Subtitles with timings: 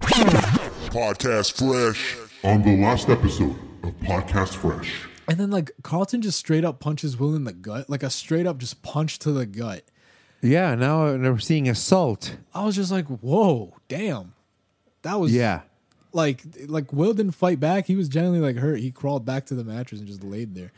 [0.00, 2.16] Podcast Fresh.
[2.44, 5.06] On the last episode of Podcast Fresh.
[5.28, 8.46] And then like Carlton just straight up punches Will in the gut, like a straight
[8.46, 9.82] up just punch to the gut.
[10.42, 12.36] Yeah, now we're seeing assault.
[12.54, 14.34] I was just like, whoa, damn.
[15.02, 15.62] That was Yeah.
[16.12, 17.86] like like Will didn't fight back.
[17.86, 18.80] He was generally like hurt.
[18.80, 20.72] He crawled back to the mattress and just laid there.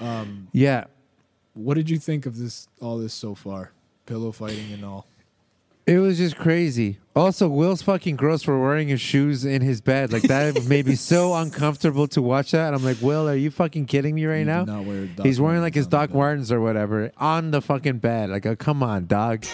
[0.00, 0.84] Um, yeah.
[1.54, 3.72] What did you think of this all this so far?
[4.06, 5.06] Pillow fighting and all.
[5.88, 6.98] It was just crazy.
[7.16, 10.12] Also, Will's fucking gross for wearing his shoes in his bed.
[10.12, 12.66] Like that made me so uncomfortable to watch that.
[12.66, 14.66] And I'm like, Will, are you fucking kidding me right now?
[15.22, 16.12] He's wearing like his Doc.
[16.12, 18.28] Martens or whatever on the fucking bed.
[18.28, 19.46] Like, oh, come on, dog.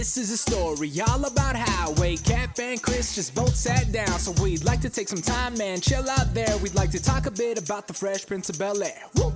[0.00, 4.18] This is a story all about how Wade, Cap, and Chris just both sat down.
[4.18, 6.56] So we'd like to take some time, man, chill out there.
[6.62, 9.02] We'd like to talk a bit about the Fresh Prince of Bel Air.
[9.16, 9.30] Woo!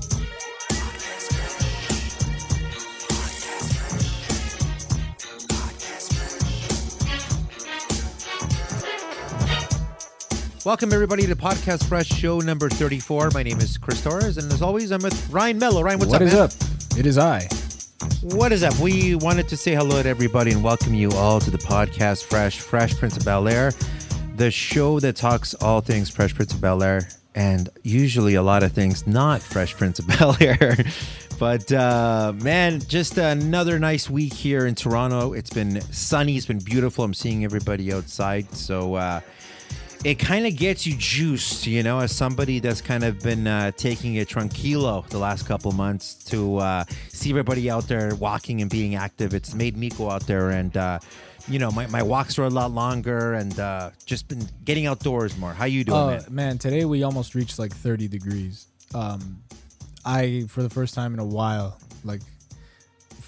[10.65, 13.33] Welcome everybody to Podcast Fresh Show number 34.
[13.35, 15.83] My name is Chris Torres, and as always, I'm with Ryan Mello.
[15.83, 16.27] Ryan, what's What up?
[16.29, 16.43] is man?
[16.43, 16.99] up?
[16.99, 17.47] It is I.
[18.23, 18.79] What is up?
[18.79, 22.61] We wanted to say hello to everybody and welcome you all to the podcast Fresh,
[22.61, 23.73] Fresh Prince of Bel Air,
[24.37, 28.63] the show that talks all things Fresh Prince of Bel Air and usually a lot
[28.63, 30.77] of things not Fresh Prince of Bel Air.
[31.39, 35.33] but uh, man, just another nice week here in Toronto.
[35.33, 37.05] It's been sunny, it's been beautiful.
[37.05, 38.53] I'm seeing everybody outside.
[38.53, 39.21] So, uh,
[40.05, 43.71] it kind of gets you juiced, you know, as somebody that's kind of been uh,
[43.73, 48.71] taking it tranquilo the last couple months to uh, see everybody out there walking and
[48.71, 49.33] being active.
[49.33, 50.99] It's made me go out there and, uh,
[51.49, 55.39] you know, my, my walks are a lot longer and uh, just been getting outdoors
[55.39, 55.55] more.
[55.55, 56.25] How you doing, Oh man?
[56.31, 58.67] man, today we almost reached like 30 degrees.
[58.95, 59.43] Um,
[60.05, 62.21] I for the first time in a while like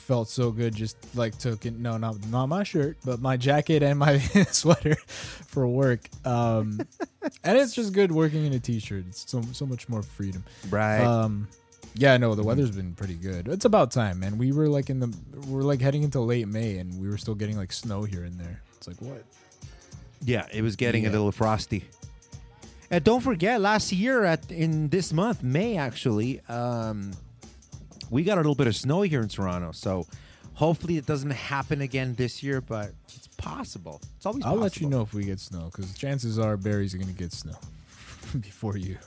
[0.07, 0.75] felt so good.
[0.75, 1.79] Just like took it.
[1.79, 4.19] No, not not my shirt, but my jacket and my
[4.51, 6.09] sweater for work.
[6.25, 6.81] Um,
[7.45, 9.05] and it's just good working in a t-shirt.
[9.09, 10.45] It's so so much more freedom.
[10.71, 11.03] Right.
[11.03, 11.49] Um,
[11.95, 13.49] yeah, no, the weather's been pretty good.
[13.49, 14.37] It's about time, man.
[14.37, 15.17] We were like in the
[15.49, 18.39] we're like heading into late May, and we were still getting like snow here and
[18.39, 18.61] there.
[18.77, 19.25] It's like what?
[20.25, 21.85] yeah, it was getting a little frosty.
[22.91, 27.13] And don't forget, last year at in this month, May actually, um,
[28.11, 29.73] we got a little bit of snow here in Toronto.
[29.73, 30.07] So
[30.55, 34.01] hopefully it doesn't happen again this year, but it's possible.
[34.17, 34.59] It's always possible.
[34.59, 34.63] I'll possible.
[34.63, 37.57] let you know if we get snow because chances are Barrie's gonna get snow
[38.41, 38.99] before you.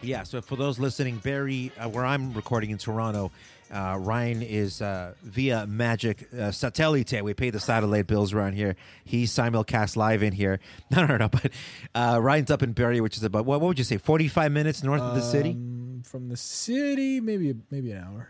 [0.00, 3.32] Yeah, so for those listening, Barrie, uh, where I'm recording in Toronto,
[3.72, 7.22] uh, Ryan is uh, via Magic uh, Satellite.
[7.24, 8.76] We pay the satellite bills around here.
[9.04, 10.60] He's simulcast live in here.
[10.90, 11.28] No, no, no.
[11.28, 11.50] But
[11.94, 14.82] uh, Ryan's up in Barrie, which is about what, what would you say, 45 minutes
[14.82, 15.56] north of the city?
[16.02, 18.28] From the city, maybe maybe an hour.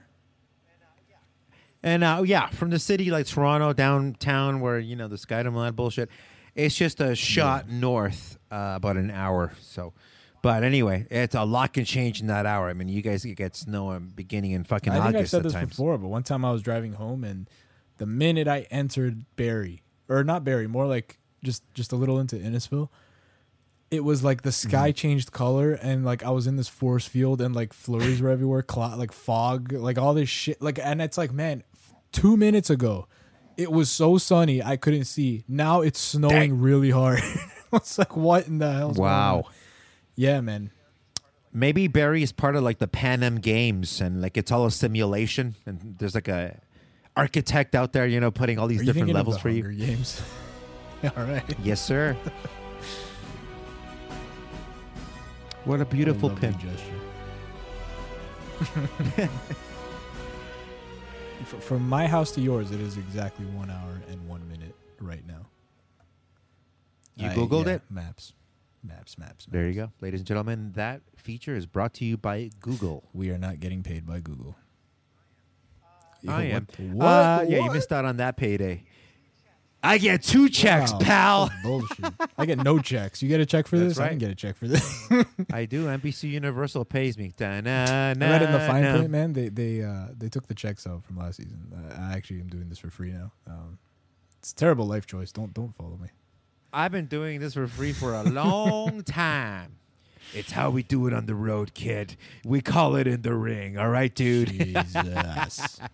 [1.82, 5.56] And uh, yeah, from the city like Toronto downtown, where you know the Skydome and
[5.58, 6.10] that bullshit,
[6.54, 9.52] it's just a shot north, uh, about an hour.
[9.60, 9.92] So,
[10.42, 12.68] but anyway, it's a lot can change in that hour.
[12.68, 15.52] I mean, you guys get snow beginning in fucking I think August I've said this
[15.52, 15.68] times.
[15.68, 17.48] before, but one time I was driving home, and
[17.98, 22.34] the minute I entered Barrie, or not Barrie, more like just just a little into
[22.34, 22.88] Innisfil,
[23.91, 24.69] it was like the Mm-hmm.
[24.69, 28.28] sky changed color, and like I was in this force field, and like flurries were
[28.31, 31.62] everywhere, cloud, like fog, like all this shit, like, and it's like, man,
[32.12, 33.06] two minutes ago.
[33.56, 35.43] It was so sunny I couldn't see.
[35.49, 37.21] Now it's snowing really hard.
[37.72, 38.93] it's like what in the hell?
[38.93, 39.47] Wow.
[40.15, 40.70] Yeah, man.
[41.53, 44.70] Maybe Barrie is part of like the Pan Am Games, and like it's all a
[44.70, 46.60] simulation, and there's like a
[47.16, 49.87] architect out there, you know, putting all these different levels the for Hunger you.
[49.87, 50.22] Games.
[51.16, 51.43] all right.
[51.65, 52.16] Yes, sir.
[55.68, 56.58] what a beautiful Lovely pin.
[56.58, 56.98] gesture.
[61.60, 65.46] From my house to yours, it is exactly one hour and one minute right now.
[67.16, 67.82] You I- Googled yeah, it?
[67.90, 68.32] Maps,
[68.82, 69.46] maps, maps.
[69.50, 70.72] There you go, ladies and gentlemen.
[70.74, 73.04] That feature is brought to you by Google.
[73.12, 74.56] We are not getting paid by Google.
[76.26, 76.66] I am.
[76.78, 76.94] What?
[76.94, 77.06] what?
[77.06, 78.84] Uh, yeah, you missed out on that payday.
[79.82, 81.46] I get two checks, Wow, pal.
[81.46, 82.04] that's bullshit.
[82.36, 83.22] I get no checks.
[83.22, 83.98] You get a check for That's this?
[83.98, 84.08] I right.
[84.10, 85.08] can get a check for this.
[85.52, 85.86] I do.
[85.86, 87.32] NBC Universal pays me.
[87.40, 87.62] I read
[88.16, 88.96] in the fine Da-na-na-na.
[88.96, 89.32] print, man.
[89.34, 91.72] They they uh, they took the checks out from last season.
[91.96, 93.30] I, I actually am doing this for free now.
[93.46, 93.78] Um,
[94.40, 95.30] it's a terrible life choice.
[95.30, 96.08] Don't don't follow me.
[96.72, 99.76] I've been doing this for free for a long time.
[100.34, 102.16] It's how we do it on the road, kid.
[102.44, 103.78] We call it in the ring.
[103.78, 104.48] All right, dude.
[104.48, 105.81] Jesus.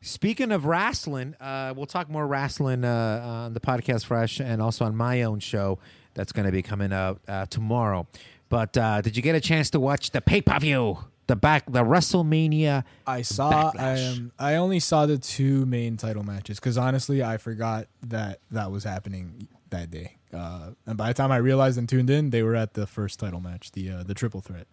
[0.00, 4.84] Speaking of wrestling, uh, we'll talk more wrestling uh, on the podcast fresh and also
[4.84, 5.78] on my own show
[6.14, 8.06] that's going to be coming out uh, tomorrow.
[8.48, 10.98] But uh, did you get a chance to watch the pay per view?
[11.26, 12.84] The back, the WrestleMania.
[13.06, 13.70] I saw.
[13.78, 18.40] I um, I only saw the two main title matches because honestly, I forgot that
[18.50, 20.16] that was happening that day.
[20.32, 23.18] Uh, and by the time I realized and tuned in, they were at the first
[23.18, 24.68] title match, the uh, the triple threat.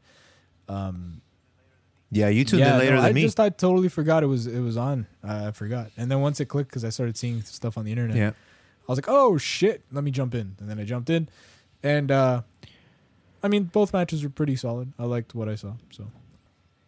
[2.12, 3.22] Yeah, you tuned yeah, in later no, than I me.
[3.24, 5.08] just I totally forgot it was it was on.
[5.24, 7.92] I I forgot, and then once it clicked, because I started seeing stuff on the
[7.92, 8.16] internet.
[8.16, 8.30] yeah.
[8.30, 11.28] I was like, oh shit, let me jump in, and then I jumped in,
[11.82, 12.42] and uh,
[13.44, 14.94] I mean, both matches were pretty solid.
[15.00, 15.74] I liked what I saw.
[15.92, 16.06] So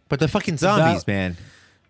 [0.07, 1.37] But the fucking zombies, That- man.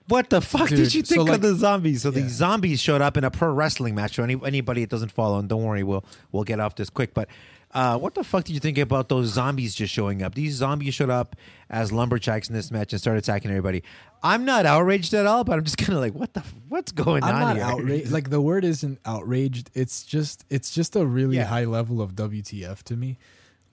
[0.07, 2.03] What the fuck did Dude, you so, think like- of the zombies?
[2.03, 2.21] So Yeah.
[2.21, 4.15] these zombies showed up in a pro wrestling match.
[4.15, 7.13] So any, anybody that doesn't follow, and don't worry, we'll we'll get off this quick.
[7.13, 7.27] But
[7.73, 10.33] uh, what the fuck did you think about those zombies just showing up?
[10.35, 11.35] These zombies showed up
[11.69, 13.83] as lumberjacks in this match and started attacking everybody.
[14.23, 17.23] I'm not outraged at all, but I'm just kind of like, what the what's going
[17.23, 17.65] I'm on not here?
[17.67, 18.11] outraged.
[18.11, 19.69] Like the word isn't outraged.
[19.73, 21.45] It's just it's just a really Yeah.
[21.45, 23.17] high level of WTF to me.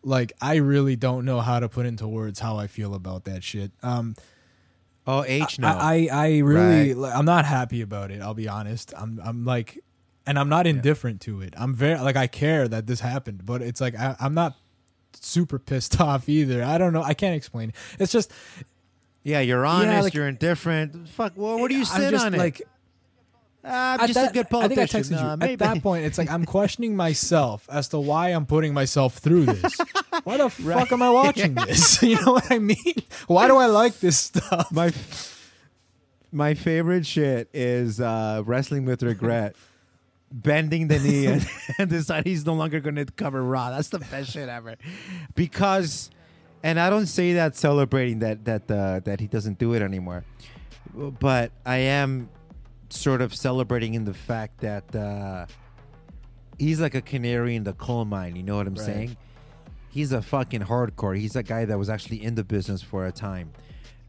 [0.02, 3.42] Like I really don't know how to put into words how I feel about that
[3.42, 3.70] shit.
[3.82, 4.16] Um,
[5.06, 5.68] oh, H no.
[5.68, 6.96] I, I I really Right.
[6.96, 8.20] like, I'm not happy about it.
[8.20, 8.92] I'll be honest.
[8.96, 9.78] I'm I'm like,
[10.26, 11.54] and I'm not indifferent to it.
[11.56, 14.56] I'm very like I care that this happened, but it's like I, I'm not
[15.20, 16.62] super pissed off either.
[16.64, 17.02] I don't know.
[17.02, 17.72] I can't explain.
[17.98, 18.30] It's just
[19.22, 20.04] yeah, you're honest.
[20.04, 21.08] like- you're indifferent.
[21.08, 21.32] Fuck.
[21.36, 22.38] Well, what do you sit just on it?
[22.38, 22.62] like
[23.66, 25.16] I'm just that- a good I think I politician.
[25.16, 25.46] texted you.
[25.46, 29.16] Uh, At that point, it's like I'm questioning myself as to why I'm putting myself
[29.18, 29.78] through this.
[30.24, 32.00] Why the fuck am I watching this?
[32.02, 32.76] You know what I mean?
[33.26, 34.70] Why do I like this stuff?
[34.72, 34.92] my
[36.32, 39.54] my favorite shit is uh, wrestling with regret.
[40.36, 41.46] Bending the knee and,
[41.78, 43.70] and decide he's no longer going to cover Raw.
[43.70, 44.74] That's the best shit ever.
[45.36, 46.10] Because,
[46.64, 50.24] and I don't say that celebrating that that uh, that he doesn't do it anymore,
[51.20, 52.28] but I am
[52.88, 55.46] sort of celebrating in the fact that uh,
[56.58, 58.34] he's like a canary in the coal mine.
[58.34, 58.84] You know what I'm Right.
[58.86, 59.16] saying?
[59.90, 61.16] He's a fucking hardcore.
[61.16, 63.52] He's a guy that was actually in the business for a time.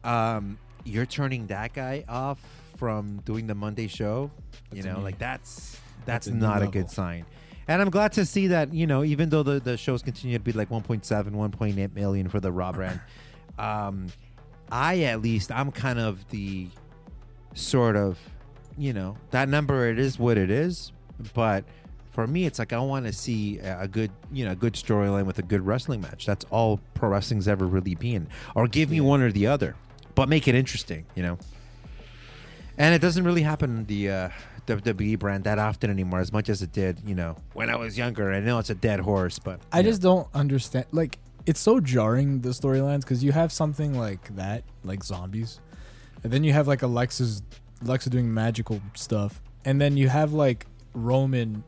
[0.03, 2.39] Um, you're turning that guy off
[2.77, 4.31] from doing the Monday show.
[4.71, 7.25] you That's know, like that's that's that's, a not a good sign.
[7.67, 10.43] And I'm glad to see that, you know, even though the, the shows continue to
[10.43, 12.99] be like 1.7, 1.8 million for the Raw brand,
[13.59, 14.07] um,
[14.71, 16.67] I at least, I'm kind of the
[17.55, 18.19] sort of,
[18.77, 20.91] you know, that number, it is what it is.
[21.33, 21.65] But
[22.11, 25.25] for me, it's like I want to see a good, you know, a good storyline
[25.25, 26.25] with a good wrestling match.
[26.25, 28.27] That's all pro wrestling's ever really been.
[28.55, 29.75] Or give me one or the other,
[30.13, 31.37] but make it interesting, you know.
[32.77, 34.29] And it doesn't really happen in the uh,
[34.67, 37.97] WWE brand that often anymore, as much as it did, you know, when I was
[37.97, 38.31] younger.
[38.31, 40.85] I know it's a dead horse, but I just don't understand.
[40.91, 45.59] Like, it's so jarring the storylines because you have something like that, like zombies,
[46.23, 47.41] and then you have like Alexa's
[47.83, 51.63] Alexa doing magical stuff, and then you have like Roman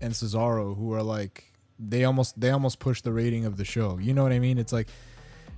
[0.00, 3.98] and Cesaro who are like they almost they almost push the rating of the show.
[3.98, 4.58] You know what I mean?
[4.58, 4.88] It's like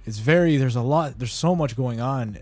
[0.07, 2.39] it's very there's a lot there's so much going on.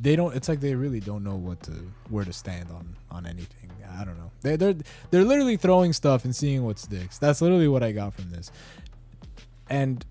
[0.00, 0.34] They don't.
[0.34, 1.72] It's like they really don't know what to
[2.08, 3.70] where to stand on on anything.
[3.98, 4.30] I don't know.
[4.40, 4.74] They they're
[5.10, 7.18] they're literally throwing stuff and seeing what sticks.
[7.18, 8.50] That's literally what I got from this.
[9.68, 10.04] And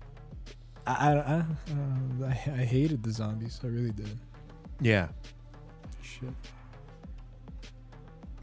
[0.86, 1.14] I I, I.
[1.14, 1.44] Uh,
[2.24, 3.60] I, I hated the zombies.
[3.62, 4.18] I really did.
[4.80, 5.08] yeah.
[6.02, 6.32] Shit.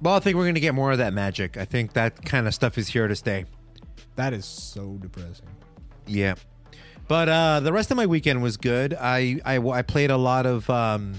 [0.02, 1.58] Well, I think we're gonna get more of that magic.
[1.58, 3.46] I think that kind of stuff is here to stay.
[4.16, 5.48] That is so depressing.
[6.08, 6.36] Yeah.
[7.10, 8.94] But uh, the rest of my weekend was good.
[8.94, 11.16] I I, I played a lot of um,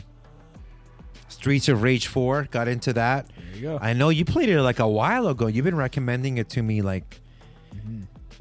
[1.28, 2.44] Streets of Rage 4.
[2.52, 3.26] Got into that.
[3.26, 3.78] There you go.
[3.82, 5.48] I know you played it like a while ago.
[5.48, 7.20] You've been recommending it to me like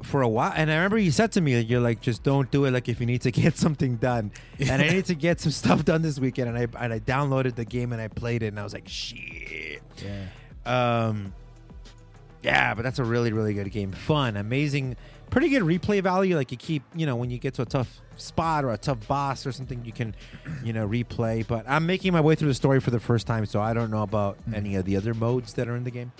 [0.04, 2.66] for a while, and I remember you said to me you're like, just don't do
[2.66, 2.70] it.
[2.70, 4.30] Like if you need to get something done,
[4.60, 7.56] and I need to get some stuff done this weekend, and I and I downloaded
[7.56, 9.82] the game and I played it, and I was like, shit.
[10.04, 10.26] yeah.
[10.64, 11.34] Um,
[12.42, 13.92] yeah, but that's a really, really good game.
[13.92, 14.96] Fun, amazing,
[15.30, 16.36] pretty good replay value.
[16.36, 19.06] Like you keep, you know, when you get to a tough spot or a tough
[19.08, 20.14] boss or something, you can,
[20.62, 21.46] you know, replay.
[21.46, 23.90] But I'm making my way through the story for the first time, so I don't
[23.90, 26.12] know about any of the other modes that are in the game.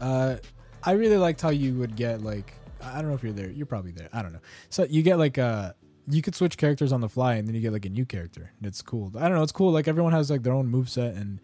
[0.00, 0.36] Uh,
[0.82, 2.52] I really liked how you would get like
[2.82, 3.50] I don't know if you're there.
[3.50, 4.08] You're probably there.
[4.12, 4.40] I don't know.
[4.70, 5.72] So you get like uh
[6.08, 8.52] you could switch characters on the fly, and then you get like a new character.
[8.62, 9.12] It's cool.
[9.16, 9.42] I don't know.
[9.42, 9.72] It's cool.
[9.72, 11.40] Like everyone has like their own move set, and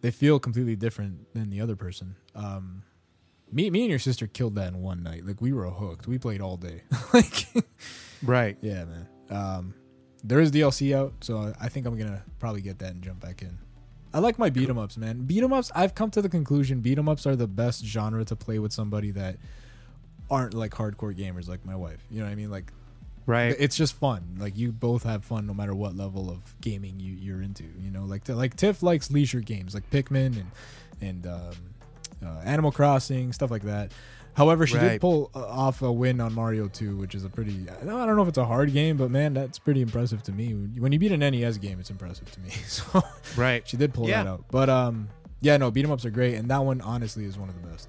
[0.00, 2.16] they feel completely different than the other person.
[2.34, 2.82] Um,
[3.52, 5.24] me, me and your sister killed that in one night.
[5.26, 6.06] Like we were hooked.
[6.06, 6.82] We played all day.
[7.14, 7.46] like,
[8.22, 8.56] Right.
[8.60, 9.08] yeah, man.
[9.30, 9.74] Um,
[10.24, 13.42] there is DLC out, so I think I'm gonna probably get that and jump back
[13.42, 13.58] in.
[14.14, 15.20] I like my beat 'em ups, man.
[15.26, 15.70] Beat 'em ups.
[15.74, 18.72] I've come to the conclusion beat 'em ups are the best genre to play with
[18.72, 19.36] somebody that
[20.30, 22.04] aren't like hardcore gamers, like my wife.
[22.10, 22.50] You know what I mean?
[22.50, 22.72] Like
[23.26, 23.54] Right.
[23.58, 24.36] it's just fun.
[24.38, 27.64] Like you both have fun no matter what level of gaming you you're into.
[27.78, 30.50] You know, like like Tiff likes leisure games like Pikmin and
[31.00, 31.52] and um,
[32.24, 33.92] uh, Animal Crossing stuff like that.
[34.34, 34.88] However, she Right.
[34.92, 37.66] did pull uh, off a win on Mario 2, which is a pretty.
[37.70, 40.52] I don't know if it's a hard game, but man, that's pretty impressive to me.
[40.52, 42.50] When you beat an NES game, it's impressive to me.
[42.66, 43.02] So
[43.36, 43.66] Right.
[43.66, 44.24] she did pull Yeah.
[44.24, 44.44] that out.
[44.50, 45.08] But um,
[45.40, 47.66] yeah, no, beat 'em ups are great, and that one honestly is one of the
[47.66, 47.88] best.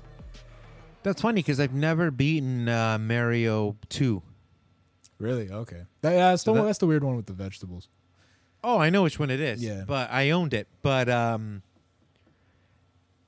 [1.03, 4.21] That's funny because I've never beaten uh, Mario 2.
[5.19, 5.49] Really?
[5.51, 5.83] Okay.
[6.01, 7.87] That, yeah, that's, So the, that- that's the weird one with the vegetables.
[8.63, 9.63] Oh, I know which one it is.
[9.63, 9.83] Yeah.
[9.87, 10.67] But I owned it.
[10.81, 11.61] But um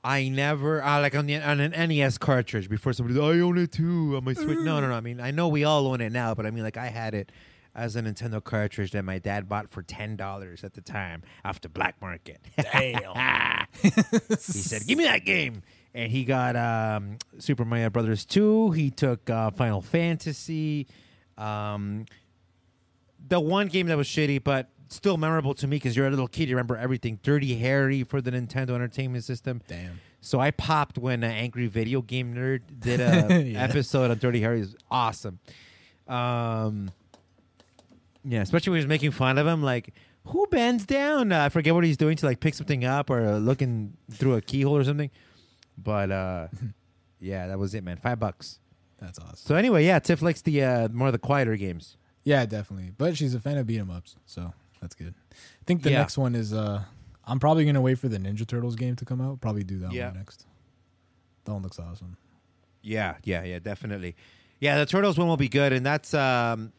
[0.02, 3.72] I never uh, like on the on an NES cartridge before somebody I own it
[3.72, 4.58] too on my Switch.
[4.58, 4.94] No, no, no.
[4.94, 7.14] I mean, I know we all own it now, but I mean like I had
[7.14, 7.30] it
[7.74, 11.60] as a Nintendo cartridge that my dad bought for ten dollars at the time off
[11.60, 12.40] the black market.
[12.56, 13.66] Damn.
[13.82, 13.90] he
[14.36, 18.70] said, "Give me that game." And he got um, Super Mario Brothers 2.
[18.70, 20.86] He took uh, Final Fantasy.
[21.36, 22.06] Um,
[23.28, 26.28] the one game that was shitty, but still memorable to me because you're a little
[26.28, 26.48] kid.
[26.48, 27.18] You remember everything.
[27.22, 29.62] Dirty Harry for the Nintendo Entertainment System.
[29.68, 30.00] Damn.
[30.20, 33.62] So I popped when an Angry Video Game Nerd did a Yeah.
[33.62, 34.58] episode of Dirty Harry.
[34.58, 35.38] It was awesome.
[36.06, 36.90] Um,
[38.24, 39.94] yeah, especially when he was making fun of him, like
[40.26, 41.32] who bends down?
[41.32, 44.34] Uh, I forget what he's doing to like pick something up or uh, looking through
[44.34, 45.10] a keyhole or something.
[45.78, 46.48] But uh,
[47.20, 47.96] yeah, that was it, man.
[47.96, 48.58] Five bucks.
[48.98, 49.36] That's awesome.
[49.36, 51.96] So anyway, yeah, Tiff likes the uh, more of the quieter games.
[52.24, 52.92] Yeah, definitely.
[52.98, 55.14] But she's a fan of beat 'em ups, so that's good.
[55.32, 55.98] I think the Yeah.
[55.98, 56.84] next one is uh
[57.24, 59.40] I'm probably gonna wait for the Ninja Turtles game to come out.
[59.40, 60.06] Probably do that Yeah.
[60.08, 60.46] one next.
[61.44, 62.16] That one looks awesome.
[62.82, 64.16] Yeah, yeah, yeah, definitely.
[64.58, 66.72] Yeah, the Turtles one will be good, and that's um,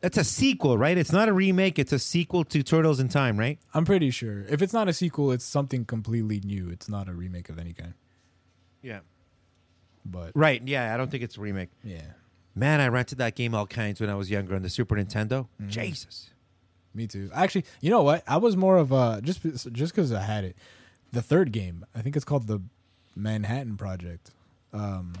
[0.00, 0.96] that's a sequel, right?
[0.98, 3.58] It's not a remake; it's a sequel to Turtles in Time, right?
[3.74, 4.42] I'm pretty sure.
[4.48, 6.68] If it's not a sequel, it's something completely new.
[6.68, 7.94] It's not a remake of any kind.
[8.82, 9.00] Yeah.
[10.04, 10.62] But Right.
[10.66, 11.70] Yeah, I don't think it's a remake.
[11.82, 12.02] yeah,
[12.54, 15.48] Man, I rented that game all kinds when I was younger on the Super Nintendo.
[15.66, 16.30] Jesus.
[16.96, 17.30] Me too.
[17.34, 18.22] Actually, you know what?
[18.26, 20.56] I was more of a just just because I had it.
[21.12, 22.60] The third game, I think it's called the
[23.14, 24.30] Manhattan Project.
[24.72, 25.12] Um,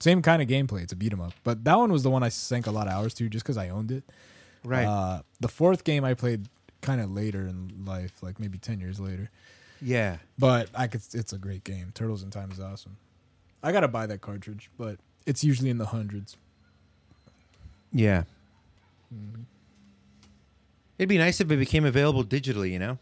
[0.00, 0.82] same kind of gameplay.
[0.82, 2.86] It's a beat 'em up, but that one was the one I sank a lot
[2.86, 4.04] of hours to just because I owned it.
[4.64, 4.86] Right.
[4.86, 6.48] Uh, the fourth game I played
[6.80, 9.30] kind of later in life, like maybe ten years later.
[9.80, 10.16] yeah.
[10.38, 11.02] But I could.
[11.12, 11.92] It's a great game.
[11.94, 12.96] Turtles in Time is awesome.
[13.62, 16.36] I gotta buy that cartridge, but it's usually in the hundreds.
[17.92, 18.24] Yeah.
[21.02, 22.96] It'd be nice if it became available digitally, you know?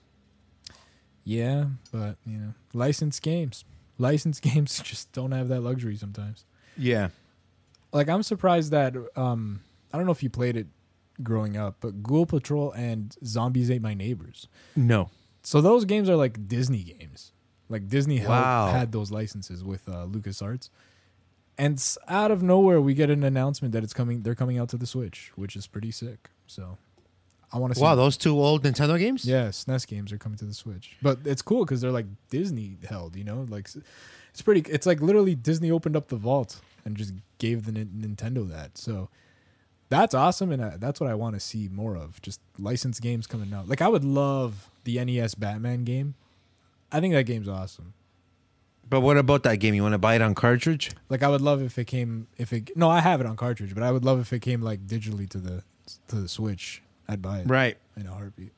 [1.22, 3.66] Yeah, but you know, licensed games,
[3.98, 6.46] licensed games just don't have that luxury sometimes.
[6.78, 7.10] Yeah.
[7.92, 9.60] Like I'm surprised that um,
[9.92, 10.68] I don't know if you played it
[11.22, 14.48] growing up, but Ghoul Patrol and Zombies Ate My Neighbors.
[14.74, 15.10] No.
[15.42, 17.32] So those games are like Disney games.
[17.68, 18.70] Like Disney held, Wow.
[18.72, 20.70] had those licenses with uh, LucasArts.
[21.58, 24.22] And out of nowhere, we get an announcement that it's coming.
[24.22, 26.30] They're coming out to the Switch, which is pretty sick.
[26.46, 26.78] So,
[27.52, 27.82] I want to see.
[27.82, 29.24] Wow, those two old Nintendo games?
[29.24, 32.76] yeah, SNES games are coming to the Switch, but it's cool because they're like Disney
[32.88, 33.16] held.
[33.16, 33.68] You know, like
[34.30, 34.70] it's pretty.
[34.70, 38.78] It's like literally Disney opened up the vault and just gave the Nin- Nintendo that.
[38.78, 39.08] So
[39.88, 42.22] that's awesome, and uh, that's what I want to see more of.
[42.22, 43.68] Just licensed games coming out.
[43.68, 46.14] Like I would love the NES Batman game.
[46.92, 47.94] I think that game's awesome.
[48.88, 49.74] But what about that game?
[49.74, 50.90] You want to buy it on cartridge?
[51.08, 53.74] Like I would love if it came if it no I have it on cartridge,
[53.74, 55.62] but I would love if it came like digitally to the
[56.08, 56.82] to the Switch.
[57.10, 57.76] I'd buy it Right.
[57.96, 58.52] in a heartbeat.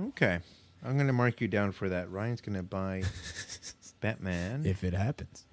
[0.00, 0.40] Okay.
[0.84, 2.10] I'm going to mark you down for that.
[2.10, 3.02] Ryan's going to buy
[4.00, 5.46] Batman If it happens,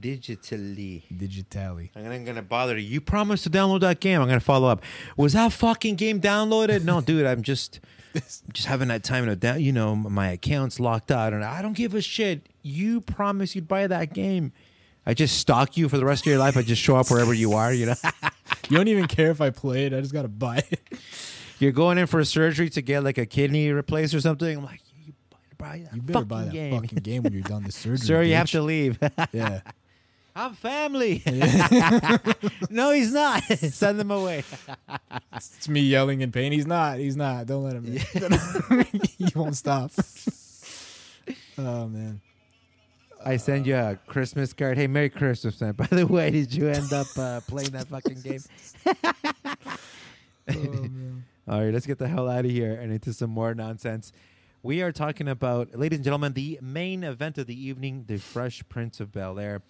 [0.00, 1.02] digitally.
[1.16, 1.90] digitally.
[1.94, 2.88] I'm gonna, gonna bother you.
[2.88, 4.20] You promised to download that game.
[4.20, 4.82] I'm gonna follow up.
[5.16, 6.82] Was that fucking game downloaded?
[6.84, 7.26] No, dude.
[7.26, 7.78] I'm just
[8.52, 9.60] just having that time to down.
[9.60, 12.48] You know, my account's locked out, and I don't give a shit.
[12.62, 14.52] You promised you'd buy that game.
[15.06, 16.56] I just stalk you for the rest of your life.
[16.56, 17.72] I just show up wherever you are.
[17.72, 17.94] You know,
[18.68, 19.94] You don't even care if I play it.
[19.94, 20.80] I just gotta buy it.
[21.60, 24.58] you're going in for surgery to get like a kidney replaced or something.
[24.58, 27.32] I'm like, you better buy that You better fucking buy that game, fucking game when
[27.32, 27.98] you're done the surgery.
[28.06, 28.22] sir.
[28.22, 28.98] You have to leave.
[29.32, 29.60] Yeah.
[30.38, 31.22] I'm family.
[32.68, 33.42] no, he's not.
[33.44, 34.44] Send them away.
[35.34, 36.52] It's me yelling in pain.
[36.52, 36.98] He's not.
[36.98, 37.46] He's not.
[37.46, 37.86] Don't let him.
[37.86, 39.00] in.
[39.16, 39.92] he won't stop.
[41.56, 42.20] Oh man.
[43.26, 44.78] I send you a Christmas card.
[44.78, 45.72] Hey, Merry Christmas, man.
[45.76, 48.40] By the way, did you end up uh, playing that fucking game?
[50.48, 50.54] Oh.
[51.48, 54.12] All right, let's get the hell out of here and into some more nonsense.
[54.62, 58.62] We are talking about, ladies and gentlemen, the main event of the evening, The Fresh
[58.68, 59.62] Prince of Bel Air.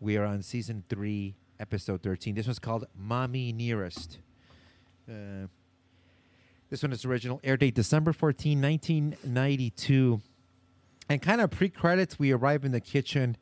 [0.00, 2.34] We are on season three, episode 13.
[2.34, 4.20] This one's called Mommy Nearest.
[5.06, 5.48] Uh,
[6.70, 7.42] this one is original.
[7.44, 10.22] Air date December 14, 1992.
[11.12, 13.36] And kind of pre credits, we arrive in the kitchen.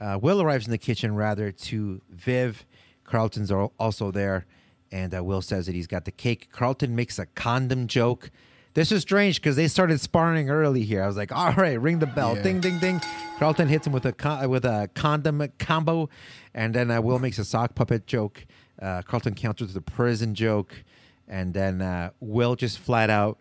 [0.00, 2.64] Uh, Will arrives in the kitchen, rather, to Viv.
[3.02, 4.46] Carlton's al- also there.
[4.92, 6.50] And uh, Will says that he's got the cake.
[6.52, 8.30] Carlton makes a condom joke
[8.74, 11.02] This is strange because they started sparring early here.
[11.02, 12.42] I was like, all right, ring the bell, Yeah.
[12.42, 13.00] ding, ding, ding.
[13.38, 16.08] Carlton hits him with a con- with a condom combo,
[16.54, 18.46] and then uh, Will makes a sock puppet joke.
[18.80, 20.84] Uh, Carlton counters with a prison joke,
[21.26, 23.40] and then uh, Will just flat out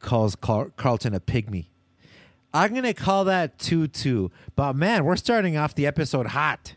[0.00, 1.66] calls Car- Carlton a pygmy.
[2.52, 6.74] I'm gonna call that two two, but man, we're starting off the episode hot.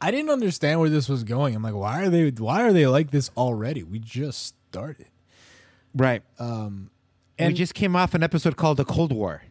[0.00, 1.54] I didn't understand where this was going.
[1.54, 3.82] I'm like, why are they why are they like this already?
[3.82, 5.06] We just started.
[5.94, 6.22] Right.
[6.38, 6.90] Um
[7.38, 9.42] and we just came off an episode called the Cold War.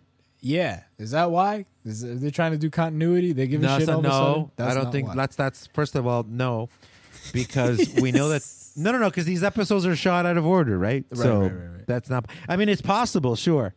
[0.42, 1.66] yeah, is that why?
[1.86, 3.32] Is are they trying to do continuity?
[3.34, 4.42] They give a shit so all of a sudden?
[4.42, 5.16] no, That's I don't think why.
[5.16, 6.70] that's that's first of all no,
[7.34, 8.44] because we know that
[8.76, 11.04] no, no, no, because these episodes are shot out of order, right?
[11.12, 11.88] Right, so right, right, right.
[11.88, 12.30] that's not.
[12.48, 13.74] I mean, it's possible, sure,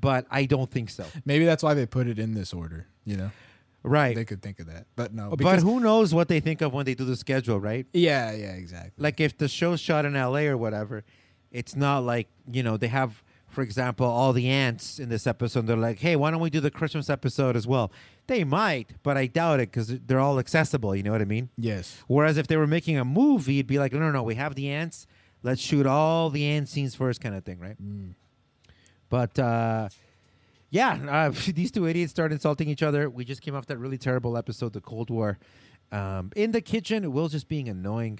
[0.00, 1.04] but I don't think so.
[1.24, 3.30] Maybe that's why they put it in this order, you know.
[3.86, 4.86] Right, They could think of that.
[4.96, 5.36] But no.
[5.36, 7.86] but who knows what they think of when they do the schedule, right?
[7.92, 8.92] Yeah, yeah, exactly.
[8.96, 10.46] Like if the show's shot in L.A.
[10.48, 11.04] or whatever,
[11.52, 15.66] it's not like you know they have, for example, all the aunts in this episode.
[15.66, 17.92] They're like, hey, why don't we do the Christmas episode as well?
[18.26, 20.96] They might, but I doubt it because they're all accessible.
[20.96, 21.50] You know what I mean?
[21.58, 22.02] yes.
[22.06, 24.54] Whereas if they were making a movie, it'd be like, no, no, no, we have
[24.54, 25.06] the aunts.
[25.42, 27.76] Let's shoot all the aunt scenes first, kind of thing, right?
[27.82, 28.14] Mm.
[29.14, 29.90] But uh,
[30.70, 33.08] yeah, uh, these two idiots start insulting each other.
[33.08, 35.38] We just came off that really terrible episode, the Cold War.
[35.92, 38.18] Um, in the kitchen, Will's just being annoying.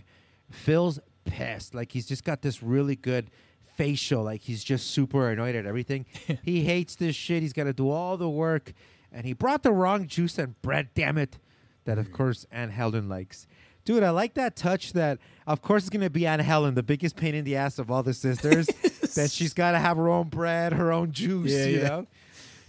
[0.52, 1.74] Phil's pissed.
[1.74, 3.32] Like he's just got this really good
[3.76, 4.22] facial.
[4.22, 6.06] Like he's just super annoyed at everything.
[6.44, 7.42] he hates this shit.
[7.42, 8.72] He's got to do all the work.
[9.10, 11.40] And he brought the wrong juice and bread, damn it.
[11.86, 13.48] That, of course, Aunt Helen likes.
[13.84, 16.82] Dude, I like that touch that, of course, it's going to be Aunt Helen, the
[16.82, 18.66] biggest pain in the ass of all the sisters,
[19.14, 21.88] that she's got to have her own bread, her own juice, Yeah, you yeah.
[21.88, 22.06] know?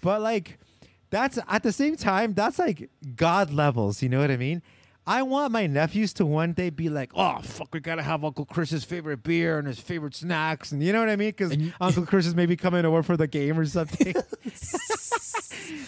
[0.01, 0.57] But, like,
[1.09, 4.61] that's at the same time, that's like God levels, you know what I mean?
[5.07, 8.25] I want my nephews to one day be like, oh, fuck, we got to have
[8.25, 10.71] Uncle Chris's favorite beer and his favorite snacks.
[10.71, 11.29] And you know what I mean?
[11.29, 14.15] Because Uncle Chris is maybe coming over for the game or something.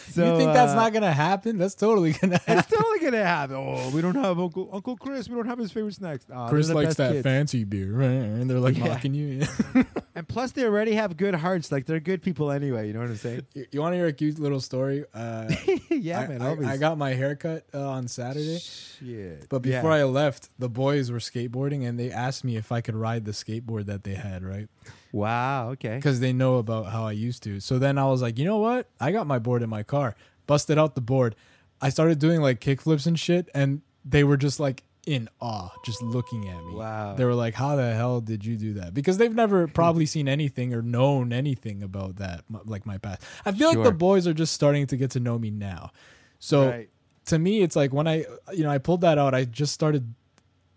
[0.10, 1.58] so, you think that's uh, not gonna happen?
[1.58, 2.58] That's totally gonna happen.
[2.60, 3.56] it's totally gonna happen.
[3.56, 5.30] Oh, we don't have Uncle Uncle Chris.
[5.30, 6.26] We don't have his favorite snacks.
[6.34, 7.24] Aw, Chris likes that kids.
[7.24, 8.88] fancy beer, and they're like Yeah.
[8.90, 9.44] mocking you.
[10.18, 11.72] And plus, they already have good hearts.
[11.72, 12.88] Like they're good people anyway.
[12.88, 13.46] You know what I'm saying?
[13.54, 15.06] you want to hear a cute little story?
[15.14, 15.48] Uh,
[15.92, 16.42] yeah, I, man.
[16.42, 16.68] I- always.
[16.68, 19.48] I got my haircut uh, on Saturday, shit.
[19.48, 19.78] but Yeah.
[19.78, 23.26] before I left, the boys were skateboarding, and they asked me if I could ride
[23.26, 24.68] the skateboard that they had, right?
[25.18, 25.70] Wow.
[25.72, 25.96] Okay.
[25.96, 27.60] Because they know about how I used to.
[27.60, 28.88] So then I was like, you know what?
[29.00, 30.16] I got my board in my car.
[30.46, 31.36] Busted out the board.
[31.82, 36.02] I started doing like kickflips and shit, and they were just like in awe, just
[36.02, 36.76] looking at me.
[36.76, 37.16] Wow.
[37.16, 40.28] They were like, "How the hell did you do that?" Because they've never probably seen
[40.28, 43.22] anything or known anything about that, m- like my past.
[43.46, 45.92] I feel like the boys are just starting to get to know me now.
[46.40, 46.90] So Right.
[47.28, 49.34] to me, it's like when I, you know, I pulled that out.
[49.34, 50.14] I just started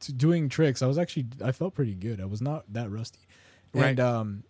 [0.00, 0.80] to doing tricks.
[0.82, 2.20] I was actually, I felt pretty good.
[2.20, 3.20] I was not that rusty.
[3.72, 3.88] Right.
[3.90, 4.44] And um,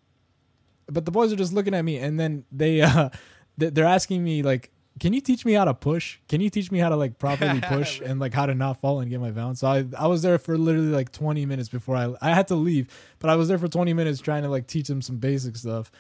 [0.87, 3.11] but the boys are just looking at me, and then they, uh,
[3.59, 6.19] they- they're asking me like, "Can you teach me how to push?
[6.29, 9.01] Can you teach me how to like properly push and like how to not fall
[9.01, 11.97] and get my balance?" So I, I was there for literally like 20 minutes before
[11.97, 14.67] I, I had to leave, but I was there for 20 minutes trying to like
[14.67, 15.91] teach them some basic stuff.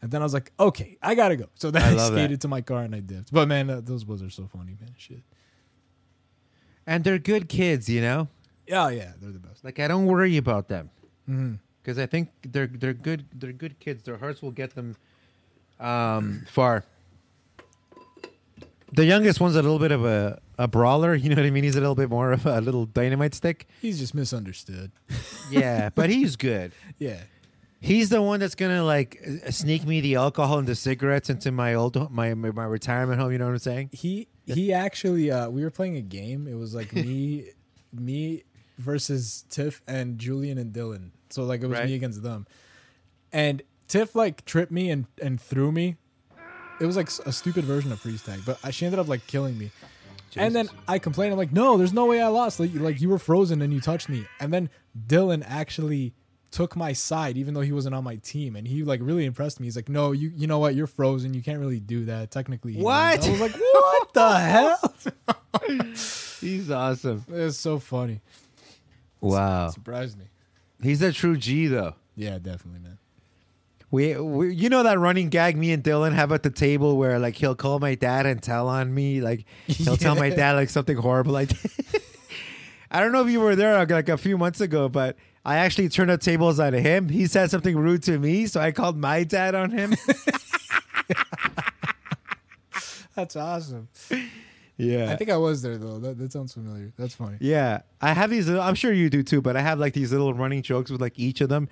[0.00, 1.46] And then I was like, okay, I gotta go.
[1.56, 2.18] So then I I, love that.
[2.20, 3.32] skated to my car and I dipped.
[3.32, 4.94] But man, uh, those boys are so funny, man.
[4.96, 5.22] Shit.
[6.86, 8.28] And they're good kids, you know.
[8.66, 9.64] Yeah, yeah, they're the best.
[9.64, 10.90] Like I don't worry about them
[11.28, 11.54] Mm hmm
[11.88, 13.24] because I think they're they're good.
[13.32, 14.02] They're good kids.
[14.02, 14.94] Their hearts will get them
[15.80, 16.84] um, far.
[18.92, 21.14] The youngest one's a little bit of a, a brawler.
[21.14, 21.64] You know what I mean?
[21.64, 23.66] He's a little bit more of a little dynamite stick.
[23.80, 24.92] He's just misunderstood.
[25.50, 26.72] Yeah, but he's good.
[26.98, 27.20] Yeah.
[27.80, 31.72] He's the one that's gonna like sneak me the alcohol and the cigarettes into my
[31.72, 33.32] old my my retirement home.
[33.32, 33.90] You know what I'm saying?
[33.92, 36.46] He he actually uh we were playing a game.
[36.46, 37.52] It was like me
[37.92, 38.42] me
[38.76, 41.12] versus Tiff and Julian and Dylan.
[41.32, 41.86] So like it was Right.
[41.88, 42.46] me against them.
[43.32, 45.96] And Tiff like tripped me and and threw me.
[46.80, 49.58] It was like a stupid version of freeze tag, but she ended up like killing
[49.58, 49.70] me.
[50.36, 51.32] And then I complained.
[51.32, 52.60] I'm like, no, there's no way I lost.
[52.60, 54.26] Like, like you were frozen and you touched me.
[54.38, 54.70] And then
[55.08, 56.12] Dylan actually
[56.52, 59.58] took my side, even though he wasn't on my team, and he like really impressed
[59.58, 59.66] me.
[59.66, 60.74] He's like, no, you you know what?
[60.76, 61.34] You're frozen.
[61.34, 62.30] You can't really do that.
[62.30, 63.20] Technically, What?
[63.20, 64.94] wins." I was like, what the hell?
[66.40, 67.24] He's awesome.
[67.28, 68.20] It's so funny.
[69.20, 70.26] Wow, Surprised me.
[70.82, 71.94] He's a true G though.
[72.16, 72.98] Yeah, definitely, man.
[73.90, 77.18] We, we, you know that running gag me and Dylan have at the table where
[77.18, 80.68] like he'll call my dad and tell on me, like he'll tell my dad like
[80.68, 81.32] something horrible.
[81.32, 81.50] Like
[82.90, 85.88] I don't know if you were there like a few months ago, but I actually
[85.88, 87.08] turned the tables on him.
[87.08, 89.94] He said something rude to me, so I called my dad on him.
[93.14, 93.88] That's awesome.
[94.78, 95.98] Yeah, I think I was there though.
[95.98, 96.92] That, that sounds familiar.
[96.96, 97.36] That's funny.
[97.40, 98.48] Yeah, I have these.
[98.48, 101.18] I'm sure you do too, but I have like these little running jokes with like
[101.18, 101.68] each of them,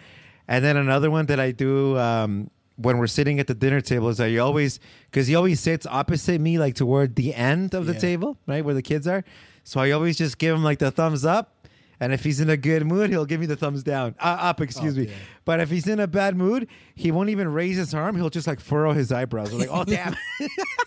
[0.49, 4.09] and then another one that I do um, when we're sitting at the dinner table
[4.09, 7.87] is that he always because he always sits opposite me, like toward the end of
[7.87, 7.99] the Yeah.
[8.01, 9.25] table, right where the kids are.
[9.65, 11.67] So I always just give him like the thumbs up,
[12.01, 14.61] and if he's in a good mood, he'll give me the thumbs down, uh, up.
[14.61, 15.07] Excuse Oh, me.
[15.07, 15.15] yeah.
[15.45, 18.17] But if he's in a bad mood, he won't even raise his arm.
[18.17, 19.53] He'll just like furrow his eyebrows.
[19.53, 20.17] I'm like, oh damn.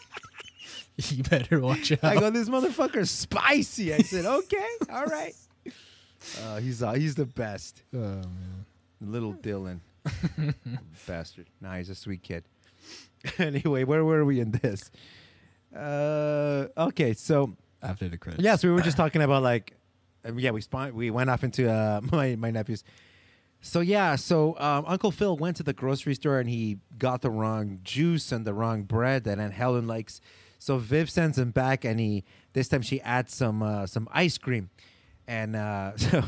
[1.09, 2.03] you better watch out.
[2.03, 3.93] I go, this motherfucker's spicy.
[3.93, 5.33] I said, okay, all right.
[6.43, 7.81] Uh, he's uh, he's the best.
[7.93, 8.65] Oh, man.
[9.01, 9.79] Little Dylan.
[11.07, 11.47] Bastard.
[11.61, 12.43] Nah, he's a sweet kid.
[13.37, 14.91] anyway, where were we in this?
[15.75, 18.43] Uh, okay, so After the credits.
[18.43, 19.73] yeah, so we were just talking about like,
[20.25, 22.83] um, yeah, we spawned, we went off into uh, my my nephews.
[23.61, 27.29] So yeah, so um, Uncle Phil went to the grocery store and he got the
[27.29, 30.19] wrong juice and the wrong bread that Aunt Helen likes.
[30.59, 34.37] So Viv sends him back, and he this time she adds some uh, some ice
[34.37, 34.69] cream,
[35.27, 36.23] and uh, so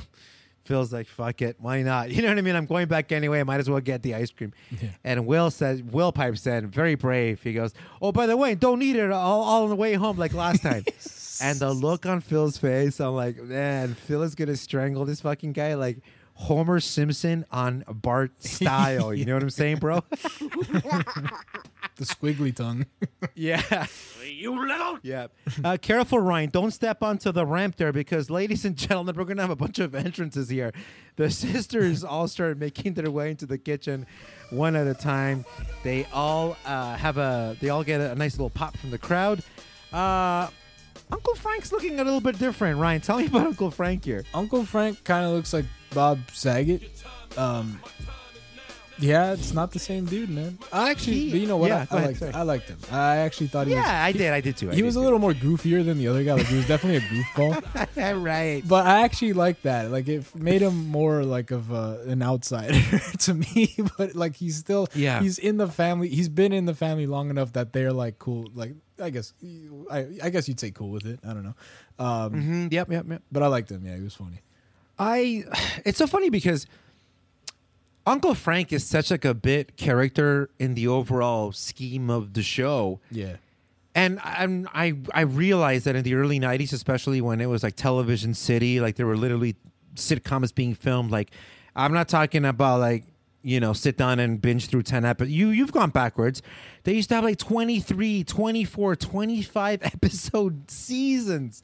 [0.63, 2.55] Phil's like, "Fuck it, why not?" You know what I mean?
[2.55, 3.41] I'm going back anyway.
[3.41, 4.53] I might as well get the ice cream.
[4.71, 4.89] Yeah.
[5.03, 7.43] And Will says, Will pipes in, very brave.
[7.43, 10.17] He goes, "Oh, by the way, don't eat it all, all on the way home
[10.17, 10.85] like last time."
[11.41, 15.53] and the look on Phil's face, I'm like, man, Phil is gonna strangle this fucking
[15.53, 15.97] guy like
[16.35, 19.13] Homer Simpson on Bart style.
[19.13, 20.03] You know what I'm saying, bro?
[22.01, 22.87] The squiggly tongue.
[23.35, 23.85] yeah.
[24.25, 24.97] You little.
[25.03, 25.27] Yeah.
[25.63, 26.49] Uh, careful, Ryan.
[26.49, 29.77] Don't step onto the ramp there because, ladies and gentlemen, we're gonna have a bunch
[29.77, 30.71] of entrances here.
[31.17, 34.07] The sisters all start making their way into the kitchen,
[34.49, 35.45] one at a time.
[35.83, 37.55] They all uh, have a.
[37.61, 39.43] They all get a, nice little pop from the crowd.
[39.93, 40.47] Uh,
[41.11, 42.79] Uncle Frank's looking a little bit different.
[42.79, 44.23] Ryan, tell me about Uncle Frank here.
[44.33, 46.81] Uncle Frank kind of looks like Bob Saget.
[47.37, 47.79] Um,
[49.01, 50.57] yeah, it's not the same dude, man.
[50.71, 51.69] I actually, He- but you know what?
[51.69, 52.33] yeah, I, go I ahead, liked sorry.
[52.33, 52.77] I liked him.
[52.91, 53.83] I actually thought he was.
[53.83, 54.31] Yeah, I did.
[54.31, 54.69] I did too.
[54.69, 55.03] I He did was a too.
[55.03, 56.33] little more goofier than the other guy.
[56.35, 58.23] Like he was definitely a goofball.
[58.23, 58.61] right.
[58.65, 59.91] But I actually like that.
[59.91, 62.79] Like it made him more like of a, an outsider
[63.19, 63.75] to me.
[63.97, 65.19] But like he's still, Yeah.
[65.21, 66.07] he's in the family.
[66.09, 68.49] He's been in the family long enough that they're like cool.
[68.53, 69.33] Like I guess,
[69.89, 71.19] I, I guess you'd say cool with it.
[71.27, 71.55] I don't know.
[71.99, 72.91] Um, Mhm, Yep.
[72.91, 73.05] Yep.
[73.09, 73.21] Yep.
[73.31, 73.85] But I liked him.
[73.85, 74.41] Yeah, he was funny.
[74.99, 75.43] I
[75.85, 76.67] it's so funny because
[78.05, 82.99] Uncle Frank is such like a bit character in the overall scheme of the show.
[83.11, 83.35] Yeah.
[83.93, 87.75] And I'm, I I realized that in the early '90s, especially when it was like
[87.75, 89.55] Television City, like there were literally
[89.95, 91.11] sitcoms being filmed.
[91.11, 91.31] Like
[91.75, 93.03] I'm not talking about like
[93.43, 95.31] you know sit down and binge through 10 episodes.
[95.31, 96.41] You you've gone backwards.
[96.83, 101.61] They used to have like 23, 24, 25 episode seasons,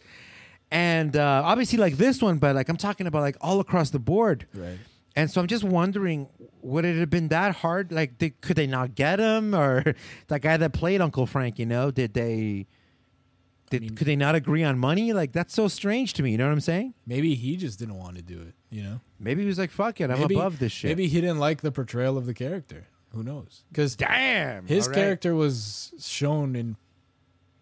[0.69, 3.99] and uh, obviously like this one, but like I'm talking about like all across the
[3.99, 4.45] board.
[4.53, 4.77] Right.
[5.17, 6.27] And so I'm just wondering,
[6.61, 7.91] would it have been that hard?
[7.91, 9.95] Like, did, could they not get him, or
[10.27, 11.57] that guy that played Uncle Frank?
[11.57, 12.67] You know, did they?
[13.71, 15.13] Did mean- could they not agree on money?
[15.13, 16.31] Like, that's so strange to me.
[16.31, 16.93] You know what I'm saying?
[17.07, 18.53] Maybe he just didn't want to do it.
[18.69, 19.01] You know.
[19.19, 21.61] Maybe he was like, "Fuck it, I'm maybe, above this shit." Maybe he didn't like
[21.61, 22.85] the portrayal of the character.
[23.13, 23.63] Who knows?
[23.69, 24.95] Because Damn, his right.
[24.95, 26.75] character was shown in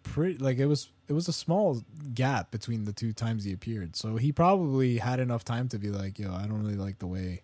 [0.02, 1.82] pretty like it was it was a small
[2.14, 3.96] gap between the two times he appeared.
[3.96, 7.06] So he probably had enough time to be like, "Yo, I don't really like the
[7.06, 7.42] way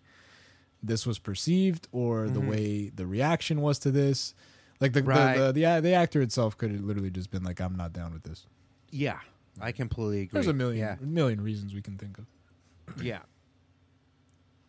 [0.83, 2.33] this was perceived or Mm-hmm.
[2.33, 4.33] the way the reaction was to this."
[4.79, 5.37] Like the Right.
[5.37, 8.13] the, the, the the actor itself could have literally just been like, "I'm not down
[8.13, 8.45] with this."
[8.91, 9.19] Yeah,
[9.61, 10.37] I completely agree.
[10.37, 12.25] There's a million Yeah, million reasons we can think of.
[13.01, 13.19] yeah,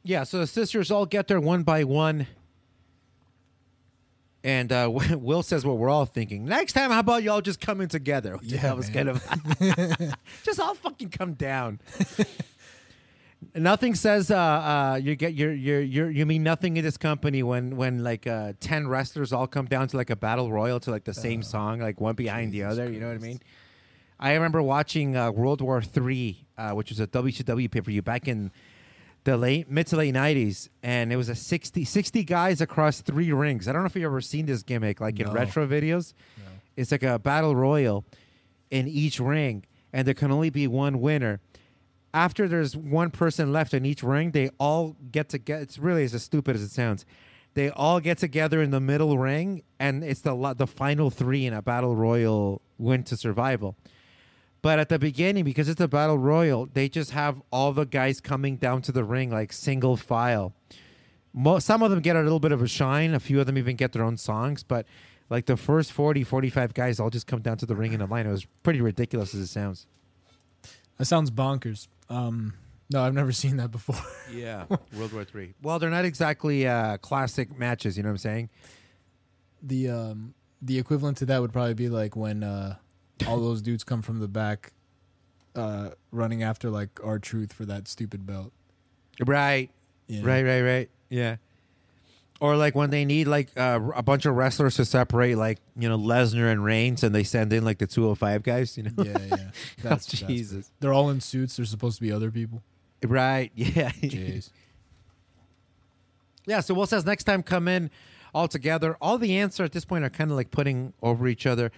[0.05, 0.23] yeah.
[0.25, 2.27] So the sisters all get there one by one.
[4.43, 6.45] And uh, Will says what we're all thinking.
[6.45, 8.37] Next time, how about y'all just coming together?
[8.37, 9.19] Which Yeah, thought was man.
[9.19, 11.81] kind of just all fucking come down.
[13.55, 17.43] Nothing says uh, uh, you get your your your you mean nothing in this company
[17.43, 20.91] when when like uh, ten wrestlers all come down to like a battle royal to
[20.91, 22.91] like the same song like one behind the other.
[22.91, 23.41] You know what I mean?
[24.19, 28.03] I remember watching uh, World War Three, uh, which was a WCW pay per view
[28.03, 28.51] back in
[29.25, 33.33] the late mid to late nineties, and it was a 60, 60 guys across three
[33.33, 33.67] rings.
[33.69, 36.15] I don't know if you've ever seen this gimmick, like in retro videos.
[36.77, 38.05] It's like a battle royal
[38.71, 41.41] in each ring, and there can only be one winner.
[42.15, 45.63] After there's one person left in each ring, they all get together.
[45.63, 47.05] It's really as stupid as it sounds.
[47.55, 51.53] They all get together in the middle ring, and it's the the final three in
[51.53, 53.77] a battle royal win to survival.
[54.63, 58.21] But at the beginning, because it's a battle royal, they just have all the guys
[58.21, 60.55] coming down to the ring like single file.
[61.35, 63.13] Mo- some of them get a little bit of a shine.
[63.13, 64.63] A few of them even get their own songs.
[64.63, 64.87] But
[65.29, 68.07] like the first 40, 45 guys all just come down to the ring in a
[68.07, 68.27] line.
[68.27, 69.87] It was pretty ridiculous as it sounds.
[70.99, 71.89] That sounds bonkers.
[72.09, 72.55] Um,
[72.91, 73.97] no, I've never seen that before.
[74.33, 74.65] Yeah,
[74.97, 75.55] World War Three.
[75.63, 77.97] Well, they're not exactly uh, classic matches.
[77.97, 78.51] You know what I'm saying?
[79.67, 82.77] the um the equivalent to that would probably be like when uh
[83.27, 84.73] all those dudes come from the back
[85.57, 88.53] uh running after like R-Truth for that stupid belt
[89.25, 89.71] Right.
[90.07, 90.27] you know?
[90.29, 90.91] Right, right, right.
[91.09, 91.37] Yeah.
[92.41, 95.89] Or like when they need like uh, a bunch of wrestlers to separate, like you
[95.89, 98.77] know Lesnar and Reigns, and they send in like the 205 guys.
[98.77, 99.37] You know, Yeah, yeah.
[99.83, 100.71] That's, that's- Jesus.
[100.81, 101.57] they're all in suits.
[101.57, 102.63] They're supposed to be other people.
[103.07, 103.51] right?
[103.57, 104.51] Yeah, Jeez.
[106.47, 106.61] yeah.
[106.61, 107.91] So Will says next time come in
[108.35, 108.97] all together.
[109.01, 111.71] All the answer at this point are kind of like putting over each other.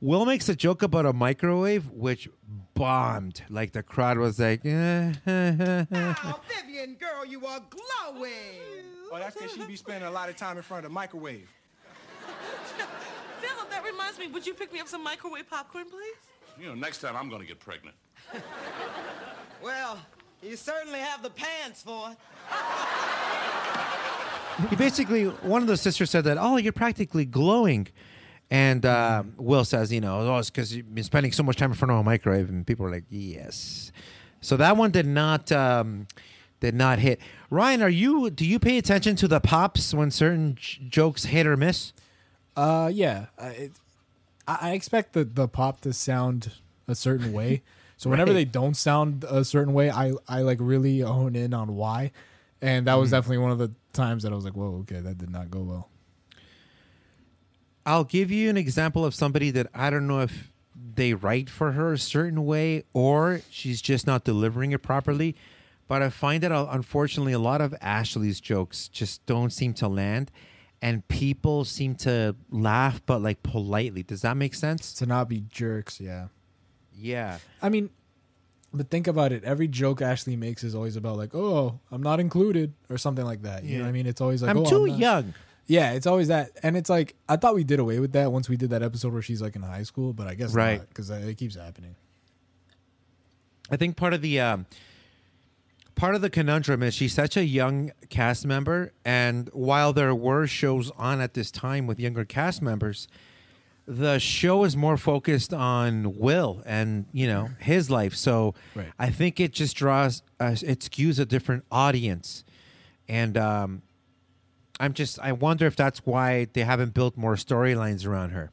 [0.00, 2.28] Will makes a joke about a microwave, which
[2.74, 3.42] bombed.
[3.50, 8.30] Like the crowd was like, eh, Oh, Vivian, girl, you are glowing.
[9.14, 11.48] Oh, that's because she be spending a lot of time in front of the microwave.
[13.40, 14.26] Philip, that reminds me.
[14.26, 16.16] Would you pick me up some microwave popcorn, please?
[16.60, 17.96] You know, next time I'm going to get pregnant.
[19.62, 19.98] Well,
[20.42, 22.18] you certainly have the pants for it.
[24.68, 27.88] he basically one of the sisters said that oh you're practically glowing
[28.50, 31.70] and uh, will says you know oh it's because you've been spending so much time
[31.70, 33.90] in front of a microwave and people are like yes
[34.42, 36.06] so that one did not um,
[36.60, 37.20] did not hit
[37.54, 41.46] ryan are you do you pay attention to the pops when certain j- jokes hit
[41.46, 41.92] or miss
[42.56, 43.26] Uh, yeah.
[43.38, 43.72] I, it,
[44.46, 46.52] I expect the the pop to sound
[46.86, 47.62] a certain way.
[47.96, 48.38] So whenever Right.
[48.38, 52.10] they don't sound a certain way, I I like really hone in on why.
[52.60, 55.16] And that was definitely one of the times that I was like, "Whoa, okay, that
[55.16, 55.88] did not go well."
[57.86, 60.50] i'll give you an example of somebody that i don't know if
[60.94, 65.36] they write for her a certain way or she's just not delivering it properly
[65.88, 69.86] but i find that uh, unfortunately a lot of ashley's jokes just don't seem to
[69.88, 70.30] land
[70.82, 75.44] and people seem to laugh but like politely does that make sense To not be
[75.50, 76.28] jerks, yeah.
[76.94, 77.90] yeah I mean,
[78.76, 79.44] but think about it.
[79.44, 83.42] Every joke Ashley makes is always about like, "Oh, I'm not included" or something like
[83.42, 83.62] that.
[83.64, 84.06] You know what I mean?
[84.06, 85.34] It's always like, i'm "Oh, too not-" young
[85.66, 88.48] Yeah, it's always that, and it's like I thought we did away with that once
[88.48, 90.80] we did that episode where she's like in high school, but I guess Right.
[90.88, 91.94] because it keeps happening.
[93.70, 94.66] I think part of the um,
[95.94, 100.46] part of the conundrum is she's such a young cast member, and while there were
[100.46, 103.08] shows on at this time with younger cast members,
[103.86, 108.14] the show is more focused on Will and you know his life.
[108.14, 108.92] So Right.
[108.98, 112.44] I think it just draws uh, it skews a different audience,
[113.08, 113.82] and um,
[114.80, 118.50] I'm just I wonder if that's why they haven't built more storylines around her.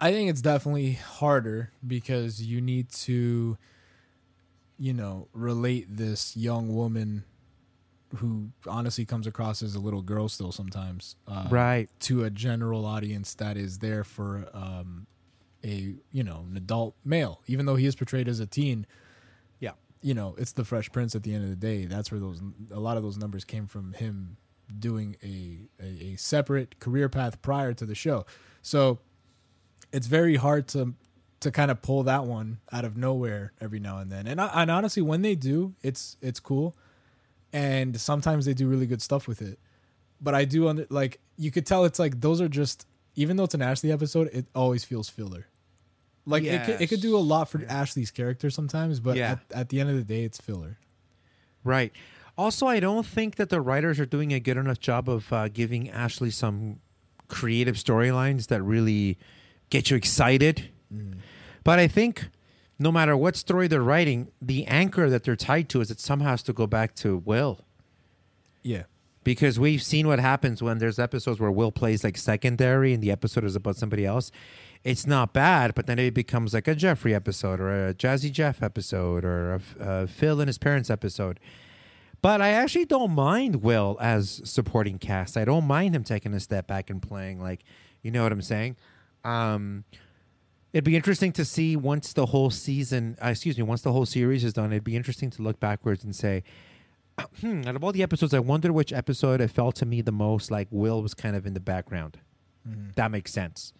[0.00, 3.58] I think it's definitely harder because you need to,
[4.78, 7.24] you know, relate this young woman
[8.16, 11.90] who honestly comes across as a little girl still sometimes, uh, Right.
[12.00, 15.06] to a general audience that is there for um,
[15.64, 18.86] a you know an adult male, even though he is portrayed as a teen.
[19.60, 19.72] Yeah.
[20.00, 21.84] you know, it's the Fresh Prince at the end of the day.
[21.84, 24.36] That's where those a lot of those numbers came from him
[24.78, 28.24] doing a, a, a separate career path prior to the show.
[28.62, 29.00] So
[29.92, 30.94] it's very hard to
[31.40, 34.26] to kind of pull that one out of nowhere every now and then.
[34.26, 36.74] And I, and honestly, when they do, it's it's cool,
[37.52, 39.58] and sometimes they do really good stuff with it.
[40.20, 43.44] But I do under like you could tell it's like those are just even though
[43.44, 45.46] it's an Ashley episode, it always feels filler.
[46.26, 49.32] Like it could, it could do a lot for Ashley's character sometimes, but Yeah.
[49.32, 50.78] at, at the end of the day, it's filler.
[51.64, 51.90] Right.
[52.36, 55.48] Also, I don't think that the writers are doing a good enough job of uh,
[55.48, 56.80] giving Ashley some
[57.28, 59.18] creative storylines that really
[59.70, 60.68] get you excited.
[61.64, 62.28] But I think
[62.78, 66.30] no matter what story they're writing, the anchor that they're tied to is it somehow
[66.30, 67.64] has to go back to Will.
[68.62, 68.84] Yeah.
[69.24, 73.10] Because we've seen what happens when there's episodes where Will plays like secondary and the
[73.10, 74.30] episode is about somebody else.
[74.84, 78.62] It's not bad, but then it becomes like a Jeffrey episode or a Jazzy Jeff
[78.62, 81.40] episode or a, a Phil and his parents episode.
[82.22, 85.36] But I actually don't mind Will as supporting cast.
[85.36, 87.64] I don't mind him taking a step back and playing like,
[88.02, 88.76] you know what I'm saying?
[89.24, 89.84] Um,
[90.72, 94.06] it'd be interesting to see once the whole season, uh, excuse me, once the whole
[94.06, 94.72] series is done.
[94.72, 96.44] It'd be interesting to look backwards and say,
[97.40, 100.12] hmm, out of all the episodes, I wonder which episode it felt to me the
[100.12, 102.18] most like Will was kind of in the background.
[102.96, 103.72] That makes sense.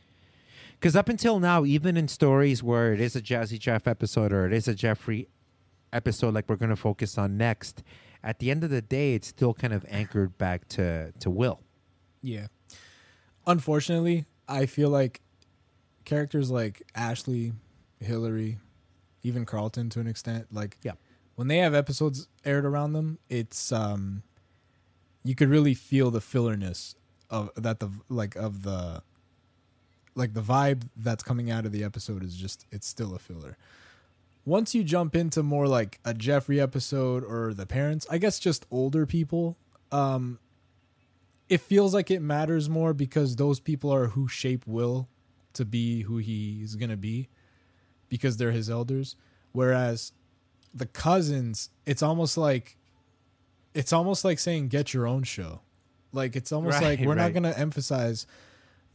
[0.73, 4.47] Because up until now, even in stories where it is a Jazzy Jeff episode or
[4.47, 5.29] it is a Jeffrey
[5.93, 7.83] episode, like we're going to focus on next,
[8.23, 11.61] at the end of the day, it's still kind of anchored back to to Will.
[12.23, 12.47] Yeah.
[13.47, 15.21] Unfortunately, I feel like
[16.09, 17.53] characters like Ashley,
[18.01, 18.59] Hillary,
[19.23, 20.93] even Carlton to an extent, like Yeah.
[21.37, 24.23] when they have episodes aired around them, it's um
[25.23, 26.95] you could really feel the fillerness
[27.31, 29.03] of that the like of the
[30.15, 33.57] like the vibe that's coming out of the episode is just it's still a filler.
[34.45, 38.65] Once you jump into more like a Jeffrey episode or the parents, I guess just
[38.71, 39.57] older people,
[39.93, 40.39] um
[41.51, 45.09] it feels like it matters more because those people are who shape Will
[45.59, 47.29] to be who he's gonna be
[48.09, 49.15] because they're his elders.
[49.53, 50.13] Whereas
[50.75, 52.77] the cousins, it's almost like
[53.75, 55.61] it's almost like saying get your own show.
[56.13, 57.19] Like it's almost Right, like we're right.
[57.19, 58.27] not going to emphasize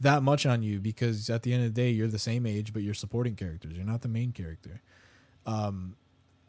[0.00, 2.72] that much on you because at the end of the day you're the same age
[2.72, 3.74] but you're supporting characters.
[3.76, 4.82] You're not the main character.
[5.46, 5.96] Um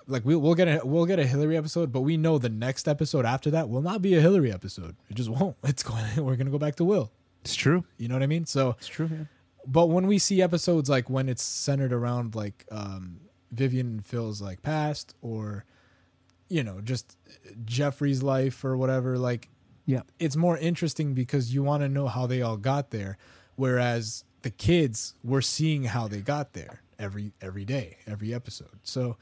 [0.08, 2.88] like we'll we'll get a we'll get a Hillary episode, but we know the next
[2.88, 4.96] episode after that will not be a Hillary episode.
[5.10, 5.56] It just won't.
[5.64, 7.12] It's going we're going to go back to Will.
[7.42, 7.84] It's true.
[7.98, 8.46] You know what I mean?
[8.46, 9.10] So It's true.
[9.12, 9.26] Yeah.
[9.68, 13.20] But when we see episodes like when it's centered around like um
[13.52, 15.66] Vivian and Phil's like past or
[16.50, 17.18] you know just
[17.66, 19.50] Jeffrey's life or whatever like
[19.86, 20.02] Yeah.
[20.20, 23.18] it's more interesting because you want to know how they all got there
[23.56, 29.18] whereas the kids we're seeing how they got there every every day every episode so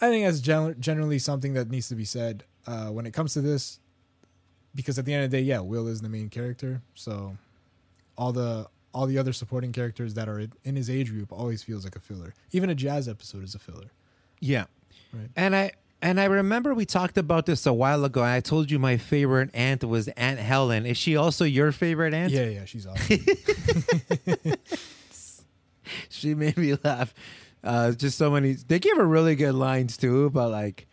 [0.00, 3.32] i think that's gen- generally something that needs to be said uh, when it comes
[3.34, 3.80] to this
[4.74, 7.36] because at the end of the day yeah will is the main character so
[8.16, 11.84] all the all the other supporting characters that are in- his age group always feels
[11.84, 13.90] like a filler even a jazz episode is a filler
[14.40, 14.64] Yeah.
[15.12, 15.28] Right.
[15.36, 18.24] And I and I remember we talked about this a while ago.
[18.24, 20.84] I told you my favorite aunt was Aunt Helen.
[20.84, 22.32] Is she also your favorite aunt?
[22.32, 23.18] yeah yeah she's awesome
[26.08, 27.14] she made me laugh.
[27.64, 28.54] Uh, just so many.
[28.54, 30.86] They gave her really good lines too, but like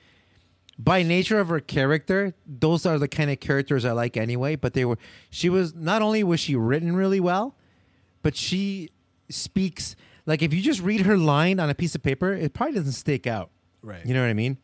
[0.77, 4.55] by nature of her character, those are the kind of characters I like anyway.
[4.55, 4.97] But they were.
[5.29, 7.55] She was not only was she written really well,
[8.21, 8.89] but she
[9.29, 12.75] speaks like if you just read her line on a piece of paper, it probably
[12.75, 13.49] doesn't stick out.
[13.81, 14.05] Right.
[14.05, 14.57] You know what I mean?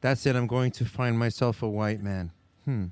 [0.00, 0.34] That's it.
[0.36, 2.32] I'm going to find myself a white man.
[2.64, 2.86] Hmm.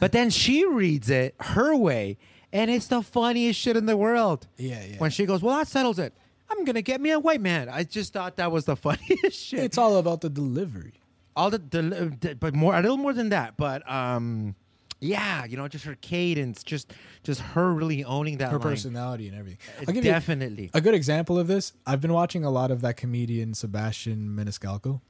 [0.00, 2.18] But then she reads it her way,
[2.52, 4.46] and it's the funniest shit in the world.
[4.58, 4.98] Yeah, yeah.
[4.98, 6.12] When she goes, "Well, that settles it.
[6.50, 9.60] I'm gonna get me a white man." I just thought that was the funniest shit.
[9.60, 10.94] it's all about the delivery
[11.36, 13.56] all the, the- but more a little more than that.
[13.56, 14.54] But um,
[15.00, 18.68] yeah, you know, just her cadence, just just her really owning that her line.
[18.68, 19.58] personality and everything.
[19.86, 20.70] I'll give you a- Definitely.
[20.74, 21.72] a, good example of this.
[21.86, 25.00] I've been watching a lot of that comedian Sebastian Maniscalco.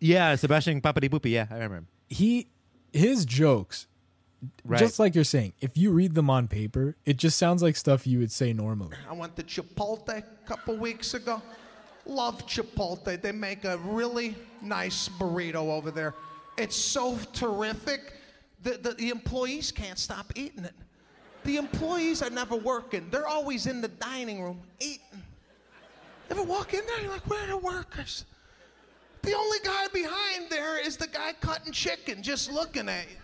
[0.00, 1.30] Yeah, Sebastian Papadipupi.
[1.30, 1.76] Yeah, I remember.
[1.76, 1.86] him.
[2.08, 2.48] He
[2.92, 3.86] his jokes,
[4.64, 4.78] Right.
[4.78, 8.06] just like you're saying, if you read them on paper, it just sounds like stuff
[8.06, 8.96] you would say normally.
[9.08, 11.40] I went to Chipotle a couple weeks ago.
[12.04, 13.20] Love Chipotle.
[13.20, 16.14] They make a really nice burrito over there.
[16.56, 18.12] It's so terrific.
[18.66, 20.74] The, the, the employees can't stop eating it.
[21.44, 23.06] The employees are never working.
[23.12, 25.22] They're always in the dining room eating.
[26.30, 28.24] Ever walk in there, you're like, where are the workers?
[29.22, 33.16] The only guy behind there is the guy cutting chicken, just looking at you.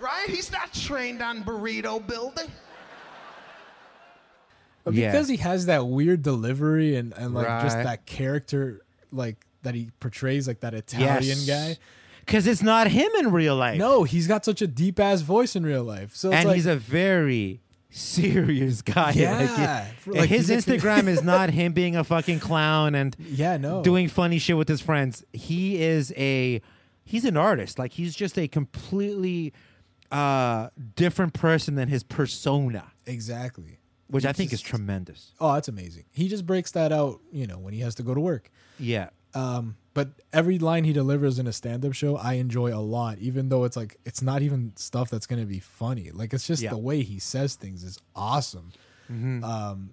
[0.00, 0.28] Right?
[0.28, 2.50] He's not trained on burrito building.
[4.84, 5.10] But Yeah.
[5.10, 9.90] because he has that weird delivery and, and like just that character like that he
[9.98, 11.76] portrays like that Italian guy.
[12.20, 13.78] Because it's not him in real life.
[13.78, 16.14] No, he's got such a deep ass voice in real life.
[16.14, 19.12] So it's and like, he's a very serious guy.
[19.12, 19.86] Yeah.
[20.00, 23.82] For- like, his Instagram is not him being a fucking clown and yeah, no.
[23.82, 25.24] doing funny shit with his friends.
[25.32, 26.60] He is a
[27.04, 27.78] he's an artist.
[27.78, 29.52] Like he's just a completely
[30.10, 33.78] uh different person than his persona, exactly.
[34.08, 35.32] Which I think is tremendous.
[35.40, 36.04] Oh, that's amazing.
[36.12, 38.50] He just breaks that out, you know, when he has to go to work.
[38.78, 39.10] Yeah.
[39.34, 43.48] Um, but every line he delivers in a stand-up show, I enjoy a lot, even
[43.48, 46.10] though it's like it's not even stuff that's gonna be funny.
[46.12, 46.70] Like it's just Yeah.
[46.70, 48.72] the way he says things is awesome.
[49.08, 49.90] Um,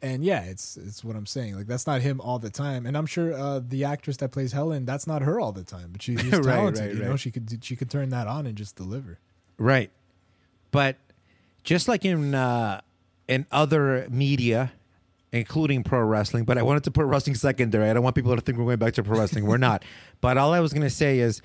[0.00, 1.54] and yeah, it's it's what I'm saying.
[1.56, 4.52] Like that's not him all the time, and I'm sure uh, the actress that plays
[4.52, 5.90] Helen, that's not her all the time.
[5.92, 6.86] But she's just Right, talented.
[6.86, 9.18] right, you know, she could she could turn that on and just deliver.
[9.58, 9.90] Right.
[10.72, 10.96] But
[11.64, 12.80] just like in uh,
[13.28, 14.72] in other media,
[15.32, 17.88] including pro wrestling, but I wanted to put wrestling secondary.
[17.88, 19.46] I don't want people to think we're going back to pro wrestling.
[19.46, 19.84] We're not.
[20.20, 21.42] But all I was going to say is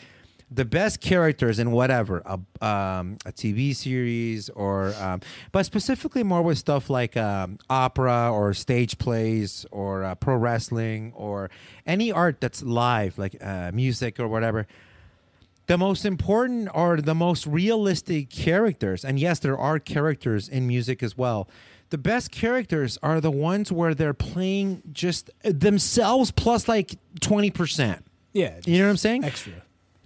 [0.51, 6.43] the best characters in whatever a, um, a TV series or, um, but specifically more
[6.43, 11.49] with stuff like um, opera or stage plays or uh, pro wrestling or
[11.87, 14.67] any art that's live, like uh, music or whatever
[15.67, 19.05] the most important are the most realistic characters.
[19.05, 21.47] And yes, there are characters in music as well.
[21.89, 28.01] The best characters are the ones where they're playing just themselves plus like 20%.
[28.33, 29.23] Yeah, You know what I'm saying?
[29.23, 29.53] Extra.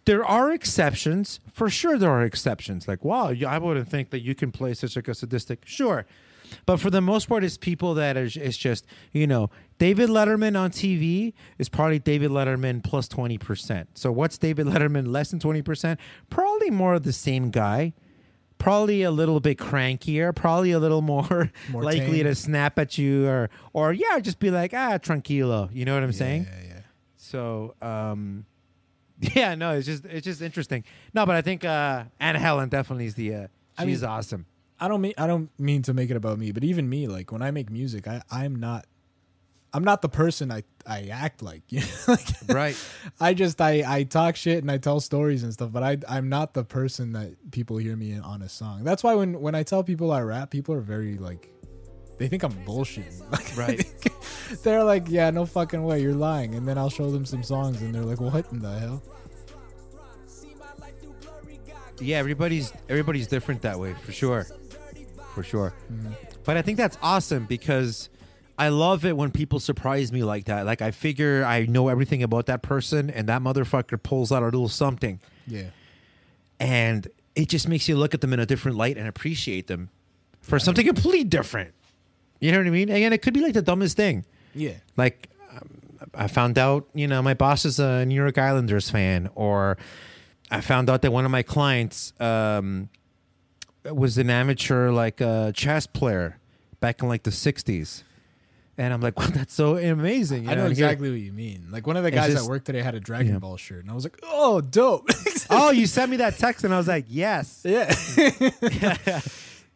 [0.05, 1.39] There are exceptions.
[1.53, 2.87] For sure, there are exceptions.
[2.87, 5.63] Like, wow, I wouldn't think that you can play such like a sadistic.
[5.65, 6.05] Sure.
[6.65, 10.59] But for the most part, it's people that is it's just, you know, David Letterman
[10.59, 13.87] on TV is probably David Letterman plus 20%.
[13.95, 15.97] So what's David Letterman less than 20%?
[16.29, 17.93] Probably more of the same guy.
[18.57, 22.25] Probably a little bit crankier, probably a little more, More likely tame.
[22.25, 25.69] to snap at you or or yeah, just be like, ah, tranquilo.
[25.73, 26.43] You know what I'm saying?
[26.43, 26.79] Yeah, yeah.
[27.15, 28.45] So, um,
[29.35, 30.83] yeah, no, it's just it's just interesting.
[31.13, 33.33] No, but I think uh, Aunt Helen definitely is the.
[33.33, 33.47] Uh,
[33.79, 34.45] I she's mean- awesome.
[34.81, 37.31] I don't mean I don't mean to make it about me, but even me, like
[37.31, 38.85] when I make music, I I'm not
[39.73, 41.61] I'm not the person I I act like.
[41.69, 41.85] You know?
[42.07, 42.75] like Right.
[43.19, 46.29] I just I I talk shit and I tell stories and stuff, but I I'm
[46.29, 48.83] not the person that people hear me in on a song.
[48.83, 51.47] That's why when when I tell people I rap, people are very like
[52.17, 53.21] they think I'm bullshitting.
[53.31, 53.85] Like, Right.
[54.63, 56.55] they're like, yeah, no fucking way, you're lying.
[56.55, 59.01] And then I'll show them some songs and they're like, what in the hell?
[61.99, 64.47] Yeah, everybody's everybody's different that way for sure,
[65.33, 65.73] for sure.
[66.43, 68.09] But I think that's awesome because
[68.57, 70.65] I love it when people surprise me like that.
[70.65, 74.45] Like I figure I know everything about that person, and that motherfucker pulls out a
[74.45, 75.69] little something, Yeah.
[76.59, 79.89] and it just makes you look at them in a different light and appreciate them
[80.41, 81.73] for something completely different.
[82.39, 82.89] You know what I mean?
[82.89, 84.25] And it could be like the dumbest thing.
[84.53, 84.73] Yeah.
[84.97, 85.69] Like um,
[86.13, 89.77] I found out, you know, my boss is a New York Islanders fan, or
[90.49, 92.89] I found out that one of my clients um,
[93.85, 96.37] was an amateur like uh, chess player
[96.79, 98.03] back in like the '60s,
[98.77, 100.43] and I'm like, well, that's so amazing.
[100.45, 101.67] you I know here- exactly what you mean.
[101.71, 103.39] Like one of the guys just- at work today had a Dragon Yeah.
[103.39, 105.07] Ball shirt, and I was like, "Oh, dope!"
[105.49, 107.91] oh, you sent me that text, and I was like, yes, yeah,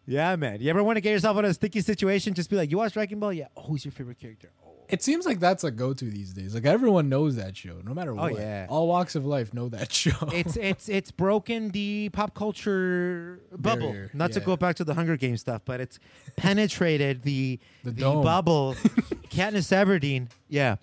[0.08, 0.62] yeah, man.
[0.62, 2.34] You ever want to get yourself in a sticky situation?
[2.34, 3.34] Just be like, you watch Dragon Ball?
[3.34, 3.48] Yeah.
[3.58, 4.50] Oh, who's your favorite character?
[4.88, 6.54] It seems like that's a go-to these days.
[6.54, 8.34] Like everyone knows that show, no matter what.
[8.34, 8.68] Oh, yeah.
[8.70, 10.16] all walks of life know that show.
[10.34, 13.92] it's it's it's broken the pop culture bubble.
[13.92, 16.00] Barrier, Not to go back to the Hunger Games stuff, but it's
[16.36, 18.76] penetrated the The the, bubble.
[19.30, 20.78] Katniss Everdeen, yeah.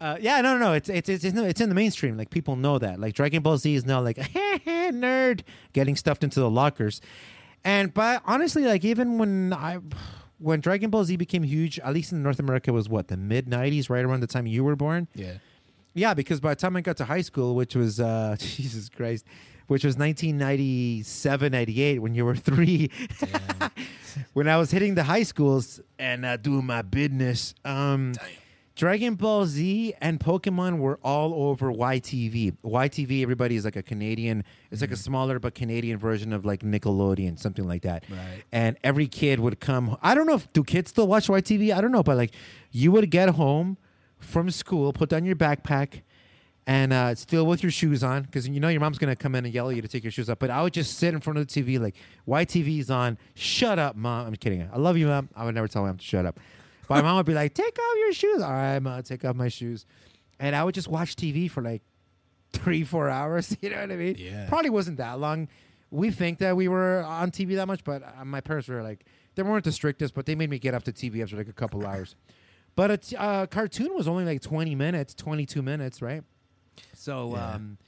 [0.00, 0.72] Uh, yeah, no, no, no.
[0.72, 2.16] It's it's it's it's in the mainstream.
[2.16, 2.98] Like people know that.
[2.98, 5.42] Like Dragon Ball Z is now like nerd
[5.74, 7.02] getting stuffed into the lockers,
[7.64, 9.78] and but honestly, like even when I
[10.40, 13.46] when Dragon Ball Z became huge, at least in North America, was what the mid
[13.46, 15.06] '90s, right around the time you were born.
[15.14, 15.34] yeah,
[15.94, 19.24] Yeah, because by the time I got to high school, which was uh Jesus Christ,
[19.68, 22.90] which was 1997, 98 when you were 3.
[24.32, 28.14] when I was hitting the high schools and uh, doing my business, um
[28.80, 32.56] Dragon Ball Z and Pokemon were all over YTV.
[32.64, 34.42] YTV, everybody is like a Canadian.
[34.70, 38.04] It's like a smaller but Canadian version of like Nickelodeon, something like that.
[38.08, 38.42] Right.
[38.50, 39.98] And every kid would come.
[40.00, 41.76] I don't know if do kids still watch YTV.
[41.76, 42.30] I don't know, but like
[42.70, 43.76] you would get home
[44.18, 46.00] from school, put down your backpack,
[46.66, 49.44] and uh, still with your shoes on because you know your mom's gonna come in
[49.44, 50.38] and yell at you to take your shoes off.
[50.38, 53.18] But I would just sit in front of the TV like YTV's on.
[53.34, 54.28] Shut up, mom.
[54.28, 54.66] I'm kidding.
[54.72, 55.28] I love you, mom.
[55.36, 56.40] I would never tell my mom to shut up.
[56.90, 59.00] But my mom would be like, "Take off your shoes." All right, mom.
[59.04, 59.86] Take off my shoes,
[60.40, 61.82] and I would just watch TV for like
[62.52, 63.56] three, four hours.
[63.62, 64.16] You know what I mean?
[64.18, 64.48] Yeah.
[64.48, 65.46] Probably wasn't that long.
[65.92, 69.04] We think that we were on TV that much, but uh, my parents were like,
[69.36, 71.52] they weren't the strictest, but they made me get off the TV after like a
[71.52, 72.16] couple hours.
[72.74, 76.24] But a t- uh, cartoon was only like 20 minutes, 22 minutes, right?
[76.94, 77.52] So, Yeah.
[77.54, 77.78] um,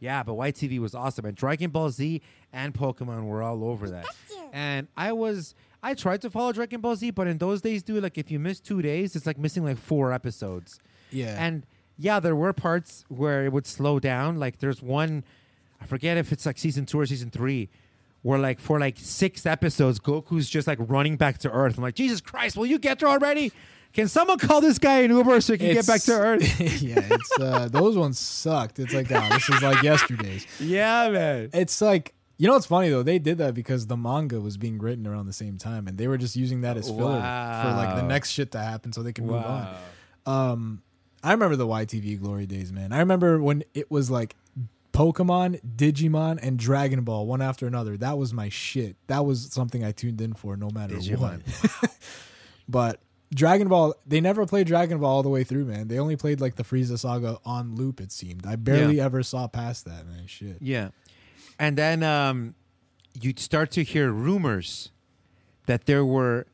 [0.00, 1.24] yeah, but YTV was awesome.
[1.26, 4.06] And Dragon Ball Z and Pokemon were all over that.
[4.52, 8.02] And I was, I tried to follow Dragon Ball Z, but in those days, dude,
[8.02, 10.80] like if you miss two days, it's like missing like four episodes.
[11.10, 11.64] yeah, And
[11.96, 14.38] yeah, there were parts where it would slow down.
[14.38, 15.24] Like there's one,
[15.80, 17.68] I forget if it's like season two or season three,
[18.22, 21.76] where like for like six episodes, Goku's just like running back to Earth.
[21.76, 23.52] I'm like, Jesus Christ, will you get there already?
[23.94, 26.60] Can someone call this guy an Uber so he can get back to Earth?
[26.82, 28.78] yeah, it's uh, those ones sucked.
[28.80, 30.46] It's like, oh, this is like yesterday's.
[30.60, 31.50] yeah, man.
[31.54, 33.02] It's like you know what's funny though?
[33.02, 36.08] They did that because the manga was being written around the same time, and they
[36.08, 39.12] were just using that as filler for like the next shit to happen, so they
[39.12, 39.74] can move on.
[40.24, 40.82] Um,
[41.22, 42.92] I remember the YTV glory days, man.
[42.92, 44.36] I remember when it was like
[44.92, 47.96] Pokemon, Digimon, and Dragon Ball one after another.
[47.96, 48.96] That was my shit.
[49.08, 51.42] That was something I tuned in for, no matter Digimon.
[51.80, 51.90] what.
[52.68, 53.00] but
[53.34, 55.88] Dragon Ball, they never played Dragon Ball all the way through, man.
[55.88, 58.00] They only played like the Frieza saga on loop.
[58.00, 58.46] It seemed.
[58.46, 59.04] I barely Yeah.
[59.04, 60.26] ever saw past that, man.
[60.26, 60.56] Shit.
[60.60, 60.88] Yeah.
[61.58, 62.54] And then um,
[63.20, 64.90] you'd start to hear rumors
[65.66, 66.46] that there were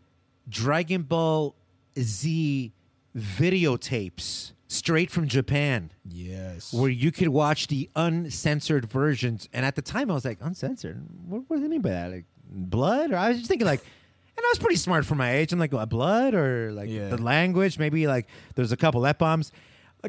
[0.48, 1.54] Dragon Ball
[1.98, 2.72] Z
[3.16, 6.72] videotapes straight from Japan Yes.
[6.72, 9.48] where you could watch the uncensored versions.
[9.52, 11.00] And at the time, I was like, uncensored?
[11.28, 12.10] What, what do they mean by that?
[12.10, 13.12] Like blood?
[13.12, 13.80] Or I was just thinking, like,
[14.36, 15.52] and I was pretty smart for my age.
[15.52, 17.10] I'm like, what, blood or like Yeah.
[17.10, 17.78] the language?
[17.78, 18.26] Maybe like
[18.56, 19.52] there's a couple F bombs.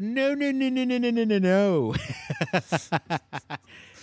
[0.00, 1.94] No, no, no, no, no, no, no, no, no.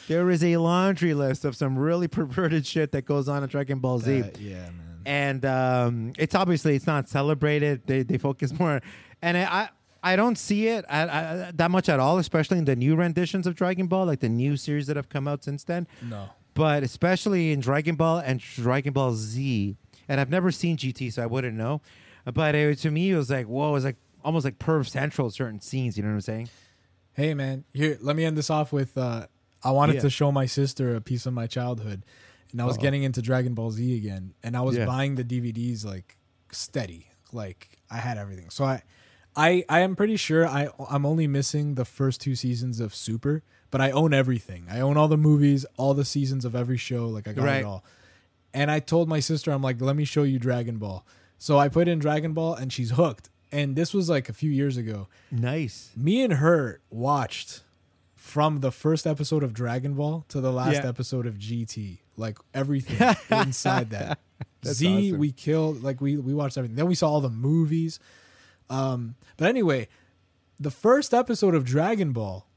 [0.08, 3.80] there is a laundry list of some really perverted shit that goes on in Dragon
[3.80, 5.02] Ball Z That- yeah, man.
[5.06, 7.82] and um, it's obviously it's not celebrated.
[7.86, 8.82] They they focus more,
[9.22, 9.70] and I
[10.04, 13.48] I don't see it I, I, that much at all, especially in the new renditions
[13.48, 15.88] of Dragon Ball, like the new series that have come out since then.
[16.02, 16.30] No.
[16.56, 19.76] But especially in Dragon Ball and Dragon Ball Z,
[20.08, 21.82] and I've never seen GT, so I wouldn't know.
[22.32, 25.30] But it, to me, it was like whoa, it was like almost like Perv Central
[25.32, 25.98] certain scenes.
[25.98, 26.50] You know what I'm saying?
[27.14, 29.28] Hey man, here let me end this off with uh
[29.64, 30.02] I wanted Yeah.
[30.02, 32.04] to show my sister a piece of my childhood.
[32.52, 34.86] And I was getting into Dragon Ball Z again and I was Yeah.
[34.86, 36.18] buying the DVDs like
[36.52, 37.08] steady.
[37.32, 38.50] Like I had everything.
[38.52, 38.84] So I,
[39.36, 43.42] I, I am pretty sure I I'm only missing the first two seasons of Super,
[43.72, 44.66] but I own everything.
[44.70, 47.08] I own all the movies, all the seasons of every show.
[47.08, 47.58] Like I got Right.
[47.62, 47.84] it all.
[48.54, 51.04] And I told my sister, I'm like, let me show you Dragon Ball.
[51.40, 53.30] So I put in Dragon Ball, and she's hooked.
[53.52, 55.08] And this was like a few years ago.
[55.32, 55.90] Nice.
[55.98, 57.62] Me and her watched
[58.24, 60.88] from the first episode of Dragon Ball to the last Yeah.
[60.88, 64.18] episode of GT, like everything inside that.
[64.62, 65.20] That's Z, awesome.
[65.20, 66.78] we killed, like we we watched everything.
[66.78, 68.00] Then we saw all the movies.
[68.70, 69.90] Um, but anyway,
[70.58, 72.48] the first episode of Dragon Ball.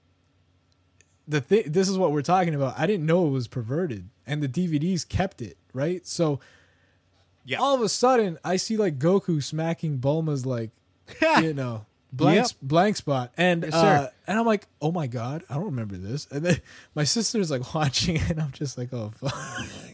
[1.27, 2.79] The thing, this is what we're talking about.
[2.79, 6.07] I didn't know it was perverted, and the DVDs kept it right.
[6.07, 6.39] So,
[7.45, 7.59] Yeah.
[7.59, 10.71] all of a sudden, I see like Goku smacking Bulma's like,
[11.43, 12.51] you know, blank Yep.
[12.63, 16.27] blank spot, and Yes, uh, and I'm like, oh my god, I don't remember this.
[16.31, 16.61] And then
[16.95, 19.35] my sister's like watching it, and I'm just like, oh, fuck.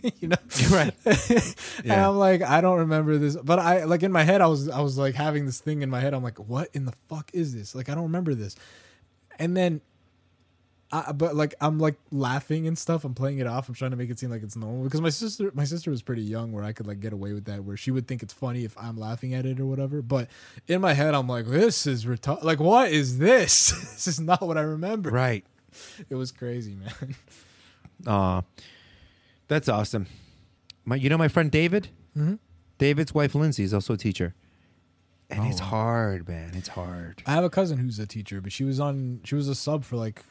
[0.21, 0.37] you know,
[0.71, 0.95] Right.
[1.05, 1.55] and
[1.85, 2.09] Yeah.
[2.09, 4.81] I'm like, I don't remember this, but I like in my head, I was I
[4.81, 6.15] was like having this thing in my head.
[6.15, 7.75] I'm like, what in the fuck is this?
[7.75, 8.57] Like, I don't remember this.
[9.39, 9.81] And then,
[10.95, 13.05] I, but like I'm like laughing and stuff.
[13.05, 13.67] I'm playing it off.
[13.69, 16.03] I'm trying to make it seem like it's normal because my sister my sister was
[16.03, 18.35] pretty young where I could like get away with that where she would think it's
[18.35, 20.03] funny if I'm laughing at it or whatever.
[20.03, 20.29] But
[20.69, 22.43] in my head, I'm like, this is retarded.
[22.43, 23.71] Like, what is this?
[23.95, 25.11] this is not what I remember.
[25.11, 25.45] Right.
[26.11, 27.15] It was crazy, man.
[28.07, 28.43] Aw,
[29.49, 30.07] that's awesome.
[30.85, 31.89] My, you know my friend David.
[32.17, 32.39] Mhm.
[32.77, 34.35] David's wife Lindsay is also a teacher,
[35.31, 36.51] and Oh, it's hard, man.
[36.55, 37.23] It's hard.
[37.27, 39.85] I have a cousin who's a teacher, but she was on she was a sub
[39.85, 40.23] for like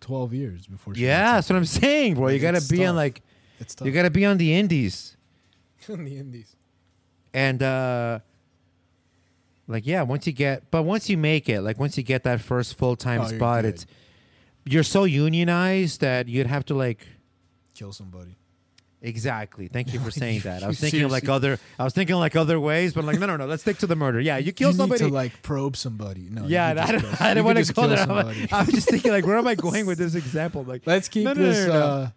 [0.00, 2.28] 12 years before she Yeah, that's what I'm saying, bro.
[2.28, 2.96] You gotta it's be on tough.
[2.96, 3.22] like,
[3.60, 3.86] It's tough.
[3.86, 5.16] you gotta be on the indies,
[5.88, 6.54] in the indies.
[7.34, 8.20] and uh
[9.66, 12.40] like yeah, once you get, but once you make it, like once you get that
[12.40, 13.74] first full time Oh, you're spot, good.
[13.74, 13.86] it's
[14.64, 17.06] you're so unionized that you'd have to like
[17.74, 18.37] Kill somebody.
[19.00, 19.68] Exactly.
[19.68, 20.62] Thank you for saying that.
[20.62, 21.58] I was thinking of like other.
[21.78, 23.46] I was thinking like other ways, but like no, no, no.
[23.46, 24.20] Let's stick to the murder.
[24.20, 25.04] Yeah, you kill you somebody.
[25.04, 26.28] to like probe somebody.
[26.30, 26.46] No.
[26.46, 27.98] yeah, I don't, I don't want to go there.
[27.98, 28.48] I'm, somebody.
[28.50, 30.64] I'm just thinking like, where am I going with this example?
[30.64, 32.10] Like, Let's keep No, no, this no, uh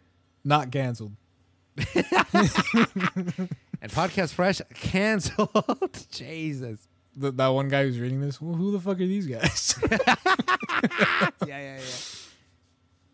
[0.43, 1.11] not canceled.
[1.77, 1.85] and
[3.91, 6.05] podcast fresh canceled.
[6.11, 6.87] Jesus.
[7.15, 9.77] The, that one guy who's reading this, well, who the fuck are these guys?
[9.91, 10.17] Yeah,
[11.47, 11.79] yeah, yeah.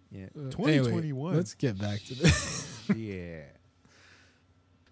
[0.10, 0.28] Yeah.
[0.36, 1.36] Anyway, 2021.
[1.36, 2.82] let's get back to this.
[2.96, 3.42] yeah.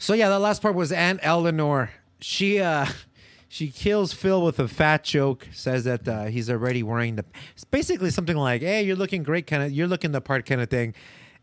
[0.05, 1.89] So yeah, that last part was Aunt Eleanor.
[2.19, 2.85] She uh
[3.47, 7.25] she kills Phil with a fat joke, says that uh, he's already wearing the
[7.55, 10.61] it's basically something like, Hey, you're looking great kind of you're looking the part kind
[10.61, 10.93] of thing.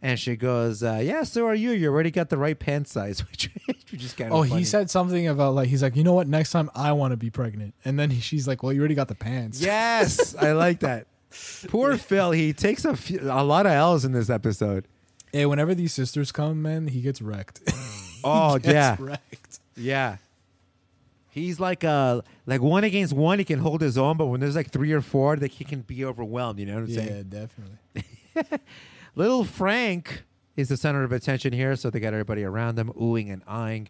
[0.01, 1.73] And she goes, uh, Yeah, so are you.
[1.73, 3.51] You already got the right pant size, which,
[3.91, 4.61] which is kind of oh, funny.
[4.61, 6.29] he said something about like he's like, you know what?
[6.29, 8.95] Next time I want to be pregnant, and then he, she's like, well, you already
[8.95, 9.61] got the pants.
[9.73, 11.09] Yes, I like that.
[11.67, 14.87] Poor Phil, he takes a, few, a lot of L's in this episode.
[15.33, 17.61] Hey, whenever these sisters come, man, he gets wrecked.
[18.25, 18.97] Oh yeah.
[18.99, 19.61] wrecked.
[19.77, 20.17] Yeah.
[21.31, 24.57] He's like uh like one against one, he can hold his own, but when there's
[24.57, 26.59] like three or four, like he can be overwhelmed.
[26.59, 27.27] You know what I'm Yeah, saying?
[27.31, 28.59] Yeah, definitely.
[29.15, 30.25] Little Frank
[30.57, 33.89] is the center of attention here, so they got everybody around them oohing and eyeing.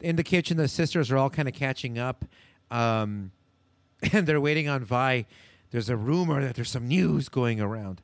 [0.00, 2.24] In the kitchen, the sisters are all kind of catching up,
[2.70, 3.30] um,
[4.12, 5.26] and they're waiting on Vi.
[5.70, 8.00] There's a rumor that there's some news going around.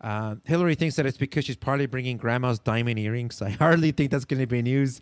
[0.00, 3.42] Uh, Hillary thinks that it's because she's partly bringing grandma's diamond earrings.
[3.42, 5.00] I hardly think that's going to be news.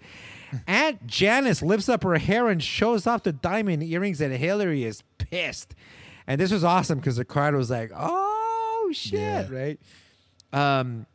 [0.66, 5.02] Aunt Janice lifts up her hair and shows off the diamond earrings, and Hillary is
[5.18, 5.74] pissed.
[6.26, 9.46] And this was awesome because the crowd was like, "Oh shit!" Yeah.
[9.50, 9.80] Right?
[10.52, 11.06] Um,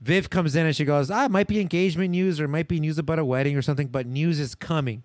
[0.00, 2.68] Viv comes in and she goes, "Ah, it might be engagement news or it might
[2.68, 5.02] be news about a wedding or something, but news is coming."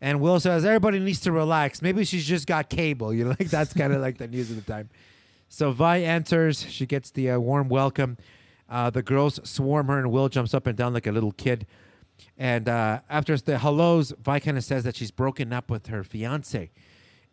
[0.00, 1.82] And Will says, "Everybody needs to relax.
[1.82, 3.12] Maybe she's just got cable.
[3.14, 4.88] You know, like that's kind of like the news of the time."
[5.54, 6.66] So Vi enters.
[6.68, 8.18] She gets the uh, warm welcome.
[8.68, 11.64] Uh, the girls swarm her, and Will jumps up and down like a little kid.
[12.36, 16.02] And uh, after the hellos, Vi kind of says that she's broken up with her
[16.02, 16.72] fiance.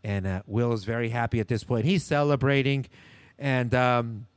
[0.04, 1.86] And uh, Will is very happy at this point.
[1.86, 2.86] He's celebrating.
[3.40, 4.28] And um,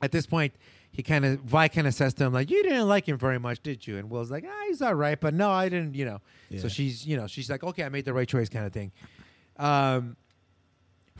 [0.00, 0.54] at this point,
[0.90, 3.38] he kind of, Vi kind of says to him, like, you didn't like him very
[3.38, 3.98] much, did you?
[3.98, 5.20] And Will's like, ah, he's all right.
[5.20, 6.20] But no, I didn't, you know.
[6.58, 8.92] So she's, you know, she's like, okay, I made the right choice kind of thing.
[9.58, 10.16] Um,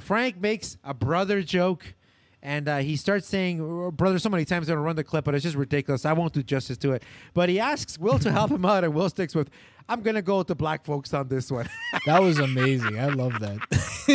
[0.01, 1.95] Frank makes a brother joke.
[2.43, 5.05] And uh, he starts saying, "Oh, brother, so many times I'm going to run the
[5.05, 6.07] clip, but it's just ridiculous.
[6.07, 7.03] I won't do justice to it.
[7.35, 9.51] But he asks Will to help him out, and Will sticks with,
[9.91, 11.69] I'm going to go with the black folks on this one.
[12.07, 12.99] That was amazing.
[12.99, 13.59] I love that.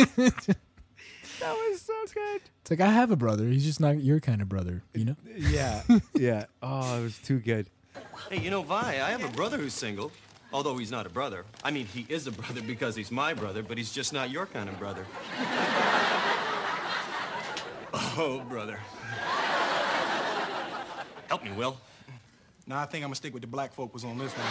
[1.40, 2.40] that was so good.
[2.62, 3.44] It's like I have a brother.
[3.46, 5.16] He's just not your kind of brother, you know.
[5.36, 5.82] Yeah,
[6.14, 6.46] yeah.
[6.62, 7.68] Oh, it was too good.
[8.28, 10.10] Hey, you know, Vi, I have a brother who's single.
[10.52, 11.44] Although he's not a brother.
[11.64, 14.46] I mean, he is a brother because he's my brother, but he's just not your
[14.46, 15.04] kind of brother.
[17.94, 18.78] oh, brother.
[21.28, 21.76] Help me, Will.
[22.66, 24.46] Nah, I think I'm gonna stick with the black folk was on this one.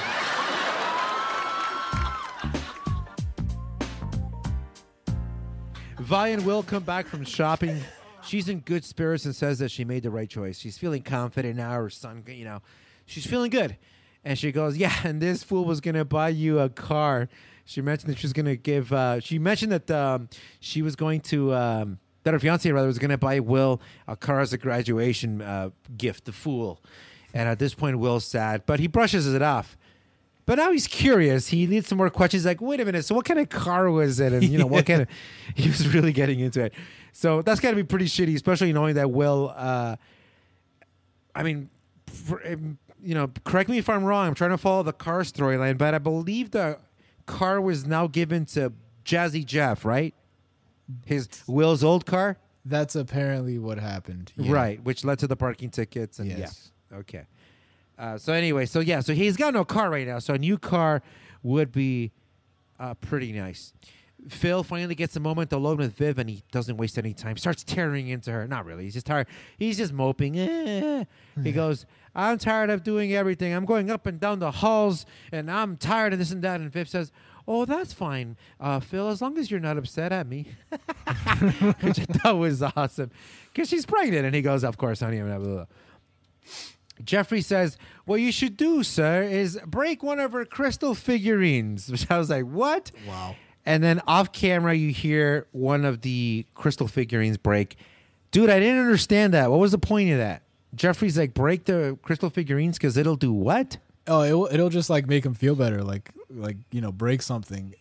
[6.00, 7.82] Vi and Will come back from shopping.
[8.22, 10.60] She's in good spirits and says that she made the right choice.
[10.60, 11.72] She's feeling confident now.
[11.72, 12.62] Her son, you know,
[13.06, 13.76] she's feeling good.
[14.26, 17.30] And she goes, "Yeah, and this fool was gonna buy you a car."
[17.64, 18.92] She mentioned that she was gonna give.
[18.92, 21.54] Uh, she mentioned that um, she was going to.
[21.54, 25.70] Um, that her fiance rather was gonna buy Will a car as a graduation uh,
[25.96, 26.26] gift.
[26.26, 26.82] The fool.
[27.36, 29.78] And at this point, Will's sad, but he brushes it off.
[30.46, 31.48] But now he's curious.
[31.48, 32.46] He needs some more questions.
[32.46, 33.04] Like, wait a minute.
[33.04, 34.32] So what kind of car was it?
[34.32, 35.08] And you know, what kind of?
[35.56, 36.74] He was really getting into it.
[37.14, 39.54] So that's got to be pretty shitty, especially knowing that Will.
[39.56, 39.96] Uh,
[41.34, 41.70] I mean,
[42.08, 42.42] for,
[43.06, 44.28] you know, correct me if I'm wrong.
[44.28, 46.80] I'm trying to follow the car storyline, but I believe the
[47.26, 48.74] car was now given to
[49.06, 50.14] Jazzy Jeff, right?
[51.06, 54.32] His Will's old car, That's apparently what happened.
[54.36, 54.52] Yeah.
[54.52, 54.84] right?
[54.84, 56.72] Which led to the parking tickets and Yes.
[56.92, 56.98] yeah.
[56.98, 57.26] Okay.
[57.98, 60.20] Uh, so anyway, so yeah, so he's got no car right now.
[60.20, 61.02] So a new car
[61.44, 62.12] would be
[62.80, 63.72] uh, pretty nice.
[64.30, 67.38] Phil finally gets a moment alone with Viv, and he doesn't waste any time.
[67.38, 68.48] Starts tearing into her.
[68.48, 68.84] Not really.
[68.84, 69.28] He's just tired.
[69.58, 70.38] He's just moping.
[70.38, 71.04] Eh.
[71.44, 73.54] He goes, "I'm tired of doing everything.
[73.54, 76.72] I'm going up and down the halls, and I'm tired of this and that." And
[76.72, 77.12] Viv says,
[77.48, 79.10] "Oh, that's fine, uh, Phil.
[79.10, 80.48] As long as you're not upset at me."
[81.82, 83.12] Which I thought was awesome,
[83.54, 85.66] because she's pregnant, and he goes, "Of course, honey." Blah, blah, blah.
[87.04, 91.90] Jeffrey says, What you should do, sir, is break one of her crystal figurines.
[91.92, 92.92] Which I was like, What?
[93.08, 93.36] Wow.
[93.66, 97.78] And then off camera, you hear one of the crystal figurines break.
[98.32, 99.50] Dude, I didn't understand that.
[99.50, 100.44] What was the point of that?
[100.76, 103.78] Jeffrey's like, Break the crystal figurines because it'll do what?
[104.08, 105.84] Oh, it'll, it'll just like make him feel better.
[105.84, 107.74] Like like you know, break something.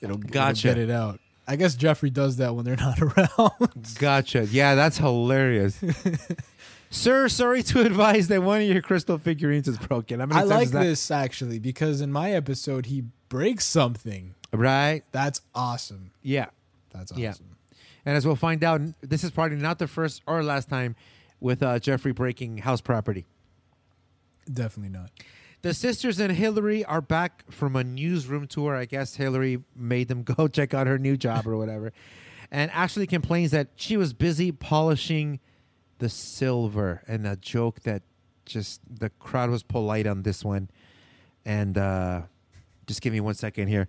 [0.00, 1.20] It'll, it'll get it out.
[1.46, 3.94] I guess Jeffrey does that when they're not around.
[3.98, 4.46] Gotcha.
[4.46, 5.82] Yeah, that's hilarious.
[6.90, 10.20] Sir, sorry to advise that one of your crystal figurines is broken.
[10.32, 14.34] I like this actually because in my episode he breaks something.
[14.52, 15.02] Right?
[15.12, 16.10] That's awesome.
[16.22, 16.46] Yeah.
[16.92, 17.22] That's awesome.
[17.22, 17.34] Yeah.
[18.04, 20.96] And as we'll find out, this is probably not the first or last time
[21.40, 23.26] with uh, Jeffrey breaking house property.
[24.50, 25.10] Definitely not.
[25.62, 28.76] The sisters and Hillary are back from a newsroom tour.
[28.76, 31.92] I guess Hillary made them go check out her new job or whatever.
[32.50, 35.40] And Ashley complains that she was busy polishing
[35.98, 38.02] the silver and a joke that
[38.46, 40.70] just the crowd was polite on this one.
[41.44, 42.22] And uh,
[42.86, 43.88] just give me one second here.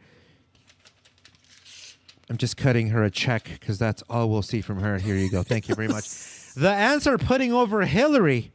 [2.30, 4.99] I'm just cutting her a check because that's all we'll see from her.
[4.99, 5.41] Here you go.
[5.41, 6.07] Thank you very much.
[6.55, 8.51] the aunts are putting over Hillary.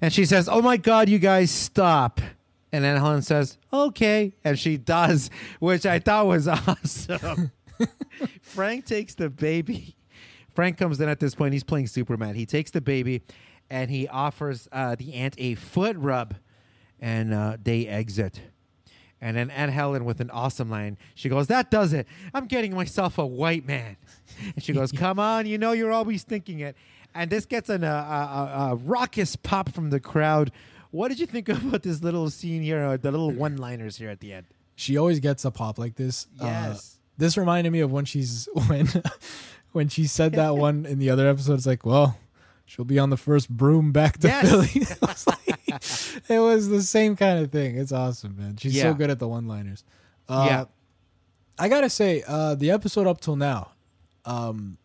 [0.00, 2.20] And she says, Oh my God, you guys stop.
[2.70, 4.34] And then Helen says, Okay.
[4.44, 7.50] And she does, which I thought was awesome.
[8.40, 9.96] Frank takes the baby.
[10.54, 11.54] Frank comes in at this point.
[11.54, 12.36] He's playing Superman.
[12.36, 13.22] He takes the baby
[13.68, 16.36] and he offers uh, the aunt a foot rub.
[17.00, 18.40] And uh, they exit.
[19.24, 20.98] And then Aunt Helen with an awesome line.
[21.14, 22.06] She goes, That does it.
[22.34, 23.96] I'm getting myself a white man.
[24.54, 26.76] And she goes, Come on, you know you're always thinking it.
[27.14, 30.50] And this gets an, uh, a, a, a raucous pop from the crowd.
[30.90, 34.10] What did you think about this little scene here, uh, the little one liners here
[34.10, 34.46] at the end?
[34.74, 36.26] She always gets a pop like this.
[36.40, 36.98] Uh, Yes.
[37.16, 38.88] this reminded me of when she's when
[39.70, 41.54] when she said that one in the other episode.
[41.54, 42.18] It's like, well,
[42.64, 44.48] she'll be on the first broom back to Yes.
[44.48, 44.70] Philly.
[44.74, 47.76] it, was like- it was the same kind of thing.
[47.76, 48.56] It's awesome, man.
[48.56, 48.84] She's Yeah.
[48.84, 49.84] so good at the one-liners.
[50.28, 50.64] Uh, Yeah.
[51.58, 53.72] I gotta say, uh, the episode up till now,
[54.24, 54.78] um,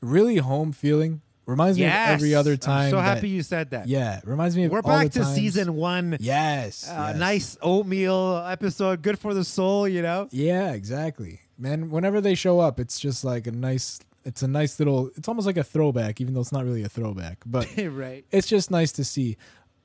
[0.00, 1.20] really home feeling.
[1.44, 2.84] Reminds me of every other time.
[2.84, 3.88] I'm so that- happy you said that.
[3.88, 6.16] Yeah, reminds me of We're back to times- season one.
[6.20, 7.16] Yes, Uh, yes.
[7.18, 9.02] Nice oatmeal episode.
[9.02, 10.28] Good for the soul, you know?
[10.30, 11.40] Yeah, exactly.
[11.58, 15.28] Man, whenever they show up, it's just like a nice it's a nice little it's
[15.28, 17.38] almost like a throwback, even though it's not really a throwback.
[17.46, 18.24] But right.
[18.30, 19.36] it's just nice to see.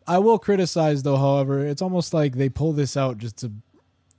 [0.07, 3.51] I will criticize though, however, it's almost like they pull this out just to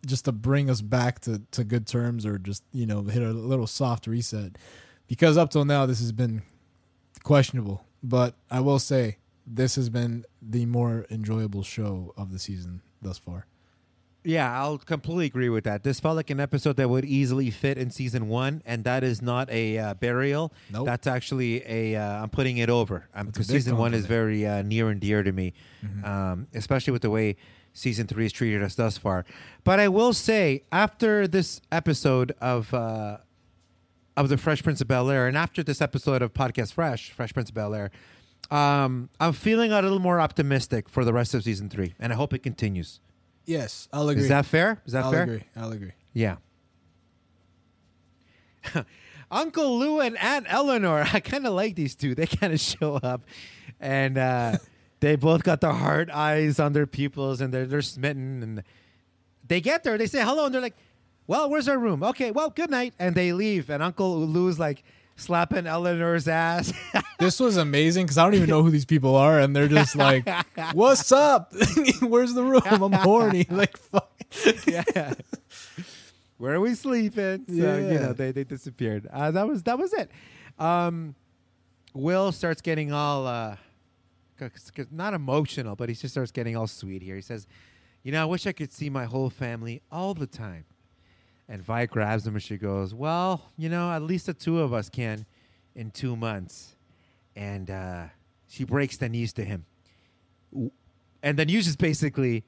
[0.06, 3.32] just to bring us back to, to good terms or just, you know, hit a
[3.32, 4.56] little soft reset.
[5.08, 6.42] Because up till now this has been
[7.24, 7.84] questionable.
[8.02, 13.18] But I will say this has been the more enjoyable show of the season thus
[13.18, 13.46] far.
[14.28, 15.84] Yeah, I'll completely agree with that.
[15.84, 19.22] This felt like an episode that would easily fit in season one, and that is
[19.22, 20.52] not a uh, burial.
[20.70, 20.84] Nope.
[20.84, 21.96] That's actually a.
[21.96, 25.32] Uh, I'm putting it over because season one is very uh, near and dear to
[25.32, 26.04] me, Mm-hmm.
[26.04, 27.36] um, especially with the way
[27.72, 29.24] season three has treated us thus far.
[29.64, 33.18] But I will say, after this episode of uh,
[34.14, 37.32] of the Fresh Prince of Bel Air, and after this episode of Podcast Fresh, Fresh
[37.32, 37.90] Prince of Bel Air,
[38.50, 42.16] um, I'm feeling a little more optimistic for the rest of season three, and I
[42.16, 43.00] hope it continues.
[43.48, 44.24] Yes, I'll agree.
[44.24, 44.82] Is that fair?
[44.84, 45.06] Is that fair?
[45.06, 45.22] I'll fair?
[45.22, 45.44] agree.
[45.56, 45.92] I'll agree.
[46.12, 46.36] Yeah.
[49.30, 51.06] Uncle Lou and Aunt Eleanor.
[51.14, 52.14] I kind of like these two.
[52.14, 53.22] They kind of show up,
[53.80, 54.58] and uh,
[55.00, 58.42] they both got the hard eyes on their pupils, and they're they're smitten.
[58.42, 58.62] And
[59.46, 60.76] they get there, they say hello, and they're like,
[61.26, 62.02] "Well, where's our room?
[62.02, 63.70] Okay, well, good night," and they leave.
[63.70, 64.84] And Uncle Lou's like
[65.18, 66.72] slapping Eleanor's ass.
[67.18, 69.96] This was amazing because I don't even know who these people are, and they're just
[69.96, 70.28] like,
[70.72, 71.52] "What's up?
[72.00, 72.62] Where's the room?
[72.64, 74.08] I'm horny." Like, fuck.
[74.64, 75.14] yeah.
[76.36, 77.44] Where are we sleeping?
[77.48, 79.08] So, you know, they, they disappeared.
[79.12, 80.12] Uh, that was that was it.
[80.60, 81.16] Um,
[81.92, 83.56] Will starts getting all uh,
[84.92, 87.16] not emotional, but he just starts getting all sweet here.
[87.16, 87.48] He says,
[88.04, 90.66] "You know, I wish I could see my whole family all the time."
[91.48, 94.74] And Vi grabs him and she goes, "Well, you know, at least the two of
[94.74, 95.24] us can
[95.74, 96.76] in two months."
[97.34, 98.04] And uh,
[98.48, 99.64] she breaks the news to him.
[101.22, 102.44] And the news is basically,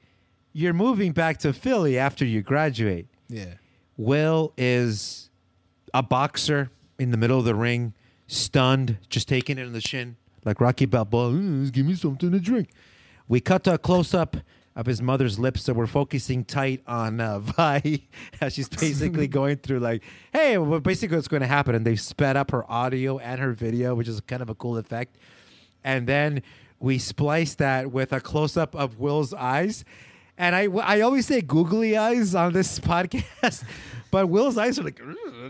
[0.53, 3.07] you're moving back to Philly after you graduate.
[3.29, 3.55] Yeah.
[3.97, 5.29] Will is
[5.93, 7.93] a boxer in the middle of the ring,
[8.27, 11.31] stunned, just taking it in the shin, like Rocky Balboa.
[11.31, 12.69] "Mm, give me something to drink.
[13.27, 14.37] We cut to a close up
[14.75, 18.07] of his mother's lips, so we're focusing tight on uh, Vi
[18.39, 20.01] as she's basically going through like,
[20.33, 23.51] hey, well, basically what's going to happen, and they've sped up her audio and her
[23.53, 25.17] video, which is kind of a cool effect.
[25.83, 26.41] And then
[26.79, 29.83] we splice that with a close up of Will's eyes.
[30.37, 33.63] And I, I always say googly eyes on this podcast,
[34.09, 35.01] but Will's eyes are like,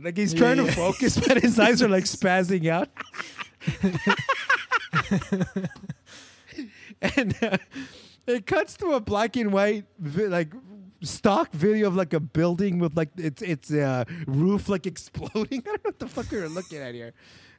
[0.01, 0.65] like he's trying Yeah.
[0.65, 2.89] to focus, but his eyes are like spazzing out.
[7.01, 7.57] and uh,
[8.31, 10.53] it cuts to a black and white, vi- like
[11.03, 15.59] stock video of like a building with like its its uh, roof like exploding.
[15.67, 17.13] I don't know what the fuck we were looking at here.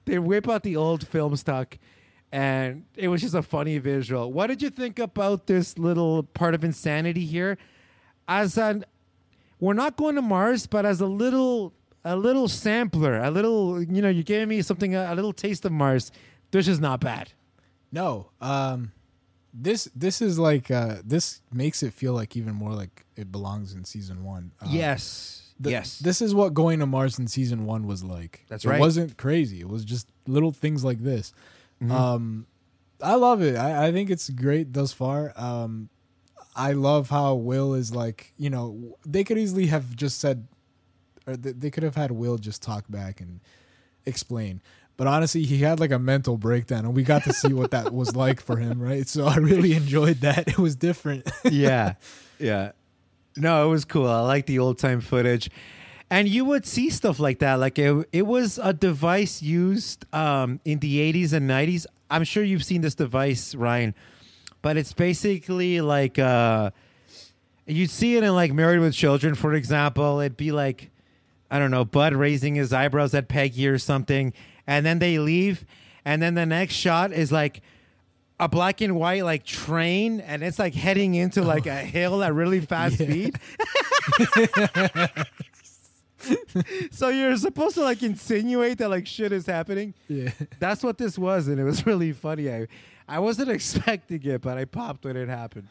[0.05, 1.79] They whip out the old film stock,
[2.33, 4.33] and it was just a funny visual.
[4.33, 7.59] What did you think about this little part of insanity here?
[8.29, 8.85] As an,
[9.61, 11.73] we're not going to Mars, but as a little
[12.05, 15.65] a little sampler, a little you know, you gave me something a, a little taste
[15.65, 16.11] of Mars.
[16.51, 17.33] This is not bad.
[17.93, 18.31] No.
[18.41, 18.93] Um
[19.53, 23.75] this this is like uh this makes it feel like even more like it belongs
[23.75, 24.53] in season 1.
[24.61, 25.53] Uh, yes.
[25.63, 25.99] th- yes.
[25.99, 28.47] This is what going to Mars in season 1 was like.
[28.49, 28.81] That's it right.
[28.81, 29.61] wasn't crazy.
[29.61, 31.33] It was just little things like this.
[31.83, 31.93] Mm-hmm.
[31.93, 32.47] Um
[33.03, 33.57] I love it.
[33.57, 35.33] I, I think it's great thus far.
[35.37, 35.91] Um
[36.55, 40.47] I love how Will is like, you know, they could easily have just said
[41.27, 43.41] or th- they could have had Will just talk back and
[44.07, 44.61] explain.
[44.97, 47.93] But honestly, he had like a mental breakdown, and we got to see what that
[47.93, 49.09] was like for him, right?
[49.09, 50.49] So I really enjoyed that.
[50.49, 51.29] It was different.
[51.51, 51.95] yeah,
[52.39, 52.73] yeah.
[53.37, 54.07] No, it was cool.
[54.07, 55.51] I like the old time footage,
[56.11, 57.55] and you would see stuff like that.
[57.55, 61.87] Like it, it was a device used um, in the '80s and '90s.
[62.11, 63.95] I'm sure you've seen this device, Ryan,
[64.61, 66.71] but it's basically like uh,
[67.67, 70.21] you'd see it in like Married with Children, for example.
[70.21, 70.92] It'd be like
[71.53, 74.33] I don't know, Bud raising his eyebrows at Peggy or something,
[74.67, 75.67] and then they leave,
[76.03, 77.61] and then the next shot is like
[78.41, 81.45] a black and white like train, and it's like heading into oh.
[81.45, 83.39] like a hill at really fast speed.
[86.91, 89.93] so you're supposed to like insinuate that like shit is happening.
[90.09, 90.31] Yeah.
[90.59, 92.51] That's what this was, and it was really funny.
[92.51, 92.67] I
[93.07, 95.69] I wasn't expecting it, but I popped when it happened.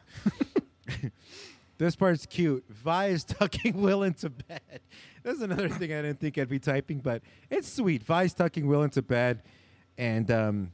[1.80, 2.64] this part's cute.
[2.70, 4.82] Vi is tucking Will into bed.
[5.24, 8.04] That's another thing I didn't think I'd be typing, but it's sweet.
[8.04, 9.44] Vi's tucking Will into bed,
[9.98, 10.72] and um,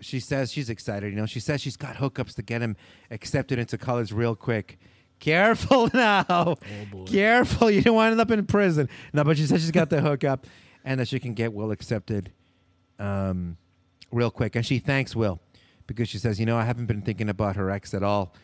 [0.00, 1.12] she says she's excited.
[1.12, 2.76] You know, she says she's got hookups to get him
[3.10, 4.78] accepted into college real quick.
[5.18, 6.56] Careful now.
[7.06, 7.70] Careful.
[7.70, 8.88] You don't want to end up in prison.
[9.12, 10.46] No, but she says she's got the hookup
[10.84, 12.32] and that she can get Will accepted
[12.98, 13.56] um,
[14.10, 14.56] real quick.
[14.56, 15.40] And she thanks Will
[15.86, 18.34] because she says, you know, I haven't been thinking about her ex at all.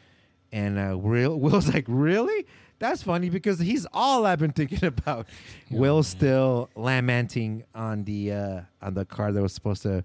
[0.53, 2.47] And uh, Will, Will's like, really?
[2.79, 5.27] That's funny because he's all I've been thinking about.
[5.71, 10.05] Will's still lamenting on the uh, on the car that was supposed to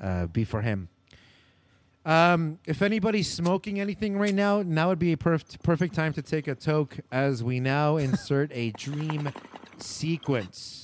[0.00, 0.88] uh, be for him.
[2.04, 6.22] Um, if anybody's smoking anything right now, now would be a perf- perfect time to
[6.22, 9.30] take a toke as we now insert a dream
[9.78, 10.81] sequence.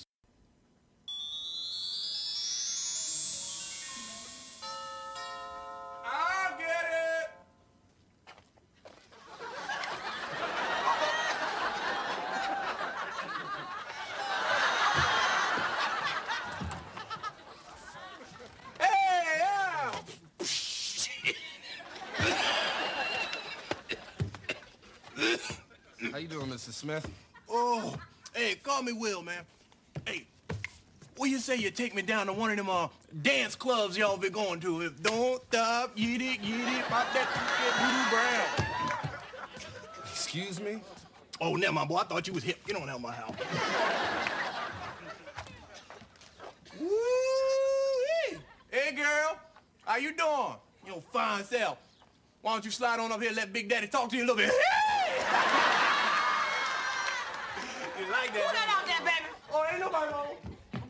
[26.88, 27.00] You.
[27.00, 27.10] Smith?
[27.50, 27.94] Oh,
[28.34, 29.42] hey, call me Will, man.
[30.06, 30.26] Hey,
[31.16, 32.88] what you say you take me down to one of them uh,
[33.22, 34.82] dance clubs y'all be going to?
[34.82, 37.28] If don't stop, yeet it, yeet it, pop that
[38.10, 38.68] brown.
[40.04, 40.80] Excuse me?
[41.40, 41.96] Oh, never mind, boy.
[41.96, 42.64] I thought you was hip.
[42.66, 43.34] Get on out of my house.
[46.80, 48.38] Woo-wee.
[48.70, 49.38] Hey, girl.
[49.84, 50.54] How you doing?
[50.86, 51.78] Your fine self.
[52.42, 54.26] Why don't you slide on up here and let Big Daddy talk to you a
[54.26, 54.50] little bit?
[58.08, 58.42] you like that?
[58.42, 59.28] Pull that out there, baby.
[59.52, 60.36] Oh, ain't nobody wrong.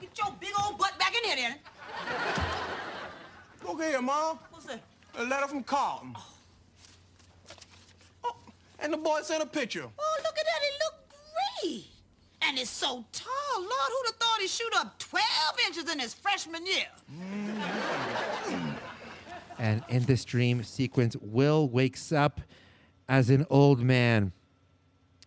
[0.01, 1.55] Get your big old butt back in here, then.
[3.67, 4.39] Look here, Mom.
[4.51, 4.81] What's that?
[5.17, 6.15] A letter from Carlton.
[8.25, 8.37] Oh,
[8.79, 9.85] and the boy sent a picture.
[9.99, 10.61] Oh, look at that.
[10.63, 10.95] It look
[11.63, 11.87] great.
[12.43, 13.59] And it's so tall.
[13.59, 15.23] Lord, who'd have thought he'd shoot up 12
[15.67, 16.87] inches in his freshman year?
[19.59, 22.41] And in this dream sequence, Will wakes up
[23.09, 24.31] as an old man.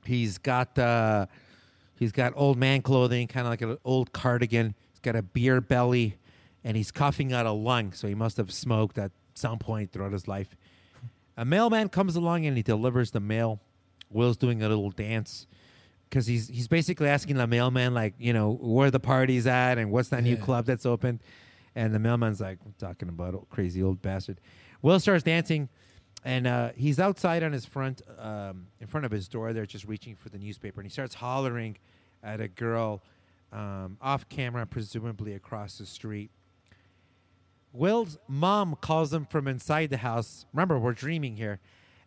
[0.06, 1.26] He's got uh,
[2.02, 4.74] he's got old man clothing, kind of like an old cardigan.
[4.90, 6.18] He's got a beer belly,
[6.64, 7.94] and he's coughing out a lung.
[7.94, 10.58] So he must have smoked at some point throughout his life.
[11.38, 13.62] A mailman comes along and he delivers the mail.
[14.10, 15.46] Will's doing a little dance
[16.10, 19.92] because he's he's basically asking the mailman like you know where the party's at and
[19.92, 21.22] what's that new club that's open.
[21.76, 24.42] And the mailman's like, I'm talking about old, crazy old bastard.
[24.82, 25.70] Will starts dancing,
[26.26, 29.54] and uh, he's outside on his front, um, in front of his door.
[29.54, 31.78] There, just reaching for the newspaper, and he starts hollering
[32.24, 33.02] at a girl
[33.52, 36.32] um, off camera, presumably across the street.
[37.74, 40.46] Will's mom calls him from inside the house.
[40.54, 41.60] Remember, we're dreaming here,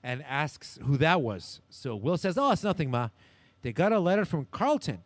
[0.02, 1.60] and asks who that was.
[1.70, 3.08] So Will says, "Oh, it's nothing, ma.
[3.62, 5.02] They got a letter from Carlton."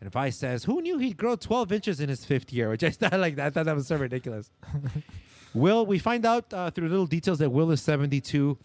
[0.00, 2.90] And Vice says, "Who knew he'd grow 12 inches in his fifth year?" Which I
[2.90, 3.46] thought like that.
[3.46, 4.50] I thought that was so ridiculous.
[5.54, 8.56] Will, we find out uh, through little details that Will is 72,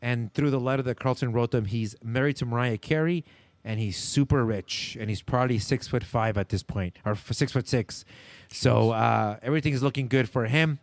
[0.00, 3.24] and through the letter that Carlton wrote them, he's married to Mariah Carey,
[3.66, 7.50] and he's super rich, and he's probably six foot five at this point, or six
[7.50, 8.04] foot six.
[8.48, 10.78] So uh, everything's looking good for him.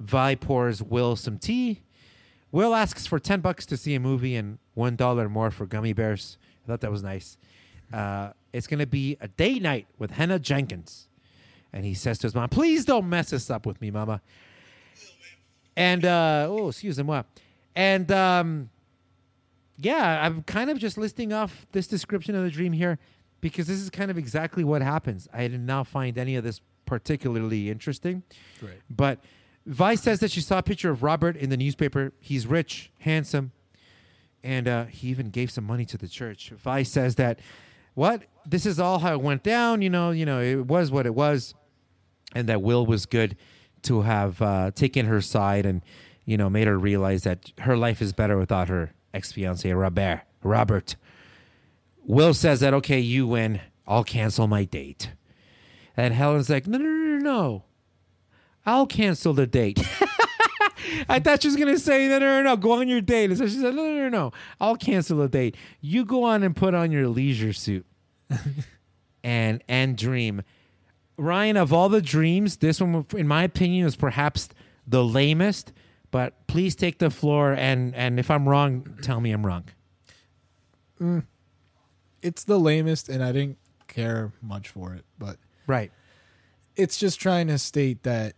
[0.00, 1.82] Vi pours Will some tea.
[2.50, 6.38] Will asks for 10 bucks to see a movie and $1 more for gummy bears.
[6.64, 7.36] I thought that was nice.
[7.92, 11.08] Uh, it's going to be a date night with Hannah Jenkins.
[11.72, 14.22] And he says to his mom, Please don't mess this up with me, mama.
[15.76, 17.20] And, uh, oh, excuse me.
[17.76, 18.70] And, um,
[19.78, 22.98] yeah, I'm kind of just listing off this description of the dream here
[23.40, 25.28] because this is kind of exactly what happens.
[25.32, 28.24] I did not find any of this particularly interesting.
[28.60, 28.80] Right.
[28.90, 29.20] But
[29.66, 32.12] Vice says that she saw a picture of Robert in the newspaper.
[32.18, 33.52] He's rich, handsome,
[34.42, 36.50] and uh, he even gave some money to the church.
[36.50, 37.40] Vice says that
[37.94, 39.82] what this is all how it went down.
[39.82, 41.54] You know, you know, it was what it was,
[42.34, 43.36] and that Will was good
[43.82, 45.82] to have uh, taken her side and
[46.24, 50.22] you know made her realize that her life is better without her ex fiance Robert.
[50.42, 50.96] Robert.
[52.04, 53.60] Will says that okay, you win.
[53.86, 55.10] I'll cancel my date.
[55.96, 57.64] And Helen's like, no, no, no, no, no.
[58.64, 59.80] I'll cancel the date.
[61.08, 63.30] I thought she was gonna say no, no, no, no, go on your date.
[63.30, 65.56] And so she said, no, no, no, no, I'll cancel the date.
[65.80, 67.84] You go on and put on your leisure suit
[69.24, 70.42] and and dream.
[71.16, 74.48] Ryan, of all the dreams, this one, in my opinion, is perhaps
[74.86, 75.72] the lamest.
[76.10, 79.64] But please take the floor, and and if I'm wrong, tell me I'm wrong.
[81.00, 81.24] Mm.
[82.22, 85.04] It's the lamest, and I didn't care much for it.
[85.18, 85.36] But
[85.66, 85.92] right,
[86.76, 88.34] it's just trying to state that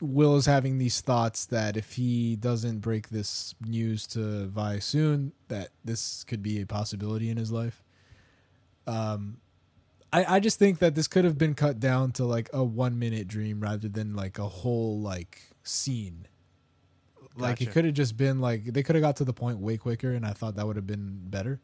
[0.00, 5.32] Will is having these thoughts that if he doesn't break this news to Vi soon,
[5.48, 7.82] that this could be a possibility in his life.
[8.86, 9.38] Um,
[10.12, 12.98] I I just think that this could have been cut down to like a one
[12.98, 16.26] minute dream rather than like a whole like scene.
[17.36, 19.76] Like it could have just been like they could have got to the point way
[19.76, 21.60] quicker, and I thought that would have been better.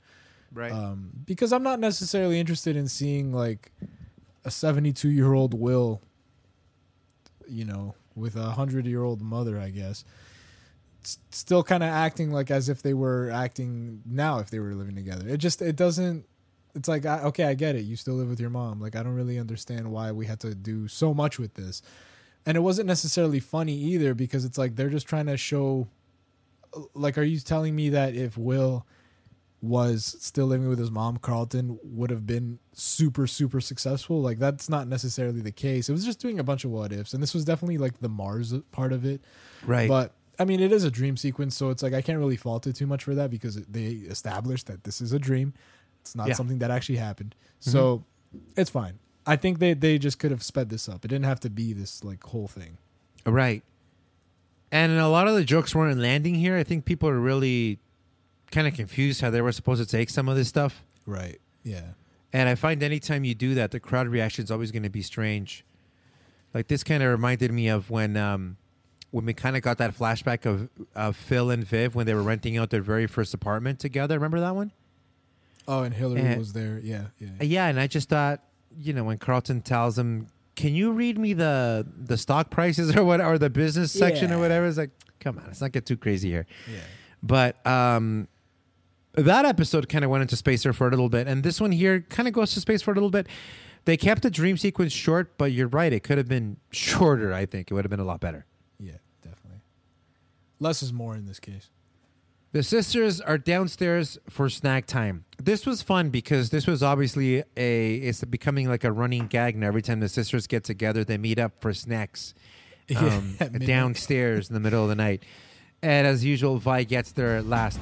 [0.52, 0.70] Right.
[0.70, 3.72] Um, because I'm not necessarily interested in seeing like
[4.44, 6.00] a 72 year old Will,
[7.48, 10.04] you know, with a hundred year old mother, I guess,
[11.02, 14.74] s- still kind of acting like as if they were acting now if they were
[14.74, 15.28] living together.
[15.28, 16.24] It just it doesn't.
[16.76, 17.82] It's like I, okay, I get it.
[17.82, 18.80] You still live with your mom.
[18.80, 21.82] Like I don't really understand why we had to do so much with this,
[22.46, 25.88] and it wasn't necessarily funny either because it's like they're just trying to show.
[26.94, 28.86] Like, are you telling me that if Will
[29.62, 34.20] was still living with his mom, Carlton would have been super, super successful.
[34.20, 35.88] Like that's not necessarily the case.
[35.88, 38.08] It was just doing a bunch of what ifs, and this was definitely like the
[38.10, 39.22] Mars part of it.
[39.64, 39.88] Right.
[39.88, 42.66] But I mean, it is a dream sequence, so it's like I can't really fault
[42.66, 45.54] it too much for that because they established that this is a dream.
[46.02, 46.34] It's not Yeah.
[46.34, 47.70] something that actually happened, Mhm.
[47.70, 48.04] so
[48.56, 48.98] it's fine.
[49.26, 51.04] I think they they just could have sped this up.
[51.04, 52.78] It didn't have to be this like whole thing.
[53.26, 53.62] Right.
[54.70, 56.56] And a lot of the jokes weren't landing here.
[56.56, 57.78] I think people are really
[58.50, 60.84] kind of confused how they were supposed to take some of this stuff.
[61.06, 61.40] Right.
[61.62, 61.92] Yeah.
[62.32, 65.02] And I find anytime you do that, the crowd reaction is always going to be
[65.02, 65.64] strange.
[66.52, 68.56] Like this kind of reminded me of when um,
[69.12, 72.22] when we kind of got that flashback of, of Phil and Viv when they were
[72.22, 74.16] renting out their very first apartment together.
[74.16, 74.72] Remember that one?
[75.68, 76.80] Oh, and Hillary And- was there.
[76.82, 77.06] Yeah.
[77.18, 77.28] Yeah.
[77.40, 78.42] Yeah, and I just thought,
[78.78, 83.04] you know, when Carlton tells him, "Can you read me the the stock prices or
[83.04, 84.36] what or the business section Yeah.
[84.36, 86.46] or whatever?" It's like, come on, let's not get too crazy here.
[86.72, 86.80] Yeah.
[87.22, 88.28] But um,
[89.14, 91.72] that episode kind of went into space there for a little bit, and this one
[91.72, 93.26] here kind of goes to space for a little bit.
[93.86, 95.92] They kept the dream sequence short, but you're right.
[95.92, 97.34] It could have been shorter.
[97.34, 98.46] I think it would have been a lot better.
[98.80, 99.60] Yeah, definitely.
[100.58, 101.68] Less is more in this case.
[102.54, 105.24] The sisters are downstairs for snack time.
[105.42, 109.66] This was fun because this was obviously a it's becoming like a running gag now.
[109.66, 112.32] Every time the sisters get together, they meet up for snacks
[112.96, 115.24] um, at downstairs in the middle of the night.
[115.82, 117.80] And as usual, Vi gets there last.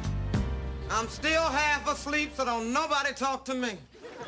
[0.91, 3.77] I'm still half asleep, so don't nobody talk to me.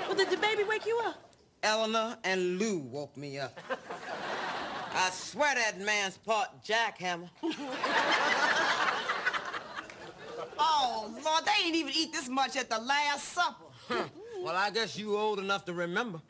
[0.07, 1.33] Well, did the baby wake you up?
[1.63, 3.59] Eleanor and Lou woke me up.
[4.95, 7.31] I swear that man's part jackhammer.
[10.59, 13.65] Oh, Lord, they ain't even eat this much at the Last Supper.
[14.43, 16.21] well, I guess you old enough to remember.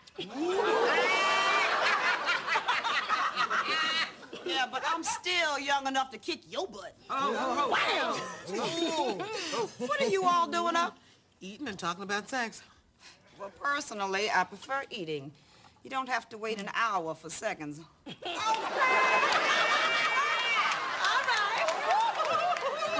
[4.46, 6.94] Yeah, but I'm still young enough to kick your butt.
[7.08, 9.26] Oh, oh, oh, wow.
[9.54, 10.98] oh, What are you all doing up?
[11.40, 12.62] Eating and talking about sex.
[13.38, 15.32] Well, personally, I prefer eating.
[15.82, 17.80] You don't have to wait an hour for seconds.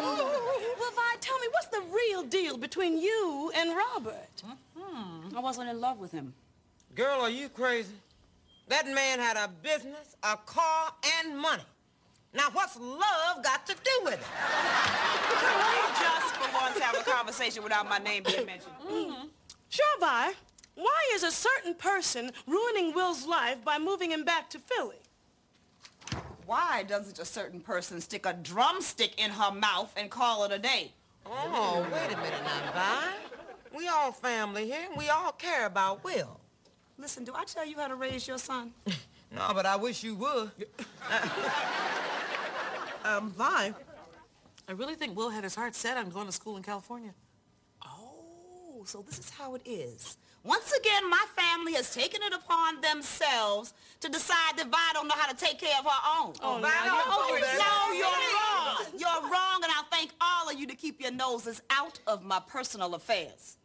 [0.00, 1.80] Well, Vi, tell me, what's the
[2.14, 4.42] real deal between you and Robert?
[4.78, 5.36] Mm-hmm.
[5.36, 6.32] I wasn't in love with him.
[6.94, 7.94] Girl, are you crazy?
[8.68, 11.62] That man had a business, a car, and money.
[12.32, 14.20] Now, what's love got to do with it?
[15.98, 18.74] Just for once have a conversation without my name being mentioned.
[18.88, 19.26] Mm-hmm.
[19.68, 20.32] Sure, Vi.
[20.76, 24.96] Why is a certain person ruining Will's life by moving him back to Philly?
[26.46, 30.58] Why doesn't a certain person stick a drumstick in her mouth and call it a
[30.58, 30.92] day?
[31.26, 33.14] Oh, wait a minute now, Vi.
[33.76, 36.38] We all family here, and we all care about Will.
[36.98, 38.72] Listen, do I tell you how to raise your son?
[39.34, 40.52] No, but I wish you would.
[43.04, 43.74] Um, Vi,
[44.66, 47.12] I really think Will had his heart set on going to school in California.
[47.84, 50.16] Oh, so this is how it is.
[50.44, 55.14] Once again, my family has taken it upon themselves to decide that Vi don't know
[55.16, 56.34] how to take care of her own.
[56.42, 57.50] Oh, Vi now don't you're know over this.
[57.50, 57.58] there.
[57.58, 58.84] No, you're wrong.
[58.98, 62.40] You're wrong, and I'll thank all of you to keep your noses out of my
[62.46, 63.56] personal affairs.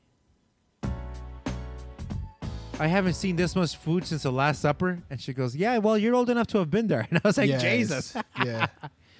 [2.81, 4.99] I haven't seen this much food since the Last Supper.
[5.09, 7.05] And she goes, Yeah, well, you're old enough to have been there.
[7.09, 7.61] And I was like, Yes.
[7.61, 8.15] Jesus.
[8.45, 8.67] yeah.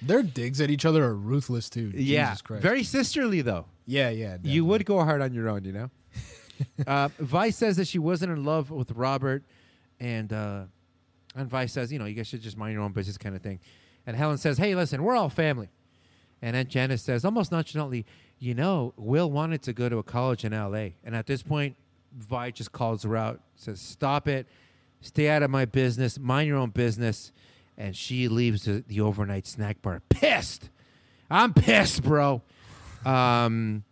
[0.00, 1.92] Their digs at each other are ruthless too.
[1.94, 2.28] yeah.
[2.30, 2.62] Jesus Christ.
[2.62, 3.66] Very sisterly, though.
[3.84, 4.38] Yeah, yeah.
[4.42, 5.90] You would go hard on your own, you know?
[6.86, 9.42] Uh, Vice says that she wasn't in love with Robert.
[9.98, 10.62] And, uh,
[11.34, 13.42] and Vice says, you know, you guys should just mind your own business kind of
[13.42, 13.60] thing.
[14.06, 15.68] And Helen says, hey, listen, we're all family.
[16.42, 18.06] And Aunt Janice says, almost nonchalantly,
[18.38, 20.96] you know, Will wanted to go to a college in L.A.
[21.04, 21.76] And at this point,
[22.16, 24.46] Vi just calls her out, says, stop it.
[25.02, 26.18] Stay out of my business.
[26.18, 27.32] Mind your own business.
[27.76, 30.70] And she leaves the, the overnight snack bar pissed.
[31.30, 32.42] I'm pissed, bro.
[33.04, 33.84] Um,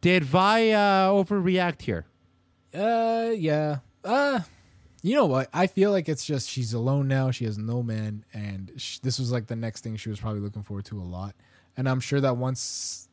[0.00, 2.06] did Vi uh, overreact here?
[2.74, 3.78] Uh, yeah.
[4.04, 4.40] Uh,
[5.02, 5.48] you know what?
[5.52, 7.30] I feel like it's just she's alone now.
[7.30, 10.40] She has no man, and sh- this was like the next thing she was probably
[10.40, 11.34] looking forward to a lot.
[11.76, 13.08] And I'm sure that once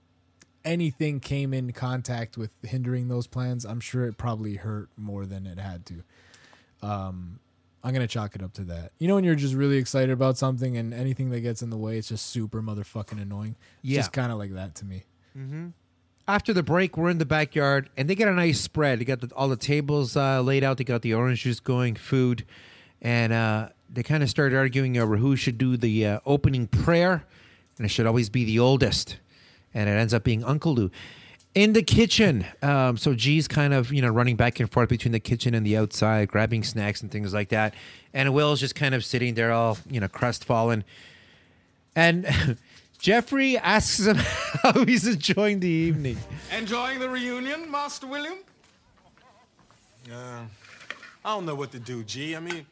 [0.65, 5.45] anything came in contact with hindering those plans, I'm sure it probably hurt more than
[5.45, 6.03] it had to.
[6.81, 7.39] Um,
[7.83, 8.93] I'm gonna chalk it up to that.
[8.97, 11.77] You know, when you're just really excited about something, and anything that gets in the
[11.77, 13.55] way, it's just super motherfucking annoying.
[13.83, 13.99] It's Yeah.
[13.99, 15.03] just kind of like that to me.
[15.37, 15.67] Mm-hmm.
[16.25, 18.99] After the break, we're in the backyard, and they get a nice spread.
[18.99, 20.77] They got the, all the tables uh, laid out.
[20.77, 22.45] They got the orange juice going, food,
[23.01, 27.25] and uh, they kind of started arguing over who should do the uh, opening prayer,
[27.77, 29.17] and it should always be the oldest.
[29.73, 30.91] And it ends up being Uncle Lou.
[31.55, 35.11] In the kitchen, um, so G's kind of you know running back and forth between
[35.11, 37.73] the kitchen and the outside, grabbing snacks and things like that,
[38.13, 40.85] and Will's just kind of sitting there, all you know, crestfallen.
[41.97, 42.25] And
[43.03, 44.15] Geoffrey asks him
[44.63, 46.17] how he's enjoying the evening.
[46.57, 48.37] Enjoying the reunion, Master William?
[50.09, 50.39] Uh,
[51.25, 52.33] I don't know what to do, G.
[52.33, 52.65] I mean,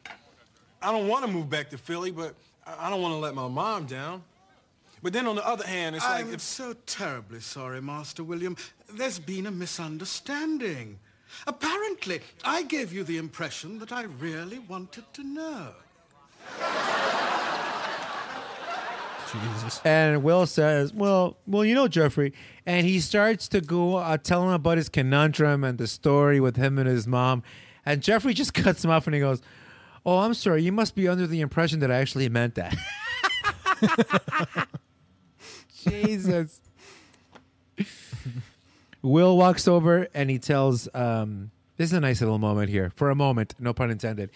[0.80, 2.34] I don't want to move back to Philly, but
[2.66, 4.22] I I don't want to let my mom down.
[5.02, 8.56] But then on the other hand, it's like I'm if so terribly sorry, Master William.
[8.90, 10.98] There's been a misunderstanding.
[11.46, 15.74] Apparently, I gave you the impression that I really wanted to know.
[19.32, 19.80] Jesus.
[19.84, 22.32] And Will says, "Well, well, you know, Geoffrey,"
[22.66, 26.56] and he starts to go uh, tell him about his conundrum and the story with
[26.56, 27.42] him and his mom.
[27.86, 29.40] And Geoffrey just cuts him off and he goes,
[30.04, 30.62] "Oh, I'm sorry.
[30.62, 32.76] You must be under the impression that I actually meant that."
[35.74, 36.60] Jesus.
[39.02, 42.92] Will walks over and he tells, um, "This is a nice little moment here.
[42.96, 44.30] For a moment, no pun intended."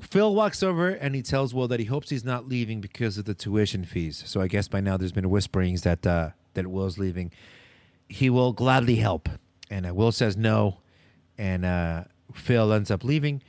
[0.00, 3.24] Phil walks over and he tells Will that he hopes he's not leaving because of
[3.24, 4.22] the tuition fees.
[4.26, 7.30] So I guess by now there's been whisperings that uh, that Will's leaving.
[8.08, 9.28] He will gladly help,
[9.70, 10.78] and uh, Will says no,
[11.38, 13.42] and uh, Phil ends up leaving.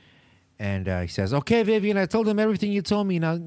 [0.58, 3.18] And uh, he says, "Okay, Vivian, I told him everything you told me.
[3.18, 3.40] Now,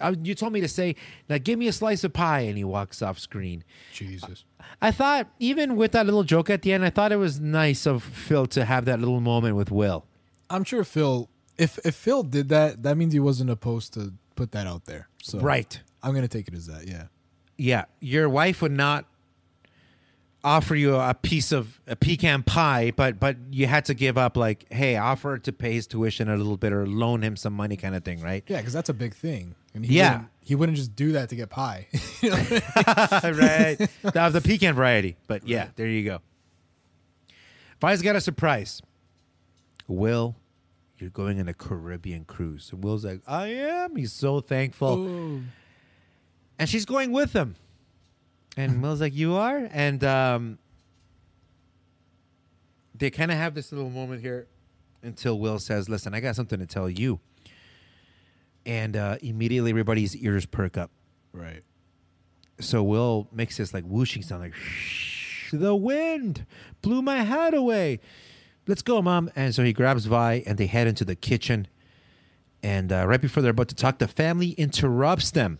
[0.00, 0.96] uh, you told me to say,
[1.28, 3.62] now give me a slice of pie." And he walks off screen.
[3.92, 4.44] Jesus.
[4.80, 7.84] I thought, even with that little joke at the end, I thought it was nice
[7.84, 10.06] of Phil to have that little moment with Will.
[10.48, 11.28] I'm sure Phil.
[11.62, 15.08] If if Phil did that, that means he wasn't opposed to put that out there.
[15.22, 15.80] So Right.
[16.02, 16.86] I'm gonna take it as that.
[16.88, 17.04] Yeah.
[17.56, 19.04] Yeah, your wife would not
[20.44, 24.36] offer you a piece of a pecan pie, but but you had to give up
[24.36, 27.76] like, hey, offer to pay his tuition a little bit or loan him some money,
[27.76, 28.42] kind of thing, right?
[28.48, 29.54] Yeah, because that's a big thing.
[29.74, 30.10] And he Yeah.
[30.12, 31.86] wouldn't, he wouldn't just do that to get pie.
[32.22, 33.76] Right.
[34.02, 35.16] Of the pecan variety.
[35.28, 36.18] But yeah, there you go.
[37.80, 38.82] Vi's got a surprise.
[39.88, 40.34] Will,
[41.02, 42.70] you're going on a Caribbean cruise.
[42.72, 43.96] And Will's like, I am.
[43.96, 45.04] He's so thankful.
[46.58, 47.56] And she's going with him.
[48.56, 49.68] And Will's like, You are?
[49.72, 50.58] And um,
[52.94, 54.46] they kind of have this little moment here
[55.02, 57.18] until Will says, Listen, I got something to tell you.
[58.64, 60.92] And uh, immediately everybody's ears perk up.
[61.32, 61.64] Right.
[62.60, 66.46] So Will makes this like whooshing sound, like "Shh, the wind
[66.80, 67.98] blew my hat away.
[68.66, 69.30] Let's go, mom.
[69.34, 71.66] And so he grabs Vi and they head into the kitchen.
[72.62, 75.58] And uh, right before they're about to talk, the family interrupts them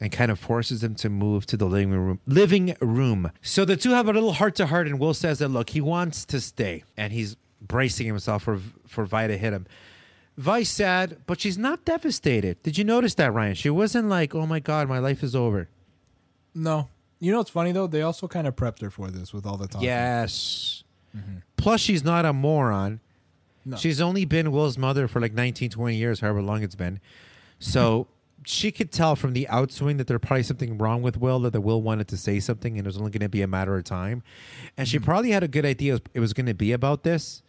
[0.00, 2.20] and kind of forces them to move to the living room.
[2.26, 3.32] Living room.
[3.42, 5.80] So the two have a little heart to heart, and Will says that look, he
[5.80, 9.66] wants to stay, and he's bracing himself for for Vi to hit him.
[10.36, 12.62] Vi's sad, but she's not devastated.
[12.62, 13.54] Did you notice that, Ryan?
[13.54, 15.68] She wasn't like, "Oh my God, my life is over."
[16.54, 16.88] no.
[17.20, 17.88] You know what's funny though?
[17.88, 19.82] They also kind of prepped her for this with all the talk.
[19.82, 20.84] Yes.
[21.56, 23.00] Plus, she's not a moron.
[23.64, 23.76] No.
[23.76, 27.00] She's only been Will's mother for like 19, 20 years, however long it's been.
[27.58, 28.06] So
[28.44, 31.60] she could tell from the outswing that there's probably something wrong with Will, that the
[31.60, 33.84] Will wanted to say something and it was only going to be a matter of
[33.84, 34.22] time.
[34.76, 37.42] And she probably had a good idea it was going to be about this,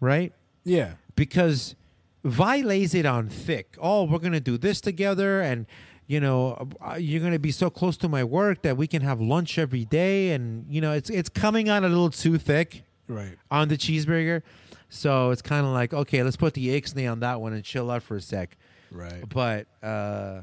[0.00, 0.32] right?
[0.64, 0.94] Yeah.
[1.16, 1.76] Because
[2.24, 3.76] Vi lays it on thick.
[3.80, 5.40] Oh, we're going to do this together.
[5.40, 5.66] And,
[6.06, 9.02] you know, uh, you're going to be so close to my work that we can
[9.02, 10.32] have lunch every day.
[10.32, 13.36] And, you know, it's, it's coming on a little too thick Right.
[13.50, 14.42] on the cheeseburger.
[14.88, 17.90] So it's kind of like, okay, let's put the ixnay on that one and chill
[17.90, 18.56] out for a sec.
[18.90, 19.24] Right.
[19.28, 20.42] But uh,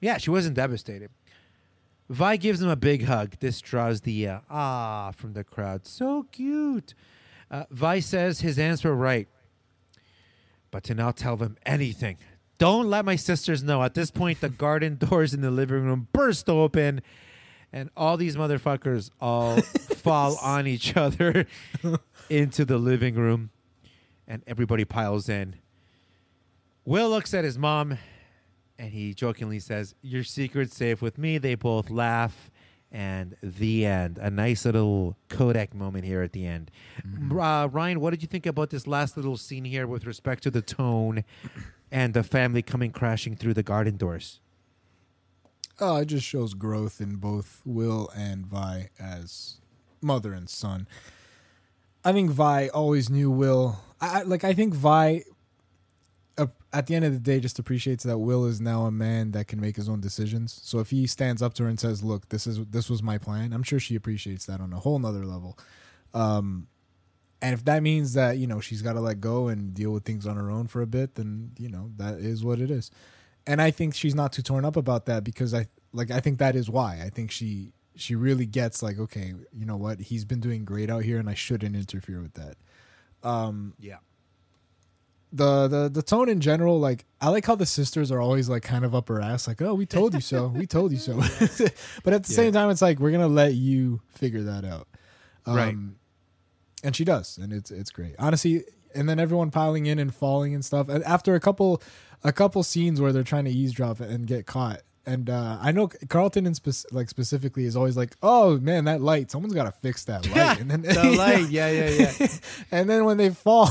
[0.00, 1.10] yeah, she wasn't devastated.
[2.08, 3.34] Vi gives him a big hug.
[3.40, 5.86] This draws the uh, ah from the crowd.
[5.86, 6.94] So cute.
[7.50, 9.28] Uh, Vi says his aunts were right,
[10.70, 12.16] but to not tell them anything.
[12.58, 13.82] Don't let my sisters know.
[13.82, 17.00] At this point, the garden doors in the living room burst open,
[17.72, 19.56] and all these motherfuckers all
[19.96, 21.46] fall on each other
[22.30, 23.50] into the living room,
[24.26, 25.56] and everybody piles in.
[26.84, 27.98] Will looks at his mom
[28.78, 31.38] and he jokingly says, Your secret's safe with me.
[31.38, 32.50] They both laugh.
[32.90, 34.16] And the end.
[34.16, 36.70] A nice little Kodak moment here at the end.
[37.30, 40.50] Uh, Ryan, what did you think about this last little scene here with respect to
[40.50, 41.22] the tone
[41.92, 44.40] and the family coming crashing through the garden doors?
[45.80, 49.60] Oh, it just shows growth in both Will and Vi as
[50.00, 50.88] mother and son.
[52.04, 53.80] I think Vi always knew Will.
[54.00, 54.42] I like.
[54.44, 55.22] I think Vi,
[56.36, 59.32] uh, at the end of the day, just appreciates that Will is now a man
[59.32, 60.60] that can make his own decisions.
[60.64, 63.18] So if he stands up to her and says, "Look, this is this was my
[63.18, 65.58] plan," I'm sure she appreciates that on a whole nother level.
[66.14, 66.68] Um,
[67.40, 70.04] and if that means that you know she's got to let go and deal with
[70.04, 72.90] things on her own for a bit, then you know that is what it is.
[73.48, 76.38] And I think she's not too torn up about that because I like I think
[76.38, 80.24] that is why I think she she really gets like okay, you know what he's
[80.24, 82.56] been doing great out here and I shouldn't interfere with that.
[83.22, 83.96] Um, Yeah.
[85.32, 88.62] the the the tone in general, like I like how the sisters are always like
[88.62, 91.14] kind of up her ass, like oh we told you so, we told you so.
[92.04, 92.36] but at the Yeah.
[92.36, 94.88] same time, it's like we're gonna let you figure that out,
[95.46, 95.74] Right.
[96.84, 98.64] And she does, and it's it's great, honestly.
[98.94, 100.88] And then everyone piling in and falling and stuff.
[100.88, 101.82] And after a couple
[102.24, 104.80] a couple scenes where they're trying to eavesdrop and get caught.
[105.06, 109.00] And uh, I know Carlton in spec- like specifically is always like, "Oh man, that
[109.00, 109.30] light!
[109.30, 112.26] Someone's got to fix that light." And then The light, yeah, yeah, yeah.
[112.70, 113.70] and then when they fall,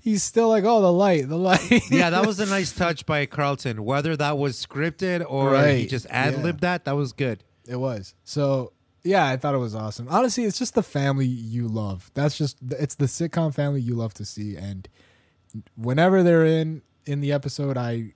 [0.00, 3.26] he's still like, "Oh, the light, the light." yeah, that was a nice touch by
[3.26, 3.84] Carlton.
[3.84, 7.44] Whether that was scripted or he just ad libbed that, that was good.
[7.68, 8.16] It was.
[8.24, 8.72] So
[9.04, 10.06] yeah, I thought it was awesome.
[10.08, 12.10] Honestly, it's just the family you love.
[12.14, 14.56] That's just it's the sitcom family you love to see.
[14.56, 14.88] And
[15.76, 18.14] whenever they're in in the episode, I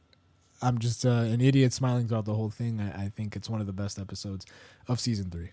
[0.63, 2.81] I'm just uh, an idiot smiling throughout the whole thing.
[2.81, 4.47] I, I think it's one of the best episodes
[4.89, 5.51] of season three.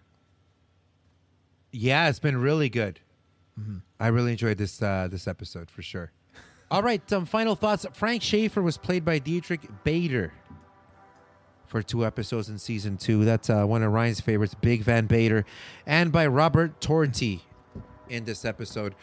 [1.71, 2.99] Yeah, it's been really good.
[3.99, 6.11] I really enjoyed this uh, this episode for sure.
[6.71, 7.85] All right, some final thoughts.
[7.93, 10.33] Frank Schaefer was played by Diedrich Bader
[11.73, 13.25] for two episodes in season two.
[13.25, 15.43] That's uh, one of Ryan's favorites, Big Van Vader,
[15.87, 17.39] and by Robert Torti
[18.07, 18.93] in this episode.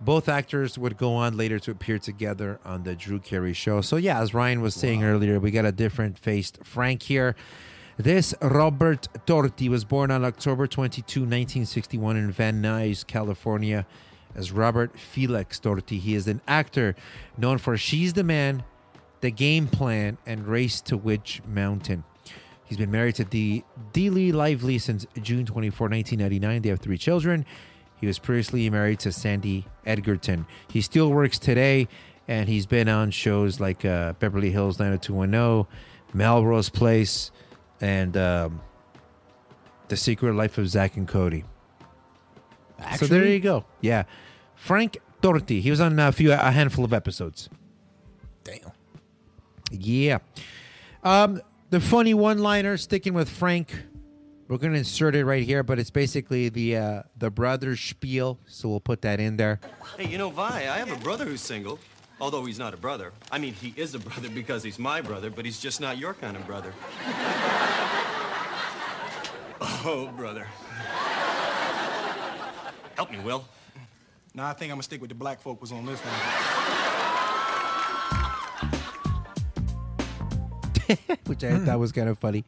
[0.00, 3.80] Both actors would go on later to appear together on the Drew Carey show.
[3.80, 7.34] So, yeah, as Ryan was saying earlier, we got a different faced Frank here.
[7.98, 13.84] This Robert Torti was born on October 22, 1961, in Van Nuys, California,
[14.36, 15.98] as Robert Felix Torti.
[15.98, 16.94] He is an actor
[17.36, 18.62] known for She's the Man,
[19.20, 22.04] The Game Plan, and Race to Witch Mountain.
[22.70, 26.62] He's been married to the Dealey Lively since June 24, 1999.
[26.62, 27.44] They have three children.
[28.00, 30.46] He was previously married to Sandy Edgerton.
[30.68, 31.88] He still works today,
[32.28, 35.66] and he's been on shows like uh, Beverly Hills 90210,
[36.14, 37.32] Melrose Place,
[37.80, 38.60] and um,
[39.88, 41.42] The Secret Life of Zach and Cody.
[42.98, 43.64] So there you go.
[43.80, 44.04] Yeah,
[44.54, 45.60] Frank Torti.
[45.60, 47.50] He was on a few, a handful of episodes.
[48.44, 48.70] Damn.
[49.72, 50.18] Yeah.
[51.02, 51.40] Um,
[51.70, 53.72] the funny one-liner, sticking with Frank.
[54.48, 58.40] We're gonna insert it right here, but it's basically the uh, the brother spiel.
[58.46, 59.60] So we'll put that in there.
[59.96, 61.78] Hey, you know, Vi, I have a brother who's single.
[62.20, 63.12] Although he's not a brother.
[63.32, 66.12] I mean, he is a brother because he's my brother, but he's just not your
[66.12, 66.74] kind of brother.
[69.60, 70.46] oh, brother.
[72.96, 73.46] Help me, Will.
[74.34, 76.59] No, I think I'm gonna stick with the black focus on this one.
[81.26, 82.44] which I thought was kind of funny.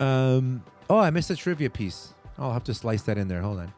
[0.00, 2.14] Um, oh, I missed a trivia piece.
[2.38, 3.42] I'll have to slice that in there.
[3.42, 3.72] Hold on.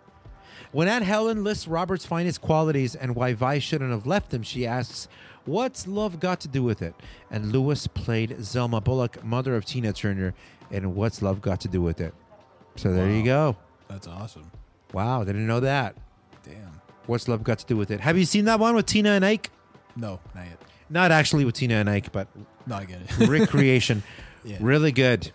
[0.72, 4.66] When Aunt Helen lists Robert's finest qualities and why Vi shouldn't have left him, she
[4.66, 5.08] asks,
[5.44, 6.94] What's love got to do with it?
[7.30, 10.34] And Lewis played Zelma Bullock, mother of Tina Turner,
[10.72, 12.12] and What's Love Got to Do with It?
[12.74, 13.56] So there you go.
[13.88, 14.50] That's awesome.
[14.92, 15.96] Wow, didn't know that.
[16.42, 16.80] Damn.
[17.06, 18.00] What's Love Got to Do with It?
[18.00, 19.50] Have you seen that one with Tina and Ike?
[19.94, 20.60] No, not yet.
[20.90, 22.26] Not actually with Tina and Ike, but
[22.66, 23.28] No, I get it.
[23.28, 24.02] recreation.
[24.44, 24.58] Yeah.
[24.60, 25.32] Really good.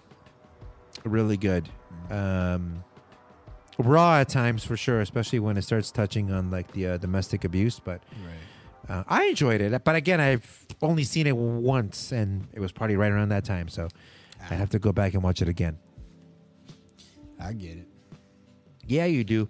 [1.03, 1.68] Really good.
[2.10, 2.82] Um,
[3.78, 7.44] raw at times for sure, especially when it starts touching on like the uh, domestic
[7.44, 7.78] abuse.
[7.78, 8.02] But
[8.88, 9.84] uh, I enjoyed it.
[9.84, 13.68] But again, I've only seen it once, and it was probably right around that time.
[13.68, 13.90] So
[14.49, 15.78] I have to go back and watch it again.
[17.38, 17.88] I get it.
[18.88, 19.49] Yeah, you do.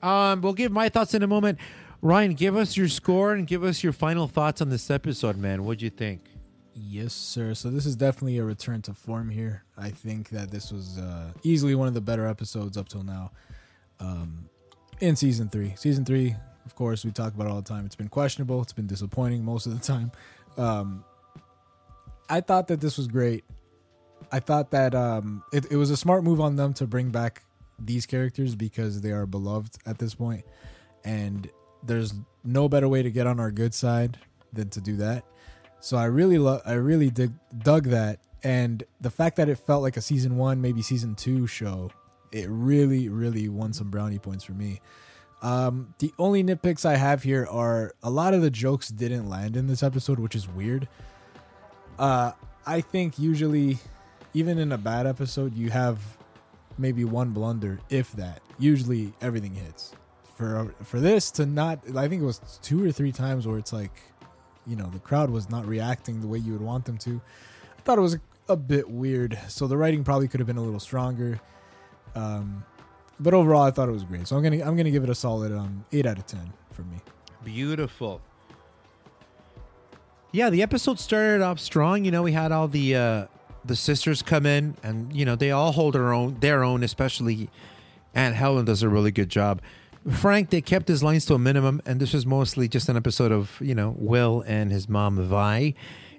[0.00, 1.58] Um, we'll give my thoughts in a moment.
[2.02, 5.64] Ryan, give us your score and give us your final thoughts on this episode, man.
[5.64, 6.28] What'd you think?
[6.74, 7.54] Yes, sir.
[7.54, 9.64] So this is definitely a return to form here.
[9.78, 13.32] I think that this was uh, easily one of the better episodes up till now
[13.98, 14.48] um,
[15.00, 15.72] in season three.
[15.76, 16.36] Season three,
[16.66, 17.86] of course, we talk about all the time.
[17.86, 18.60] It's been questionable.
[18.60, 20.12] It's been disappointing most of the time.
[20.58, 21.04] Um,
[22.28, 23.44] I thought that this was great.
[24.30, 27.42] I thought that um, it, it was a smart move on them to bring back
[27.78, 30.44] these characters because they are beloved at this point,
[31.04, 31.48] and
[31.86, 32.14] there's
[32.44, 34.18] no better way to get on our good side
[34.52, 35.24] than to do that.
[35.80, 37.32] So I really love, I really dig,
[37.62, 41.46] dug that, and the fact that it felt like a season one, maybe season two
[41.46, 41.90] show,
[42.32, 44.80] it really, really won some brownie points for me.
[45.42, 49.56] Um, the only nitpicks I have here are a lot of the jokes didn't land
[49.56, 50.88] in this episode, which is weird.
[51.98, 52.32] Uh,
[52.66, 53.78] I think usually,
[54.34, 55.98] even in a bad episode, you have
[56.78, 58.42] maybe one blunder, if that.
[58.58, 59.94] Usually, everything hits.
[60.36, 63.72] For for this to not, I think it was two or three times where it's
[63.72, 64.02] like,
[64.66, 67.20] you know, the crowd was not reacting the way you would want them to.
[67.78, 69.38] I thought it was a, a bit weird.
[69.48, 71.40] So the writing probably could have been a little stronger.
[72.14, 72.64] Um,
[73.18, 74.28] but overall, I thought it was great.
[74.28, 76.82] So I'm gonna I'm gonna give it a solid um eight out of ten for
[76.82, 76.98] me.
[77.42, 78.20] Beautiful.
[80.32, 82.04] Yeah, the episode started off strong.
[82.04, 83.26] You know, we had all the uh
[83.64, 87.48] the sisters come in and you know, they all hold their own their own, especially
[88.14, 89.62] Aunt Helen does a really good job.
[90.10, 93.32] Frank, they kept his lines to a minimum, and this was mostly just an episode
[93.32, 95.74] of, you know, Will and his mom Vi.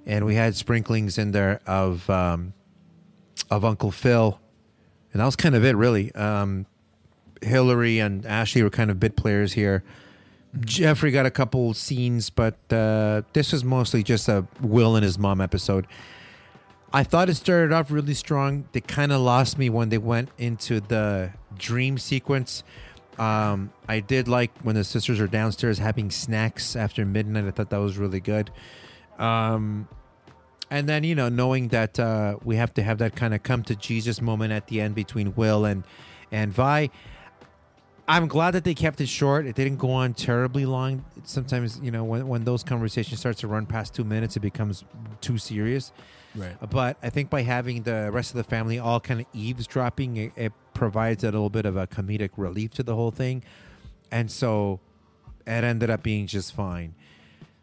[0.05, 2.53] And we had sprinklings in there of um
[3.49, 4.39] of Uncle Phil.
[5.13, 6.13] And that was kind of it, really.
[6.15, 6.65] Um
[7.41, 9.83] Hilary and Ashley were kind of bit players here.
[10.59, 15.19] Geoffrey got a couple scenes, but uh, this was mostly just a Will and his
[15.19, 15.85] mom episode.
[16.93, 18.67] I thought it started off really strong.
[18.71, 22.63] They kind of lost me when they went into the dream sequence.
[23.17, 27.45] Um, I did like when the sisters are downstairs having snacks after midnight.
[27.45, 28.51] I thought that was really good.
[29.17, 29.87] Um,
[30.69, 33.63] and then you know knowing that uh, we have to have that kind of come
[33.63, 35.83] to Jesus moment at the end between Will and
[36.31, 36.89] and Vi.
[38.09, 39.45] I'm glad that they kept it short.
[39.45, 41.03] It didn't go on terribly long.
[41.23, 44.85] Sometimes, you know, when, when those conversations start to run past two minutes, it becomes
[45.19, 45.91] too serious.
[46.37, 46.55] Right.
[46.69, 50.31] But I think by having the rest of the family all kind of eavesdropping, it,
[50.35, 53.43] it provides a little bit of a comedic relief to the whole thing.
[54.11, 54.79] And so
[55.47, 56.93] it ended up being just fine.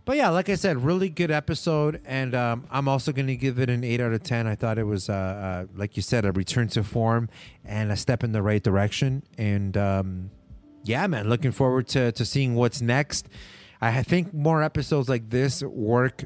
[0.05, 3.59] But yeah, like I said, really good episode, and um, I'm also going to give
[3.59, 4.47] it an eight out of ten.
[4.47, 7.31] I thought it was, uh, uh, like you said, a return to form
[7.65, 9.23] and a step in the right direction.
[9.39, 10.31] And um,
[10.83, 13.29] yeah, man, looking forward to to seeing what's next.
[13.81, 16.25] I think more episodes like this work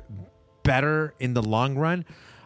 [0.64, 2.04] better in the long run.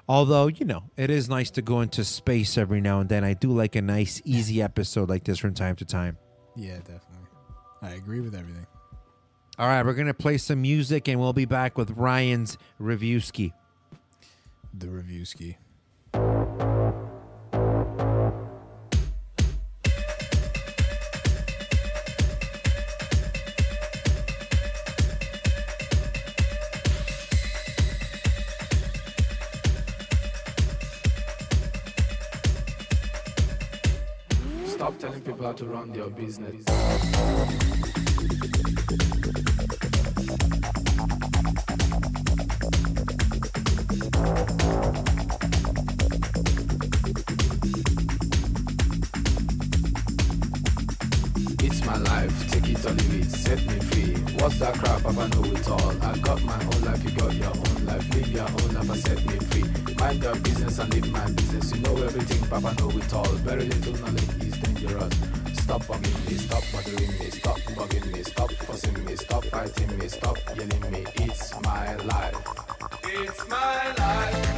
[0.09, 3.25] Although, you know, it is nice to go into space every now and then.
[3.25, 6.19] I do like a nice, easy episode like this from time to time.
[6.57, 7.29] Yeah, definitely.
[7.81, 8.67] I agree with everything.
[9.59, 13.21] All right, we're going to play some music and we'll be back with Ryan's review
[13.21, 13.53] ski.
[14.75, 15.25] The review
[35.53, 36.65] how to run their business.
[51.59, 54.15] It's my life, take it or leave it, set me free.
[54.41, 55.03] What's that crap?
[55.03, 56.03] Papa know it all.
[56.03, 58.15] I got my own life, you got your own life.
[58.15, 59.95] Live your own life and set me free.
[59.97, 61.75] Mind your business and live my business.
[61.75, 63.33] You know everything, Papa know it all.
[63.45, 65.32] Very little knowledge is dangerous.
[65.63, 70.09] Stop bugging me, stop bothering me, stop bugging me, stop fussing me, stop fighting me,
[70.09, 71.05] stop yelling me.
[71.15, 72.37] It's my life.
[73.05, 74.52] It's my life.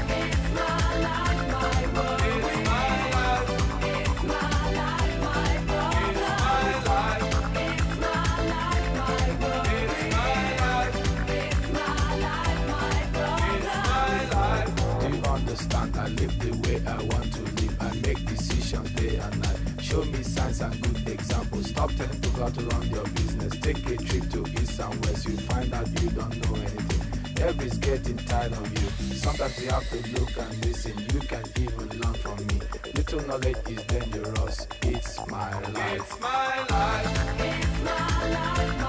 [22.53, 23.57] To run your business.
[23.61, 25.27] Take a trip to east and west.
[25.27, 27.43] You find out you don't know anything.
[27.43, 29.15] Everybody's getting tired of you.
[29.17, 30.99] Sometimes you have to look and listen.
[31.13, 32.61] You can even learn from me.
[32.95, 34.67] Little knowledge is dangerous.
[34.83, 36.01] It's my life.
[36.01, 37.41] It's my life.
[37.41, 38.84] It's my life,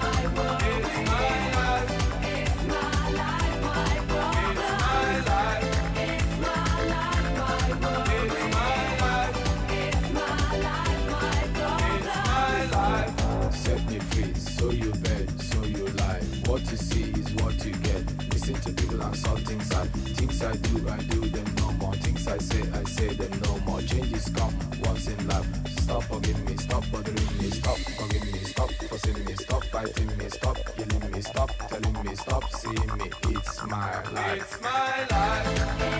[18.47, 21.95] Listen to people and saw things I things I do, I do them no more.
[21.95, 23.81] Things I say, I say them no more.
[23.81, 24.53] Changes come
[24.83, 25.47] once in life.
[25.79, 30.29] Stop bugging me, stop bothering me, stop bugging me, stop fussing me, stop fighting me,
[30.29, 33.09] stop yelling me, stop telling me, stop seeing me.
[33.29, 34.41] It's my life.
[34.41, 35.94] It's my life.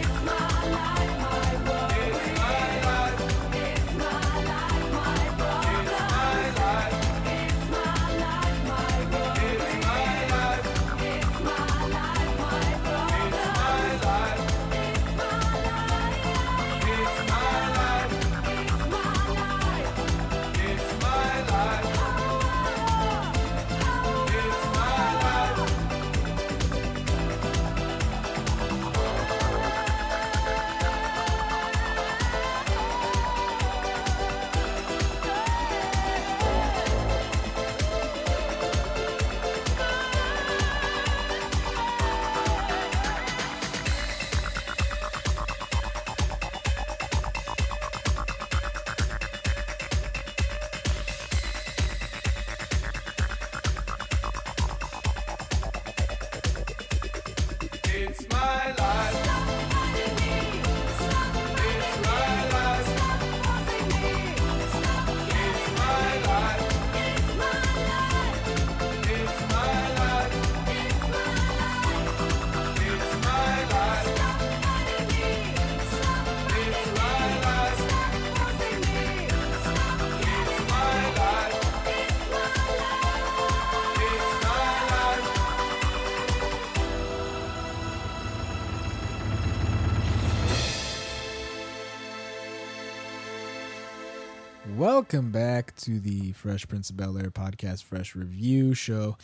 [95.85, 99.17] To the Fresh Prince of Bel Air podcast, Fresh Review Show,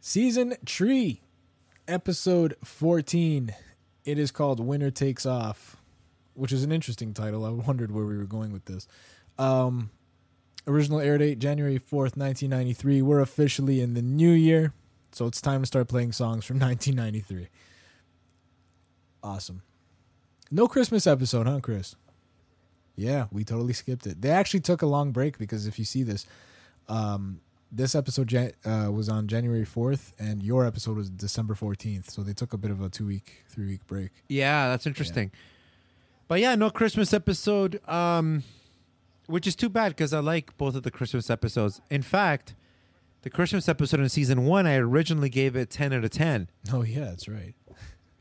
[0.00, 1.20] Season 3,
[1.86, 3.54] Episode 14.
[4.04, 5.76] It is called Winner Takes Off,
[6.34, 7.44] which is an interesting title.
[7.44, 8.88] I wondered where we were going with this.
[9.38, 9.90] Um,
[10.66, 13.00] original air date January 4th, 1993.
[13.00, 14.72] We're officially in the new year,
[15.12, 17.46] so it's time to start playing songs from 1993.
[19.22, 19.62] Awesome.
[20.50, 21.94] No Christmas episode, huh, Chris?
[22.96, 24.20] Yeah, we totally skipped it.
[24.20, 26.26] They actually took a long break because if you see this,
[26.88, 27.40] um,
[27.70, 32.10] this episode uh, was on January 4th and your episode was December 14th.
[32.10, 34.10] So they took a bit of a two week, three week break.
[34.28, 35.32] Yeah, that's interesting.
[36.28, 38.42] But yeah, no Christmas episode, um,
[39.26, 41.80] which is too bad because I like both of the Christmas episodes.
[41.90, 42.54] In fact,
[43.22, 46.82] the Christmas episode in season one, I originally gave it 10 out of 10, Oh
[46.82, 47.54] yeah, that's right.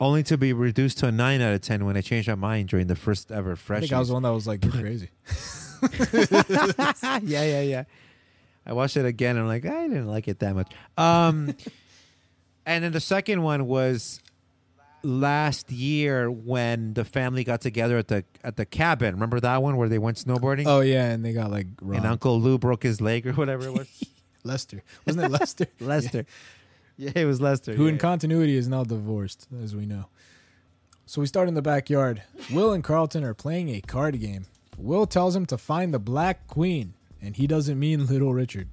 [0.01, 2.67] Only to be reduced to a 9 out of 10 when I changed my mind
[2.69, 3.81] during the first ever I fresh.
[3.81, 5.09] think I was the one that was like, "You're crazy."
[7.23, 7.83] yeah, yeah, yeah.
[8.65, 10.71] I watched it again and I'm like, I didn't like it that much.
[10.97, 11.55] Um,
[12.65, 14.19] and then the second one was
[15.03, 19.13] last year when the family got together at the at the cabin.
[19.15, 20.65] Remember that one where they went snowboarding?
[20.67, 21.97] Oh yeah, and they got like robbed.
[21.97, 24.03] and Uncle Lou broke his leg or whatever it was.
[24.43, 25.67] Lester, wasn't it Lester?
[25.79, 26.25] Lester.
[27.05, 27.73] Yeah, it was Lester.
[27.73, 27.93] who yeah.
[27.93, 30.05] in continuity is now divorced, as we know.
[31.07, 32.21] So we start in the backyard.
[32.53, 34.45] Will and Carlton are playing a card game.
[34.77, 38.69] Will tells him to find the Black Queen, and he doesn't mean Little Richard.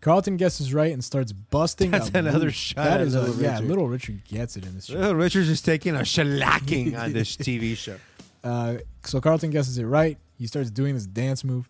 [0.00, 1.92] Carlton guesses right and starts busting.
[1.92, 3.60] That's a another shot That at is a, Little yeah.
[3.60, 4.86] Little Richard gets it in this.
[4.86, 4.94] show.
[4.94, 7.96] Little Richard's just taking a shellacking on this TV show.
[8.42, 10.18] Uh, so Carlton guesses it right.
[10.38, 11.68] He starts doing this dance move.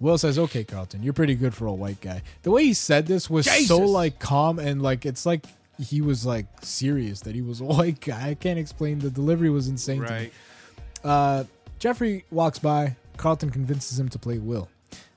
[0.00, 3.06] Will says, "Okay, Carlton, you're pretty good for a white guy." The way he said
[3.06, 5.46] this was so like calm and like it's like
[5.80, 8.30] he was like serious that he was a white guy.
[8.30, 8.98] I can't explain.
[8.98, 10.02] The delivery was insane.
[10.02, 10.16] to me.
[10.16, 10.32] Right.
[11.02, 11.44] Uh,
[11.78, 12.96] Geoffrey walks by.
[13.16, 14.68] Carlton convinces him to play Will.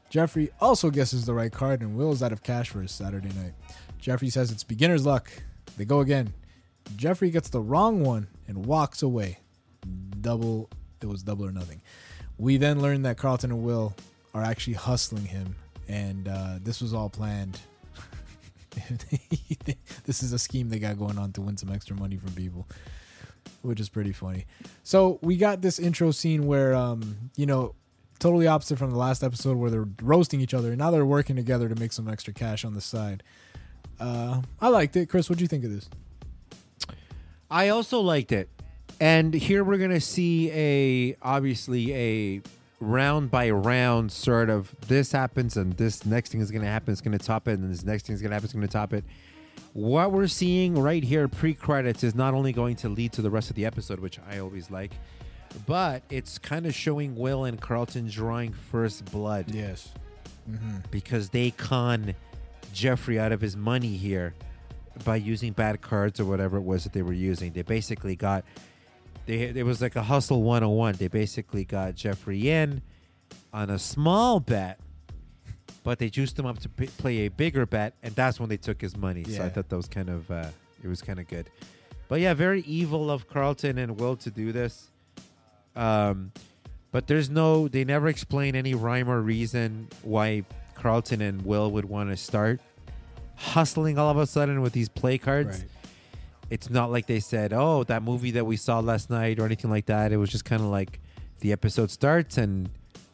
[0.09, 3.29] Geoffrey also guesses the right card, and Will is out of cash for his Saturday
[3.29, 3.53] night.
[3.99, 5.31] Geoffrey says it's beginner's luck.
[5.77, 6.33] They go again.
[6.95, 9.39] Geoffrey gets the wrong one and walks away.
[10.21, 10.69] Double.
[11.01, 11.81] It was double or nothing.
[12.37, 13.93] We then learn that Carlton and Will
[14.37, 15.55] are actually hustling him,
[15.87, 17.59] and uh, this was all planned.
[20.05, 22.67] this is a scheme they got going on to win some extra money from people
[23.61, 24.45] which is pretty funny.
[24.83, 27.75] So we got this intro scene where, um, you know,
[28.19, 30.69] totally opposite from the last episode where they're roasting each other.
[30.69, 33.23] and Now they're working together to make some extra cash on the side.
[33.99, 35.07] Uh, I liked it.
[35.07, 35.89] Chris, what do you think of this?
[37.49, 38.49] I also liked it.
[38.99, 42.41] And here we're gonna see a obviously a
[42.79, 47.01] round by round sort of this happens and this next thing is gonna happen, it's
[47.01, 49.03] gonna top it, and this next thing is gonna happen, it's gonna top it.
[49.73, 53.29] What we're seeing right here pre credits is not only going to lead to the
[53.29, 54.91] rest of the episode, which I always like,
[55.65, 59.45] but it's kind of showing Will and Carlton drawing first blood.
[59.53, 59.91] Yes.
[60.49, 60.77] Mm-hmm.
[60.91, 62.15] Because they con
[62.73, 64.33] Geoffrey out of his money here
[65.03, 67.51] by using bad cards or whatever it was that they were using.
[67.53, 68.43] They basically got
[69.27, 70.95] they it was like a hustle 101.
[70.95, 72.81] They basically got Geoffrey in
[73.53, 74.79] on a small bet,
[75.83, 78.57] but they juiced him up to p- play a bigger bet, and that's when they
[78.57, 79.23] took his money.
[79.25, 80.47] So I thought that was kind of uh,
[80.83, 81.49] it was kind of good.
[82.09, 84.89] But yeah, very evil of Carlton and Will to do this.
[85.75, 86.31] Um,
[86.91, 90.43] but there's no they never explain any rhyme or reason why
[90.75, 92.61] Carlton and Will would want to start
[93.35, 95.59] hustling all of a sudden with these play cards.
[95.59, 95.67] Right.
[96.49, 99.69] It's not like they said, "Oh, that movie that we saw last night" or anything
[99.69, 100.11] like that.
[100.11, 100.99] It was just kind of like
[101.41, 102.69] the episode starts and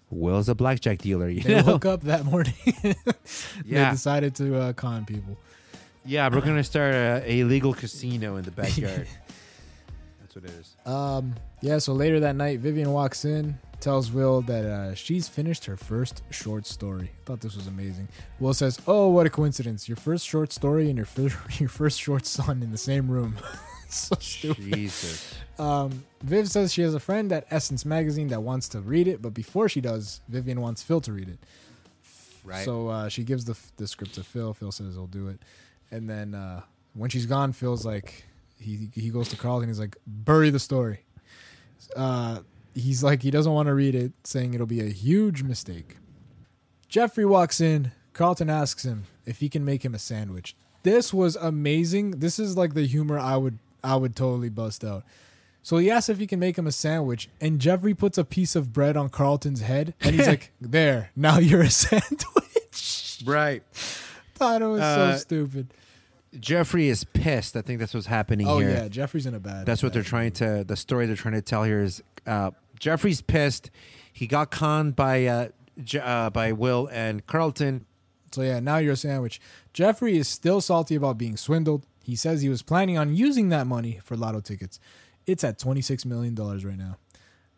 [0.09, 1.27] Will's a blackjack dealer.
[1.29, 1.73] You They know?
[1.73, 2.53] woke up that morning.
[2.83, 2.95] they
[3.65, 3.91] Yeah.
[3.91, 5.37] decided to uh, con people.
[6.05, 9.07] Yeah, we're gonna start a, a legal casino in the backyard.
[10.21, 10.75] That's what it is.
[10.85, 15.65] Um, yeah, so later that night, Vivian walks in, tells Will that uh, she's finished
[15.65, 17.11] her first short story.
[17.25, 18.07] Thought this was amazing.
[18.39, 19.89] Will says, "Oh, what a coincidence!
[19.89, 23.35] Your first short story and your first your first short son in the same room."
[23.89, 24.73] so stupid.
[24.73, 25.35] Jesus.
[25.59, 29.21] Um, Viv says she has a friend at Essence Magazine that wants to read it,
[29.21, 31.39] but before she does, Vivian wants Phil to read it.
[32.43, 32.65] Right.
[32.65, 34.53] So uh, she gives the the script to Phil.
[34.53, 35.39] Phil says he'll do it,
[35.91, 36.61] and then uh,
[36.93, 38.23] when she's gone, Phil's like
[38.57, 41.01] he he goes to Carl and he's like bury the story.
[41.97, 42.39] Uh,
[42.75, 45.97] he's like he doesn't want to read it, saying it'll be a huge mistake.
[46.87, 47.91] Geoffrey walks in.
[48.13, 50.55] Carlton asks him if he can make him a sandwich.
[50.83, 52.11] This was amazing.
[52.19, 55.03] This is like the humor I would I would totally bust out.
[55.65, 58.55] So he asks if he can make him a sandwich, and Geoffrey puts a piece
[58.55, 61.69] of bread on Carlton's head, and he's like, "There, now you're a
[62.39, 63.63] sandwich." Right.
[64.35, 65.73] Thought it was Uh, so stupid.
[66.39, 67.55] Geoffrey is pissed.
[67.55, 68.69] I think that's what's happening Oh here.
[68.71, 69.65] yeah, Geoffrey's in a bad.
[69.65, 70.63] That's what they're trying to.
[70.67, 73.69] The story they're trying to tell here is uh, Geoffrey's pissed.
[74.11, 75.47] He got conned by uh,
[75.83, 77.85] J- uh, by Will and Carlton.
[78.31, 79.39] So yeah, now you're a sandwich.
[79.73, 81.85] Geoffrey is still salty about being swindled.
[82.03, 84.79] He says he was planning on using that money for lotto tickets.
[85.25, 86.97] It's at $26 million right now.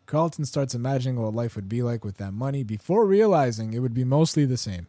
[0.04, 3.94] Carlton starts imagining what life would be like with that money before realizing it would
[3.94, 4.86] be mostly the same.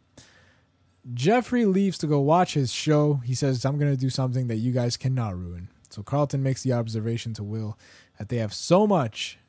[1.13, 3.21] Geoffrey leaves to go watch his show.
[3.25, 5.69] He says, I'm going to do something that you guys cannot ruin.
[5.89, 7.77] So Carlton makes the observation to Will
[8.17, 9.39] that they have so much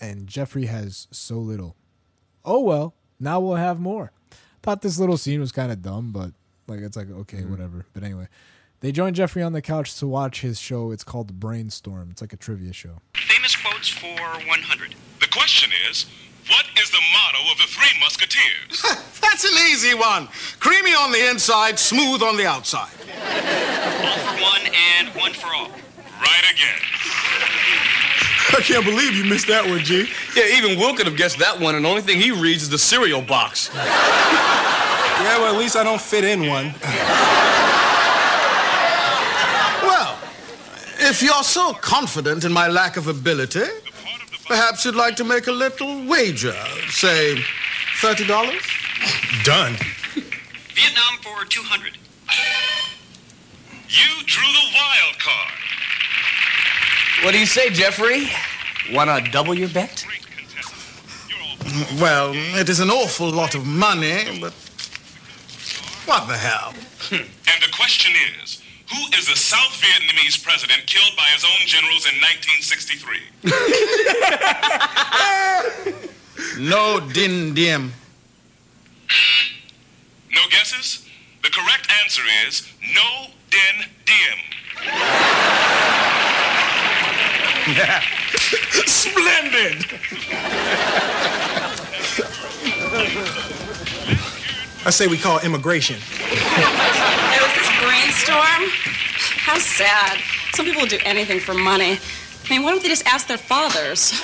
[0.00, 1.76] and Geoffrey has so little.
[2.44, 4.12] Oh well, now we'll have more.
[4.62, 6.32] Thought this little scene was kind of dumb, but
[6.66, 7.50] like it's like okay, mm-hmm.
[7.50, 7.86] whatever.
[7.92, 8.28] But anyway,
[8.80, 10.90] they join Geoffrey on the couch to watch his show.
[10.90, 12.10] It's called Brainstorm.
[12.10, 13.00] It's like a trivia show.
[13.14, 14.94] Famous quotes for 100.
[15.20, 16.06] The question is,
[16.48, 18.82] What is the motto of the Three Musketeers?
[19.20, 20.28] That's an easy one.
[20.60, 22.92] Creamy on the inside, smooth on the outside.
[24.04, 24.60] All for one
[24.96, 25.68] and one for all.
[26.20, 26.80] Right again.
[28.56, 30.06] I can't believe you missed that one, G.
[30.36, 32.68] Yeah, even Will could have guessed that one, and the only thing he reads is
[32.68, 33.70] the cereal box.
[33.74, 36.74] Yeah, well, at least I don't fit in one.
[39.82, 40.18] Well,
[41.00, 43.64] if you're so confident in my lack of ability,
[44.46, 46.54] perhaps you'd like to make a little wager.
[46.88, 47.42] Say,
[48.00, 48.26] $30?
[49.44, 49.76] Done.
[50.74, 51.98] Vietnam for 200.
[53.88, 55.52] You drew the wild card.
[57.22, 58.28] What do you say, Geoffrey?
[58.92, 60.04] Wanna double your bet?
[62.00, 64.52] Well, it is an awful lot of money, but
[66.06, 66.74] what the hell?
[67.08, 67.14] Hmm.
[67.14, 68.12] And the question
[68.42, 68.62] is,
[68.94, 73.20] who is the South Vietnamese president killed by his own generals in 1963?
[76.68, 77.92] Ngo Dinh Diem.
[80.32, 81.04] No guesses?
[81.42, 84.38] The correct answer is Ngo Dinh Diem.
[88.86, 89.86] Splendid!
[94.86, 95.96] I say we call immigration.
[98.14, 98.70] There was this brainstorm.
[99.38, 100.20] How sad.
[100.54, 101.98] Some people will do anything for money.
[101.98, 104.10] I mean, why don't they just ask their fathers?
[104.10, 104.16] The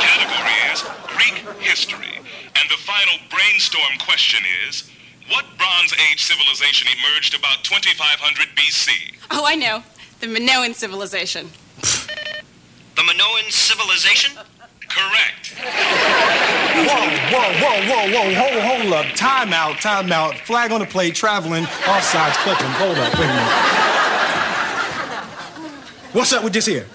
[0.00, 2.20] category is Greek history.
[2.56, 4.90] And the final brainstorm question is,
[5.28, 9.14] what Bronze Age civilization emerged about 2500 BC?
[9.30, 9.82] Oh, I know.
[10.20, 11.50] The Minoan civilization.
[11.80, 14.36] The Minoan civilization?
[14.90, 15.54] Correct.
[16.74, 19.06] Whoa, whoa, whoa, whoa, whoa, hold, hold up.
[19.14, 20.34] Time out, time out.
[20.38, 22.66] Flag on the plate, traveling, offsides, clipping.
[22.66, 23.80] Hold up, wait a minute.
[26.12, 26.86] What's up with this here?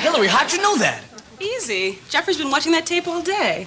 [0.00, 1.02] Hilary, how'd you know that?
[1.40, 1.98] Easy.
[2.08, 3.66] Geoffrey's been watching that tape all day.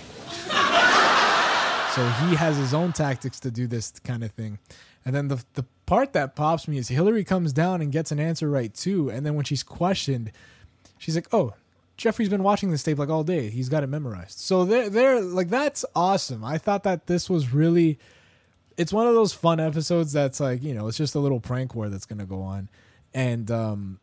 [1.95, 4.60] So he has his own tactics to do this kind of thing.
[5.06, 8.19] And then the the part that pops me is Hilary comes down and gets an
[8.19, 9.10] answer right too.
[9.10, 10.32] And then when she's questioned,
[10.98, 11.53] she's like, "Oh,
[11.98, 13.50] Geoffrey's been watching this tape like all day.
[13.50, 16.44] He's got it memorized." So they're they're like that's awesome.
[16.44, 18.00] I thought that this was really
[18.78, 21.76] it's one of those fun episodes that's like, you know, it's just a little prank
[21.76, 22.70] war that's gonna go on.
[23.14, 24.00] And um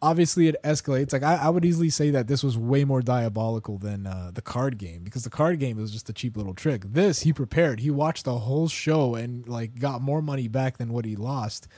[0.00, 1.12] obviously it escalates.
[1.12, 4.42] Like I, I would easily say that this was way more diabolical than uh, the
[4.42, 6.82] card game because the card game was just a cheap little trick.
[6.84, 7.80] This he prepared.
[7.80, 11.68] He watched the whole show and like got more money back than what he lost.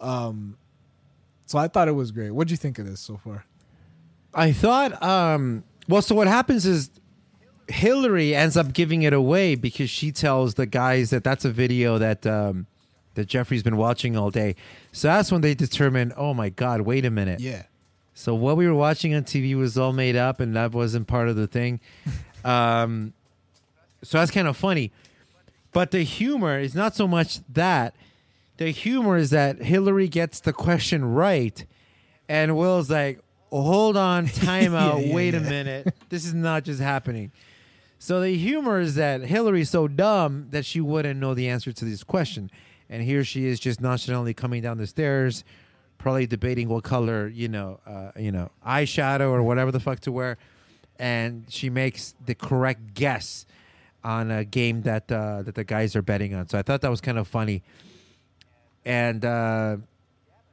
[0.00, 0.56] Um,
[1.46, 2.30] so I thought it was great.
[2.30, 3.44] What'd you think of this so far?
[4.36, 6.90] I thought, um, well, so what happens is
[7.68, 11.96] Hilary ends up giving it away because she tells the guys that that's a video
[11.98, 12.66] that um,
[13.14, 14.54] that Geoffrey's been watching all day.
[14.92, 17.40] So that's when they determine, oh my God, wait a minute.
[17.40, 17.62] Yeah.
[18.12, 21.28] So what we were watching on TV was all made up, and that wasn't part
[21.28, 21.80] of the thing.
[22.44, 23.14] um,
[24.02, 24.92] so that's kind of funny.
[25.72, 27.94] But the humor is not so much that.
[28.58, 31.64] The humor is that Hilary gets the question right,
[32.28, 33.20] and Will's like,
[33.62, 35.94] "Hold on, time out, yeah, wait a minute.
[36.08, 37.32] This is not just happening."
[37.98, 41.84] So the humor is that Hilary's so dumb that she wouldn't know the answer to
[41.84, 42.50] this question,
[42.90, 45.44] and here she is just nonchalantly coming down the stairs,
[45.98, 50.12] probably debating what color, you know, uh, you know, eyeshadow or whatever the fuck to
[50.12, 50.36] wear,
[50.98, 53.46] and she makes the correct guess
[54.04, 56.48] on a game that uh, that the guys are betting on.
[56.48, 57.62] So I thought that was kind of funny,
[58.84, 59.78] and uh,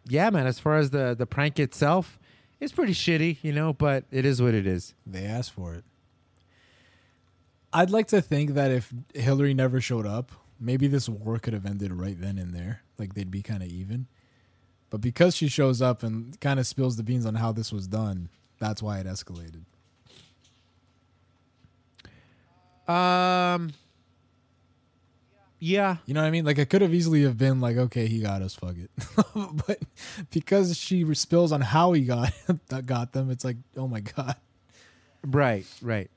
[0.08, 0.48] yeah, man.
[0.48, 2.18] As far as the the prank itself,
[2.64, 4.94] it's pretty shitty, you know, but it is what it is.
[5.06, 5.84] They asked for it.
[7.74, 11.66] I'd like to think that if Hilary never showed up, maybe this war could have
[11.66, 12.82] ended right then and there.
[12.98, 14.08] Like they'd be kind of even.
[14.90, 17.88] But because she shows up and kind of spills the beans on how this was
[17.88, 18.30] done,
[18.60, 19.66] that's why it escalated.
[22.88, 23.74] Um.
[25.64, 25.98] Yeah.
[26.06, 26.44] You know what I mean?
[26.44, 28.92] Like it could have easily have been like, okay, he got us, fuck it.
[29.66, 29.80] but
[30.30, 32.34] because she spills on how he got
[32.86, 34.36] got them, it's like, oh my god.
[35.26, 36.12] Right, right.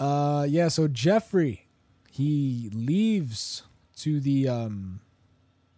[0.00, 1.68] Uh yeah, so Geoffrey,
[2.10, 3.62] he leaves
[3.98, 4.98] to the um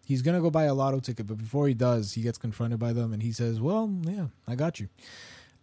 [0.06, 2.94] he's gonna go buy a lotto ticket, but before he does, he gets confronted by
[2.94, 4.88] them and he says, Well, yeah, I got you.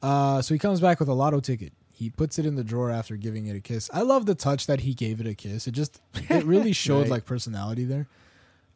[0.04, 1.74] Uh so he comes back with a lotto ticket.
[1.98, 3.90] He puts it in the drawer after giving it a kiss.
[3.94, 5.66] I love the touch that he gave it a kiss.
[5.66, 7.10] It just it really showed Right.
[7.12, 8.08] like personality there.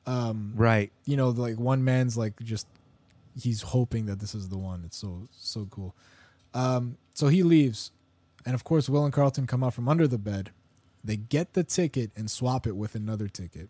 [0.05, 0.91] Um Right.
[1.05, 2.65] You know, like one man's like just
[3.39, 4.83] he's hoping that this is the one.
[4.85, 5.95] It's so so cool.
[6.53, 7.91] Um so he leaves.
[8.45, 10.51] And of course Will and Carlton come out from under the bed.
[11.03, 13.69] They get the ticket and swap it with another ticket.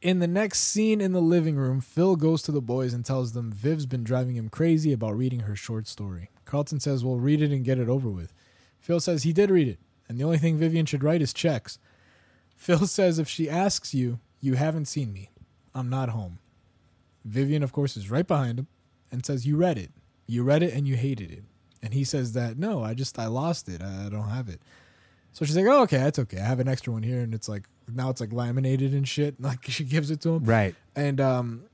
[0.00, 3.32] In the next scene in the living room, Phil goes to the boys and tells
[3.32, 6.28] them Viv's been driving him crazy about reading her short story.
[6.52, 8.34] Carlton says, We'll read it and get it over with.
[8.78, 11.78] Phil says he did read it, and the only thing Vivian should write is checks.
[12.54, 15.30] Phil says if she asks you, you haven't seen me.
[15.74, 16.40] I'm not home.
[17.24, 18.66] Vivian, of course, is right behind him
[19.10, 19.92] and says, You read it.
[20.26, 21.44] You read it and you hated it.
[21.82, 23.80] And he says that, No, I just, I lost it.
[23.80, 24.60] I I don't have it.
[25.32, 26.38] So she's like, Oh, okay, that's okay.
[26.38, 27.20] I have an extra one here.
[27.20, 29.36] And it's like, now it's like laminated and shit.
[29.40, 30.44] Like she gives it to him.
[30.44, 30.74] Right.
[30.94, 31.64] And, um,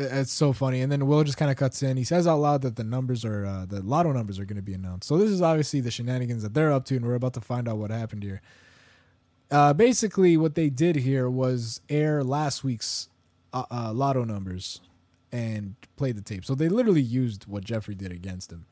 [0.00, 0.80] it's so funny.
[0.80, 1.96] And then Will just kind of cuts in.
[1.96, 4.62] He says out loud that the numbers are, uh, the lotto numbers are going to
[4.62, 5.08] be announced.
[5.08, 6.96] So this is obviously the shenanigans that they're up to.
[6.96, 8.40] And we're about to find out what happened here.
[9.50, 13.08] Uh, basically, what they did here was air last week's
[13.52, 14.80] uh, uh, lotto numbers
[15.32, 16.44] and play the tape.
[16.44, 18.66] So they literally used what Geoffrey did against him.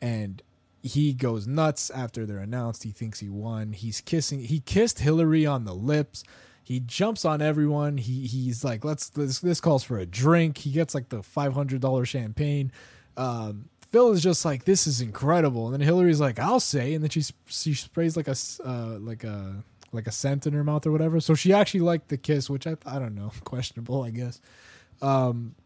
[0.00, 0.42] And
[0.82, 2.84] he goes nuts after they're announced.
[2.84, 3.72] He thinks he won.
[3.72, 4.40] He's kissing.
[4.40, 6.24] He kissed Hilary on the lips.
[6.70, 7.96] He jumps on everyone.
[7.96, 10.58] He he's like, let's this this calls for a drink.
[10.58, 12.70] He gets like the five hundred dollar champagne.
[13.16, 15.64] Um, Phil is just like, this is incredible.
[15.66, 16.94] And then Hilary's like, I'll say.
[16.94, 20.62] And then she she sprays like a uh, like a like a scent in her
[20.62, 21.18] mouth or whatever.
[21.18, 24.40] So she actually liked the kiss, which I I don't know, questionable, I guess.
[25.02, 25.56] Um,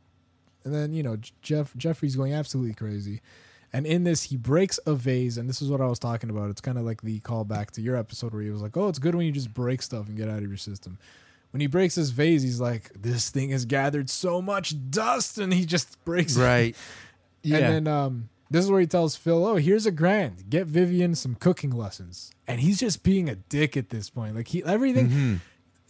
[0.65, 3.21] and then you know Jeff Geoffrey's going absolutely crazy,
[3.75, 6.49] and in this he breaks a vase, and this is what I was talking about.
[6.49, 9.01] It's kind of like the callback to your episode where he was like, "Oh, it's
[9.01, 10.97] good when you just break stuff and get out of your system."
[11.51, 15.53] When he breaks his vase, he's like, "This thing has gathered so much dust," and
[15.53, 16.41] he just breaks it.
[16.41, 16.77] Right.
[17.47, 17.59] Yeah.
[17.59, 20.49] And then um, this is where he tells Phil, "Oh, here's a grand.
[20.49, 24.35] Get Vivian some cooking lessons." And he's just being a dick at this point.
[24.35, 25.09] Like he everything.
[25.09, 25.35] Mm-hmm.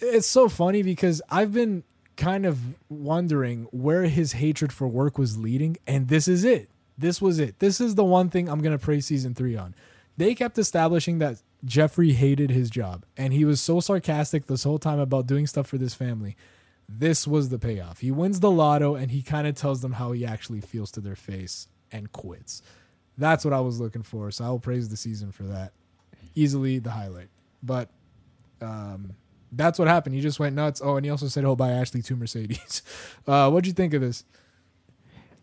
[0.00, 1.84] It's so funny because I've been
[2.16, 2.58] kind of
[2.88, 6.68] wondering where his hatred for work was leading, and this is it.
[6.96, 7.58] This was it.
[7.58, 9.74] This is the one thing I'm gonna praise season three on.
[10.16, 14.78] They kept establishing that Geoffrey hated his job, and he was so sarcastic this whole
[14.78, 16.36] time about doing stuff for this family.
[16.88, 18.00] This was the payoff.
[18.00, 21.00] He wins the lotto, and he kind of tells them how he actually feels to
[21.00, 22.62] their face and quits.
[23.16, 24.30] That's what I was looking for.
[24.30, 25.72] So I will praise the season for that.
[26.34, 27.28] Easily the highlight.
[27.62, 27.88] But
[28.60, 29.14] um,
[29.52, 30.14] that's what happened.
[30.14, 30.80] He just went nuts.
[30.84, 32.82] Oh, and he also said, "Oh, buy Ashley two Mercedes."
[33.26, 34.22] Uh, what'd you think of this?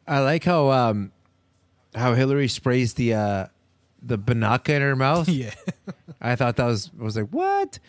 [0.07, 1.11] I like how um
[1.95, 3.45] how Hilary sprays the uh
[4.01, 5.27] the Binaca in her mouth.
[5.29, 5.53] Yeah.
[6.19, 7.79] I thought that was I was like, what?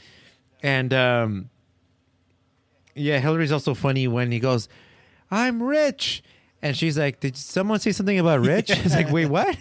[0.62, 1.50] And um
[2.94, 4.68] yeah, Hilary's also funny when he goes,
[5.30, 6.22] I'm rich.
[6.60, 8.70] And she's like, Did someone say something about rich?
[8.70, 9.56] It's like, wait, what?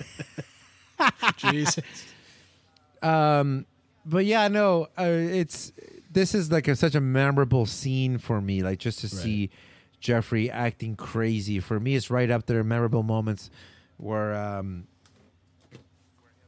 [1.38, 1.84] Jesus.
[3.02, 3.66] Um
[4.06, 5.72] but yeah, no, uh, it's
[6.12, 9.50] this is like a, such a memorable scene for me, like just to see
[10.00, 11.60] Geoffrey acting crazy.
[11.60, 12.64] For me, it's right up there.
[12.64, 13.50] Memorable moments
[14.02, 14.88] where um,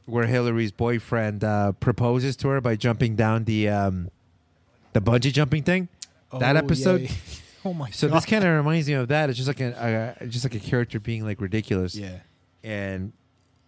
[0.06, 4.10] where Hilary's boyfriend uh, proposes to her by jumping down the um,
[4.92, 5.88] the bungee jumping thing.
[6.38, 7.02] that Oh, episode.
[7.02, 7.10] yeah.
[7.66, 8.18] Oh my So god.
[8.18, 9.30] this kind of reminds me of that.
[9.30, 11.96] It's just like a, a just like a character being like ridiculous.
[11.96, 12.18] Yeah.
[12.62, 13.14] And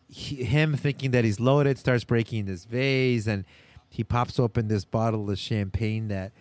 [0.06, 3.46] he, him thinking that he's loaded starts breaking this vase and
[3.88, 6.32] he pops open this bottle of champagne that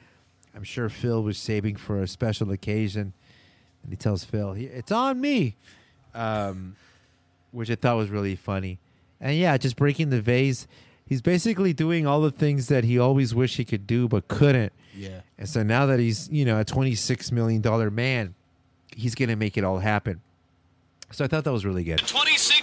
[0.53, 3.13] I'm sure Phil was saving for a special occasion.
[3.83, 5.55] And he tells Phil, "It's on me,"
[6.13, 6.75] um,
[7.55, 8.79] which I thought was really funny.
[9.19, 10.67] And yeah, just breaking the vase.
[11.05, 14.73] He's basically doing all the things that he always wished he could do but couldn't.
[14.95, 15.21] Yeah.
[15.37, 17.61] And so now that he's, you know, a $26 million
[17.95, 18.35] man,
[18.95, 20.21] he's going to make it all happen.
[21.11, 21.99] So I thought that was really good.
[21.99, 22.54] $26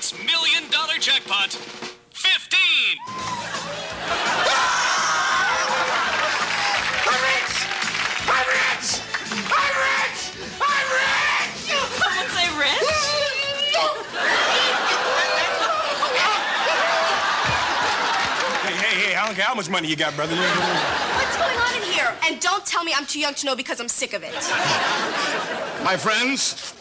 [19.63, 20.35] much money you got, brother.
[20.35, 22.13] What's going on in here?
[22.27, 24.35] And don't tell me I'm too young to know because I'm sick of it.
[25.85, 26.75] My friends,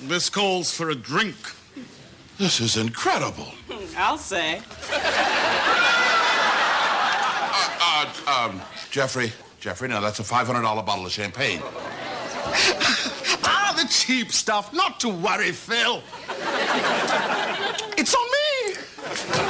[0.00, 1.36] this calls for a drink.
[2.38, 3.52] This is incredible.
[3.98, 4.62] I'll say.
[7.84, 9.30] Uh, um, Geoffrey,
[9.60, 11.60] Geoffrey, now that's a $500 bottle of champagne.
[13.44, 14.72] ah, the cheap stuff.
[14.72, 16.02] Not to worry, Phil.
[17.98, 19.41] It's on me.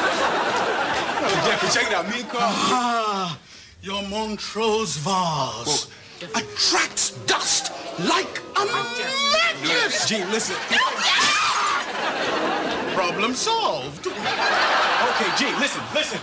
[1.44, 2.08] Geoffrey, check it out.
[2.08, 2.42] Me and Carl.
[2.44, 3.38] Ah,
[3.82, 5.88] your Montrose vase
[6.36, 10.06] attracts dust like a magnet.
[10.06, 10.54] Gee, listen.
[12.94, 14.06] Problem solved.
[14.06, 16.18] Okay, gee, listen, listen.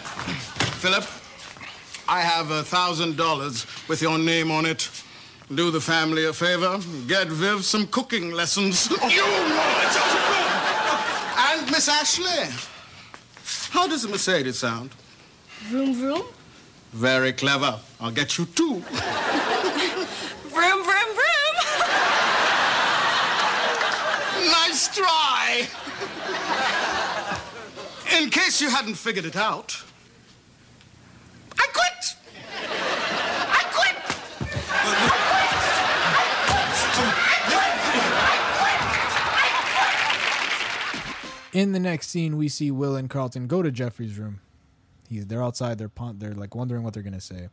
[0.80, 1.04] Philip,
[2.08, 4.90] I have a thousand dollars with your name on it.
[5.54, 6.80] Do the family a favor.
[7.08, 8.90] Get Viv some cooking lessons.
[8.90, 9.24] you
[11.38, 12.48] And Miss Ashley.
[13.72, 14.92] How does a Mercedes sound?
[15.68, 16.24] Vroom, vroom?
[16.94, 17.80] Very clever.
[18.00, 18.80] I'll get you two.
[20.50, 21.56] Vroom, vroom, vroom.
[24.52, 25.68] nice try.
[28.18, 29.84] In case you hadn't figured it out,
[31.58, 32.16] I quit!
[33.52, 33.96] I quit!
[41.54, 44.40] In the next scene, we see Will and Carlton go to Geoffrey's room.
[45.10, 45.78] He's they're outside.
[45.78, 47.50] They're they're like wondering what they're gonna say.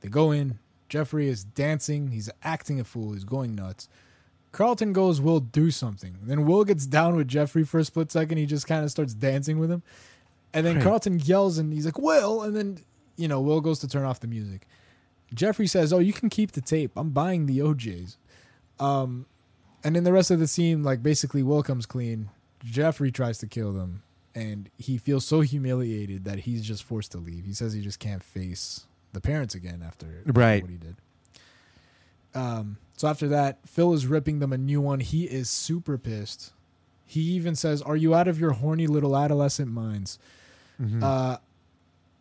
[0.00, 0.58] They go in.
[0.88, 2.08] Geoffrey is dancing.
[2.08, 3.12] He's acting a fool.
[3.12, 3.88] He's going nuts.
[4.52, 8.38] Carlton goes, "Will do something." Then Will gets down with Geoffrey for a split second.
[8.38, 9.82] He just kind of starts dancing with him,
[10.52, 10.84] and then Right.
[10.84, 12.78] Carlton yells and he's like, "Will!" And then
[13.16, 14.66] you know Will goes to turn off the music.
[15.32, 16.90] Geoffrey says, "Oh, you can keep the tape.
[16.96, 18.18] I'm buying the OJ's."
[18.80, 19.26] Um,
[19.84, 22.30] and then the rest of the scene, like basically, Will comes clean.
[22.64, 24.02] Geoffrey tries to kill them,
[24.34, 27.44] and he feels so humiliated that he's just forced to leave.
[27.44, 30.62] He says he just can't face the parents again after Right.
[30.62, 30.96] what he did.
[32.34, 35.00] Um, so after that, Phil is ripping them a new one.
[35.00, 36.52] He is super pissed.
[37.04, 40.18] He even says, "Are you out of your horny little adolescent minds?"
[40.80, 41.02] Mhm.
[41.02, 41.38] Uh,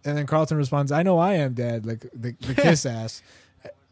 [0.03, 3.22] and then Carlton responds, "I know I am, Dad." Like the, the kiss ass.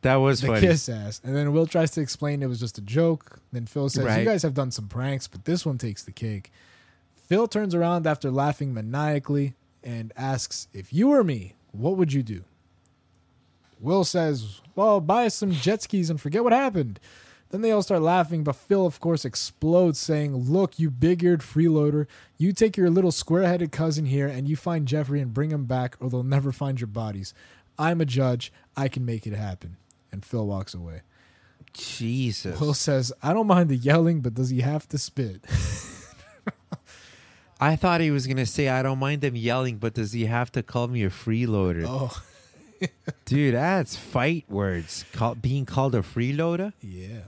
[0.01, 0.61] That was the funny.
[0.61, 1.21] kiss ass.
[1.23, 3.39] And then Will tries to explain it was just a joke.
[3.51, 4.19] Then Phil says, Right.
[4.19, 6.51] "You guys have done some pranks, but this one takes the cake."
[7.27, 12.23] Phil turns around after laughing maniacally and asks, "If you were me, what would you
[12.23, 12.43] do?"
[13.79, 16.99] Will says, "Well, buy some jet skis and forget what happened."
[17.49, 21.39] Then they all start laughing, but Phil, of course, explodes, saying, Look, you big eared
[21.39, 22.05] freeloader,
[22.37, 25.63] you take your little square headed cousin here and you find Geoffrey and bring him
[25.63, 27.33] back, or they'll never find your bodies.
[27.79, 28.51] I'm a judge.
[28.75, 29.77] I can make it happen.
[30.11, 31.03] And Phil walks away.
[31.73, 32.59] Jesus.
[32.59, 35.45] Will says, I don't mind the yelling, but does he have to spit?
[37.59, 40.51] I thought he was gonna say, "I don't mind them yelling, but does he have
[40.53, 42.21] to call me a freeloader?" Oh,
[43.25, 45.05] dude, that's fight words.
[45.13, 46.73] Call, being called a freeloader.
[46.81, 47.21] Yeah.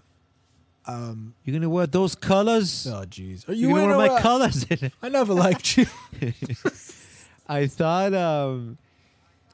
[0.85, 2.87] Um, you gonna wear those colors?
[2.87, 3.47] Oh, jeez.
[3.47, 4.65] Are you, you gonna wear or my colors?
[5.01, 5.85] I never liked you.
[7.47, 8.77] I thought um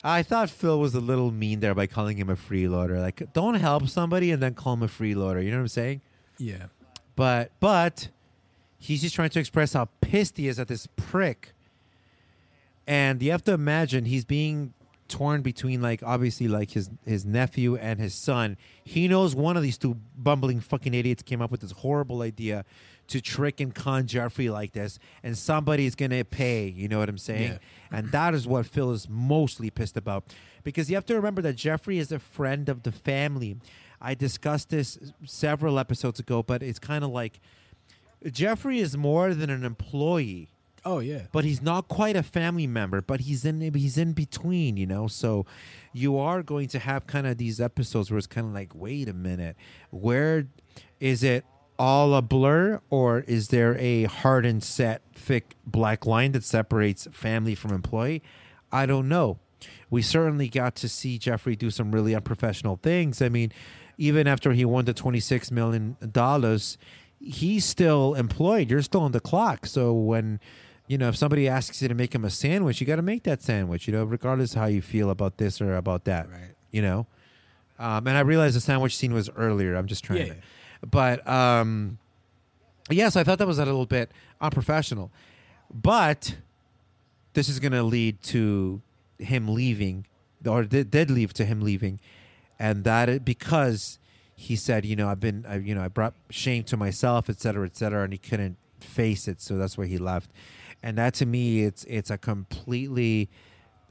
[0.04, 3.02] I thought Phil was a little mean there by calling him a freeloader.
[3.02, 5.44] Like don't help somebody and then call him a freeloader.
[5.44, 6.02] You know what I'm saying?
[6.38, 6.68] Yeah.
[7.16, 8.10] But but
[8.78, 11.54] he's just trying to express how pissed he is at this prick.
[12.88, 14.74] And you have to imagine he's being
[15.08, 18.58] torn between like obviously like his his nephew and his son.
[18.84, 22.66] He knows one of these two bumbling fucking idiots came up with this horrible idea
[23.08, 26.68] to trick and con Geoffrey like this, and somebody's gonna pay.
[26.68, 27.52] You know what I'm saying?
[27.54, 27.98] Yeah.
[27.98, 30.24] And that is what Phil is mostly pissed about,
[30.64, 33.58] because you have to remember that Geoffrey is a friend of the family.
[34.02, 37.40] I discussed this several episodes ago, but it's kind of like
[38.32, 40.50] Geoffrey is more than an employee.
[40.88, 41.22] Oh, yeah.
[41.32, 45.08] but he's not quite a family member but he's in he's in between you know?
[45.08, 45.48] So
[45.94, 49.10] you are going to have kind of these episodes where it's kind of like wait
[49.10, 49.56] a minute
[49.90, 50.46] where
[51.00, 51.44] is it
[51.80, 57.08] all a blur or is there a hard and set thick black line that separates
[57.12, 58.22] family from employee?
[58.72, 59.40] I don't know.
[59.90, 63.24] We certainly got to see Geoffrey do some really unprofessional things.
[63.24, 63.52] I mean
[63.98, 66.78] even after he won the 26 million dollars
[67.26, 68.70] he's still employed.
[68.70, 69.66] You're still on the clock.
[69.66, 70.40] So when
[70.88, 73.24] you know if somebody asks you to make him a sandwich you got to make
[73.24, 76.52] that sandwich you know regardless how you feel about this or about that right.
[76.72, 77.08] you know?
[77.80, 79.76] Um, and i realize the sandwich scene was earlier.
[79.76, 80.34] I'm just trying Yeah.
[80.34, 80.40] to
[80.88, 81.98] but um
[82.92, 85.12] yeah so i thought that was a little bit unprofessional.
[85.74, 86.36] But
[87.34, 88.82] this is going to lead to
[89.18, 90.06] him leaving
[90.46, 92.00] or did, did leave to him leaving
[92.60, 93.98] and that it, because
[94.36, 97.40] he said you know i've been I, you know i brought shame to myself et
[97.40, 100.30] cetera et cetera and he couldn't face it so that's why he left
[100.84, 103.30] and that to me it's it's a completely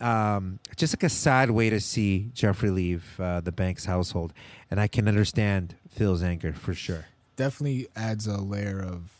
[0.00, 4.32] um, just like a sad way to see Geoffrey leave uh, the Banks household,
[4.70, 7.06] and I can understand Phil's anger for sure.
[7.36, 9.12] Definitely adds a layer of,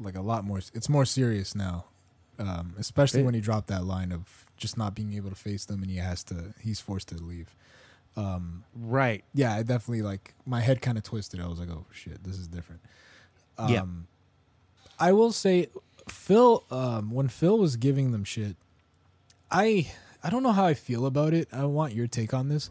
[0.00, 0.58] like, a lot more.
[0.74, 1.84] It's more serious now,
[2.38, 5.66] um, especially It- when he dropped that line of just not being able to face
[5.66, 7.54] them and he has to, he's forced to leave.
[8.18, 9.22] Um, right.
[9.32, 11.40] Yeah, I definitely, like, my head kind of twisted.
[11.40, 12.80] I was like, oh, shit, this is different.
[13.56, 13.84] Um, Yeah.
[14.98, 15.68] I will say,
[16.08, 18.56] Phil, um, when Phil was giving them shit,
[19.50, 19.90] I
[20.22, 21.48] I don't know how I feel about it.
[21.52, 22.70] I want your take on this.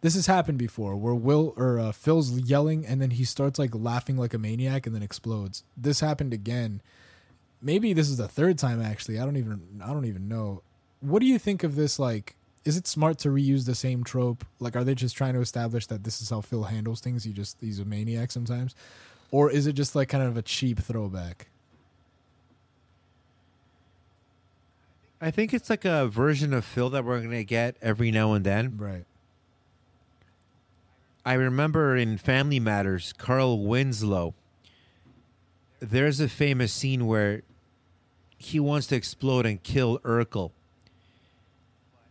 [0.00, 3.74] This has happened before, where Will or uh, Phil's yelling and then he starts like
[3.74, 5.64] laughing like a maniac and then explodes.
[5.76, 6.80] This happened again.
[7.60, 9.18] Maybe this is the third time actually.
[9.20, 10.62] I don't even I don't even know.
[11.00, 11.98] What do you think of this?
[11.98, 14.44] Like, is it smart to reuse the same trope?
[14.58, 17.24] Like, are they just trying to establish that this is how Phil handles things?
[17.24, 18.74] He just he's a maniac sometimes,
[19.30, 21.48] or is it just like kind of a cheap throwback?
[25.20, 28.44] I think it's like a version of Phil that we're gonna get every now and
[28.44, 28.76] then.
[28.76, 29.04] Right.
[31.24, 34.34] I remember in Family Matters, Carl Winslow.
[35.80, 37.42] There's a famous scene where
[38.38, 40.52] he wants to explode and kill Urkel.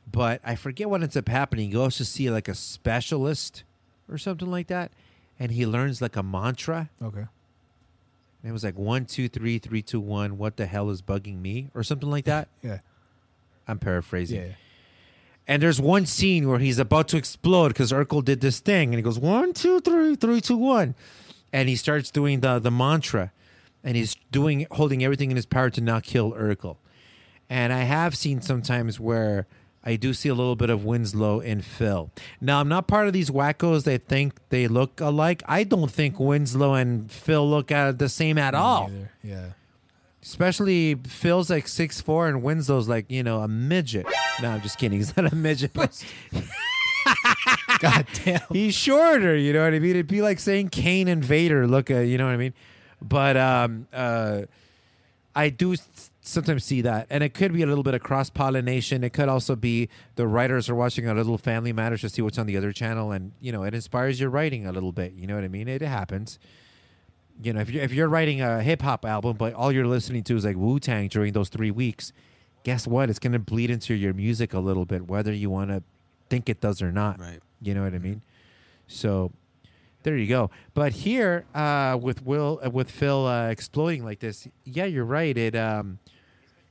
[0.09, 1.67] But I forget what ends up happening.
[1.67, 3.63] He goes to see like a specialist
[4.09, 4.91] or something like that,
[5.39, 6.89] and he learns like a mantra.
[7.01, 7.25] Okay.
[8.43, 10.37] And it was like one, two, three, three, two, one.
[10.37, 12.47] What the hell is bugging me, or something like that.
[12.63, 12.79] Yeah.
[13.69, 14.39] I'm paraphrasing.
[14.39, 14.51] Yeah.
[15.45, 18.95] And there's one scene where he's about to explode because Urkel did this thing, and
[18.95, 20.95] he goes one, two, three, three, two, one,
[21.51, 23.33] and he starts doing the the mantra,
[23.83, 26.77] and he's doing holding everything in his power to not kill Urkel.
[27.49, 29.47] And I have seen sometimes where
[29.87, 32.11] I do see a little bit of Winslow in Phil.
[32.41, 35.41] Now I'm not part of these wackos that think they look alike.
[35.47, 38.89] I don't think Winslow and Phil look at the same at all.
[38.89, 39.11] Neither.
[39.23, 39.45] Yeah.
[40.21, 44.05] Especially Phil's like six four and Winslow's like, you know, a midget.
[44.41, 44.97] No, I'm just kidding.
[44.97, 46.03] He's not a midget, but
[47.79, 48.41] God damn.
[48.51, 49.91] he's shorter, you know what I mean?
[49.91, 52.53] It'd be like saying Kane and Vader look at you know what I mean?
[53.01, 54.41] But um uh
[55.33, 55.75] I do
[56.27, 57.07] sometimes see that.
[57.09, 59.03] And it could be a little bit of cross pollination.
[59.03, 62.37] It could also be the writers are watching a little family matters to see what's
[62.37, 65.13] on the other channel and you know, it inspires your writing a little bit.
[65.13, 65.67] You know what I mean?
[65.67, 66.39] It happens
[67.41, 70.23] you know, if you're, if you're writing a hip hop album, but all you're listening
[70.23, 72.11] to is like Wu Tang during those three weeks,
[72.63, 73.09] guess what?
[73.09, 75.83] It's going to bleed into your music a little bit, whether you want to
[76.29, 77.19] think it does or not.
[77.19, 77.39] Right.
[77.61, 78.21] You know what I mean?
[78.87, 79.31] So
[80.03, 80.49] there you go.
[80.73, 85.37] But here, uh, with Will, uh, with Phil uh, exploding like this, yeah, you're right.
[85.37, 85.99] It um,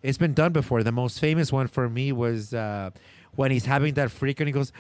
[0.06, 0.82] it's been done before.
[0.82, 2.90] The most famous one for me was uh,
[3.34, 4.72] when he's having that freak and he goes.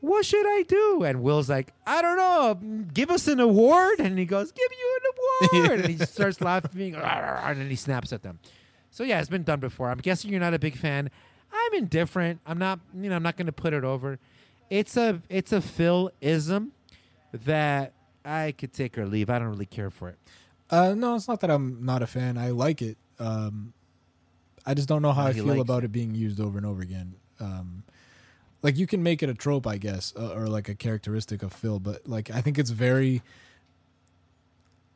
[0.00, 1.04] What should I do?
[1.04, 2.58] And Will's like, I don't know.
[2.92, 4.00] Give us an award.
[4.00, 5.80] And he goes, Give you an award.
[5.80, 6.96] and he starts laughing.
[6.96, 8.40] And then he snaps at them.
[8.90, 9.90] So yeah, it's been done before.
[9.90, 11.08] I'm guessing you're not a big fan.
[11.52, 12.40] I'm indifferent.
[12.46, 12.80] I'm not.
[12.94, 14.18] You know, I'm not going to put it over.
[14.70, 16.72] It's a it's a Phil ism
[17.32, 17.92] that
[18.24, 19.30] I could take or leave.
[19.30, 20.18] I don't really care for it.
[20.68, 22.38] Uh, no, it's not that I'm not a fan.
[22.38, 22.98] I like it.
[23.20, 23.72] Um,
[24.66, 25.92] I just don't know how I feel about it.
[25.92, 27.14] being used over and over again.
[27.40, 27.82] Um,
[28.62, 31.52] like you can make it a trope, I guess, uh, or like a characteristic of
[31.52, 33.22] Phil, but like I think it's very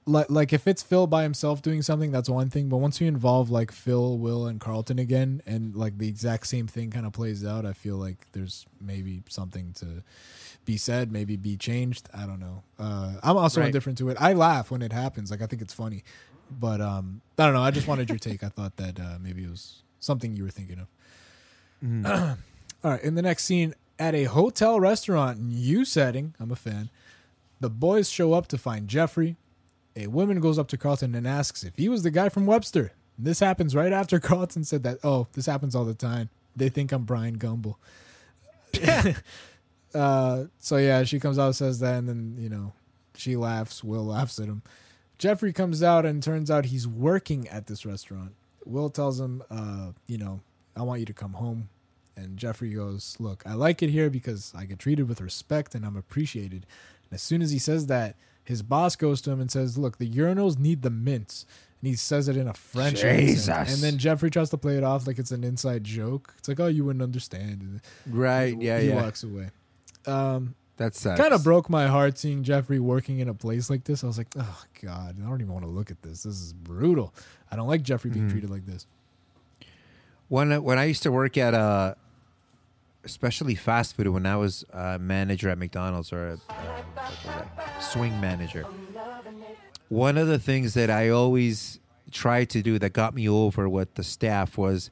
[0.08, 2.68] like like if it's Phil by himself doing something, that's one thing.
[2.68, 6.68] But once you involve like Phil, Will, and Carlton again, and like the exact same
[6.68, 10.04] thing kind of plays out, I feel like there's maybe something to
[10.64, 12.08] be said, maybe be changed.
[12.14, 12.62] I don't know.
[12.78, 13.66] Uh, I'm also Right.
[13.66, 14.16] indifferent to it.
[14.20, 15.30] I laugh when it happens.
[15.30, 16.04] Like I think it's funny,
[16.50, 17.62] but um, I don't know.
[17.62, 18.42] I just wanted your take.
[18.42, 20.88] I thought that uh, maybe it was something you were thinking of.
[22.84, 23.02] All right.
[23.02, 26.34] In the next scene, at a hotel restaurant, new setting.
[26.38, 26.90] I'm a fan.
[27.60, 29.36] The boys show up to find Geoffrey.
[29.94, 32.92] A woman goes up to Carlton and asks if he was the guy from Webster.
[33.18, 34.98] This happens right after Carlton said that.
[35.02, 36.28] Oh, this happens all the time.
[36.54, 37.76] They think I'm Bryant Gumbel.
[39.94, 42.72] uh, so yeah, she comes out says that, and then you know
[43.14, 43.82] she laughs.
[43.82, 44.62] Will laughs at him.
[45.18, 48.32] Geoffrey comes out and turns out he's working at this restaurant.
[48.64, 50.40] Will tells him, uh, you know,
[50.76, 51.68] I want you to come home.
[52.16, 55.84] And Geoffrey goes, Look, I like it here because I get treated with respect and
[55.84, 56.66] I'm appreciated.
[57.04, 59.98] And as soon as he says that, his boss goes to him and says, Look,
[59.98, 61.44] the urinals need the mints.
[61.82, 63.26] And he says it in a French accent.
[63.26, 63.48] Jesus.
[63.74, 66.34] And then Geoffrey tries to play it off like it's an inside joke.
[66.38, 67.60] It's like, Oh, you wouldn't understand.
[67.60, 69.02] And Right, yeah, he yeah.
[69.02, 69.50] walks away.
[70.06, 71.18] Um, That sucks.
[71.20, 74.04] kind of broke my heart seeing Geoffrey working in a place like this.
[74.04, 76.24] I was like, oh god, I don't even want to look at this.
[76.24, 77.14] This is brutal.
[77.50, 78.30] I don't like Geoffrey being Mhm.
[78.30, 78.86] treated like this.
[80.28, 81.94] When when I used to work at uh,
[83.04, 87.80] especially fast food, when I was a manager at McDonald's or a, uh, was I?
[87.80, 88.66] swing manager,
[89.88, 91.78] one of the things that I always
[92.10, 94.90] tried to do that got me over with the staff was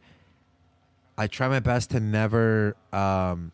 [1.18, 3.52] I try my best to never um,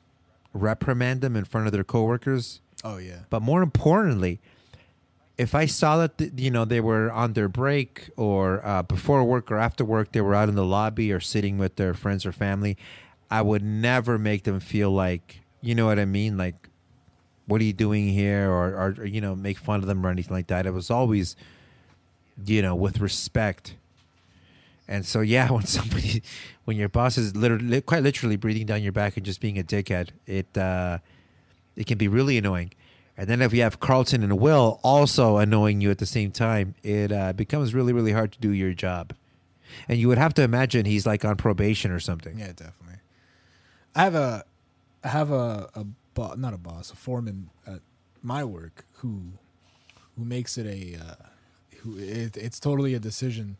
[0.52, 2.60] reprimand them in front of their coworkers.
[2.82, 3.20] Oh yeah.
[3.30, 4.40] But more importantly,
[5.38, 9.24] if I saw that th- you know they were on their break or uh, before
[9.24, 12.26] work or after work, they were out in the lobby or sitting with their friends
[12.26, 12.76] or family,
[13.30, 16.68] I would never make them feel like you know what I mean, like
[17.46, 20.10] what are you doing here, or, or, or you know make fun of them or
[20.10, 20.66] anything like that.
[20.66, 21.36] It was always
[22.44, 23.76] you know with respect.
[24.90, 26.22] And so yeah, when somebody,
[26.66, 29.62] when your boss is literally, quite literally breathing down your back and just being a
[29.62, 30.98] dickhead, it uh,
[31.76, 32.72] it can be really annoying.
[33.16, 36.74] And then if you have Carlton and Will also annoying you at the same time,
[36.82, 39.14] it uh, becomes really really hard to do your job.
[39.88, 42.38] And you would have to imagine he's like on probation or something.
[42.38, 42.98] Yeah, definitely.
[43.94, 44.44] I have a,
[45.04, 45.84] I have a a
[46.14, 47.80] bo- not a boss, a foreman at
[48.22, 49.22] my work who,
[50.16, 51.14] who makes it a, uh,
[51.78, 53.56] who it, it's totally a decision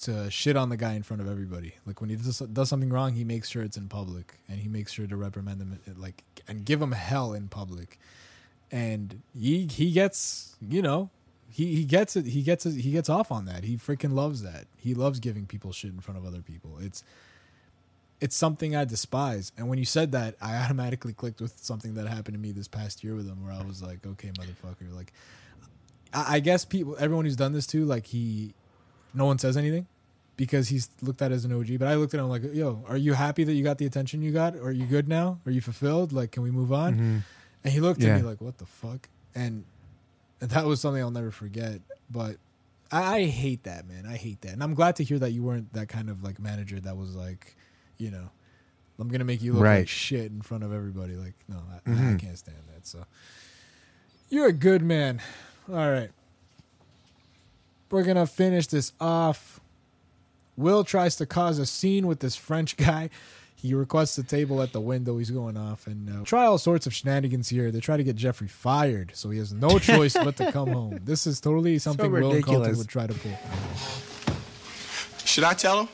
[0.00, 1.74] to shit on the guy in front of everybody.
[1.86, 4.68] Like when he does, does something wrong, he makes sure it's in public, and he
[4.68, 7.98] makes sure to reprimand them, uh, like and give him hell in public.
[8.72, 11.10] And he he gets, you know,
[11.50, 12.26] he he gets it.
[12.26, 12.80] He gets it.
[12.80, 13.64] He gets off on that.
[13.64, 14.66] He freaking loves that.
[14.76, 16.78] He loves giving people shit in front of other people.
[16.80, 17.04] It's
[18.20, 19.50] it's something I despise.
[19.56, 22.68] And when you said that, I automatically clicked with something that happened to me this
[22.68, 24.94] past year with him, where I was like, okay, motherfucker.
[24.94, 25.12] Like,
[26.12, 28.54] I, I guess people, everyone who's done this too, like he,
[29.14, 29.86] no one says anything
[30.36, 31.78] because he's looked at as an OG.
[31.78, 34.22] But I looked at him like, yo, are you happy that you got the attention
[34.22, 34.56] you got?
[34.56, 35.38] Are you good now?
[35.46, 36.12] Are you fulfilled?
[36.12, 36.94] Like, can we move on?
[36.96, 37.22] Mhm.
[37.64, 38.14] And he looked Yeah.
[38.16, 39.08] at me like, what the fuck?
[39.34, 39.64] And,
[40.40, 41.80] and that was something I'll never forget.
[42.10, 42.36] But
[42.90, 44.06] I, I hate that, man.
[44.06, 44.52] I hate that.
[44.52, 47.14] And I'm glad to hear that you weren't that kind of like manager that was
[47.14, 47.54] like,
[47.98, 48.30] you know,
[48.98, 49.78] I'm gonna make you look Right.
[49.80, 51.14] like shit in front of everybody.
[51.16, 52.18] Like, no, I, I Mhm.
[52.18, 52.86] can't stand that.
[52.86, 53.04] So
[54.30, 55.20] you're a good man.
[55.68, 56.10] All right.
[57.90, 59.60] We're gonna finish this off.
[60.56, 63.10] Will tries to cause a scene with this French guy.
[63.56, 65.18] He requests a table at the window.
[65.18, 67.70] He's going off and uh, try all sorts of shenanigans here.
[67.70, 70.98] They try to get Geoffrey fired, so he has no choice but to come home.
[71.04, 73.36] This is totally something Will and Carlton would try to pull.
[75.26, 75.88] Should I tell him?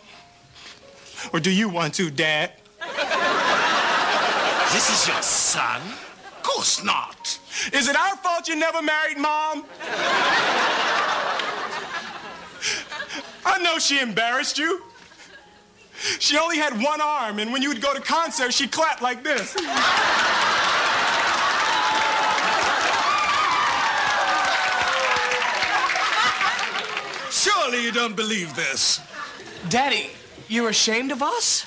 [1.33, 2.53] Or do you want to, Dad?
[4.73, 5.81] This is your son?
[5.81, 7.39] Of course not.
[7.73, 9.65] Is it our fault you never married Mom?
[13.45, 14.83] I know she embarrassed you.
[16.19, 19.23] She only had one arm, and when you would go to concerts, she clapped like
[19.23, 19.57] this.
[27.31, 29.01] Surely you don't believe this.
[29.69, 30.11] Daddy,
[30.49, 31.67] you're ashamed of us?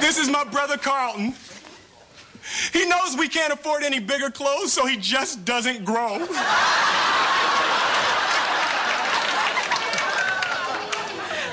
[0.00, 1.34] This is my brother Carlton.
[2.72, 6.18] He knows we can't afford any bigger clothes, so he just doesn't grow.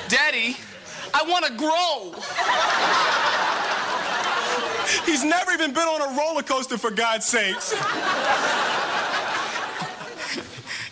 [0.08, 0.58] Daddy,
[1.14, 2.14] I want to grow.
[5.06, 7.74] He's never even been on a roller coaster, for God's sakes.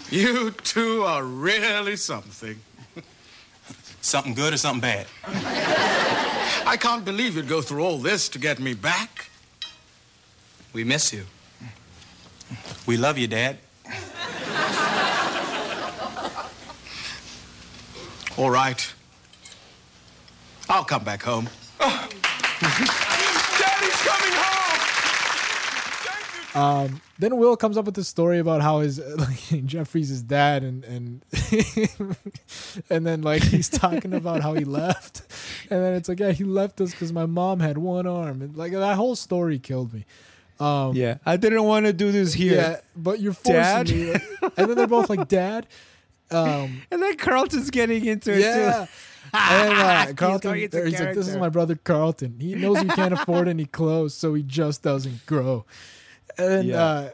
[0.09, 2.59] You two are really something.
[4.01, 5.07] Something good or something bad?
[6.65, 9.30] I can't believe you'd go through all this to get me back.
[10.74, 11.26] We miss you.
[12.88, 13.60] We love you, Dad.
[18.36, 18.94] All right.
[20.68, 21.48] I'll come back home.
[21.80, 22.10] Daddy's
[24.02, 24.80] coming home!
[26.56, 30.64] Um, then Will comes up with this story about how his like, Geoffrey's his dad,
[30.64, 31.24] and and
[32.90, 35.22] and then like he's talking about how he left,
[35.70, 38.58] and then it's like yeah he left us because my mom had one arm, and
[38.58, 40.06] like that whole story killed me.
[40.59, 42.55] Um, Yeah, I didn't want to do this here.
[42.55, 43.89] yeah, but you're forcing Dad?
[43.89, 44.11] me.
[44.57, 45.67] and then they're both like dad.
[46.31, 48.85] Um, and then Carlton's getting into it yeah.
[48.85, 48.91] too.
[49.35, 52.38] And uh, Carlton, into he's like, "This is my brother Carlton.
[52.39, 55.65] He knows he can't afford any clothes, so he just doesn't grow."
[56.38, 56.84] And Yeah.
[56.84, 57.09] uh,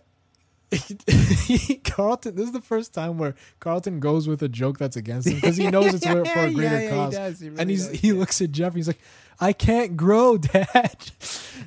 [1.83, 5.35] Carlton, this is the first time where Carlton goes with a joke that's against him
[5.35, 7.13] because he knows it's for for a greater yeah, he cause.
[7.13, 7.39] does.
[7.39, 8.75] He and he's does, he looks at Jeff.
[8.75, 8.99] He's like,
[9.41, 10.95] "I can't grow, Dad."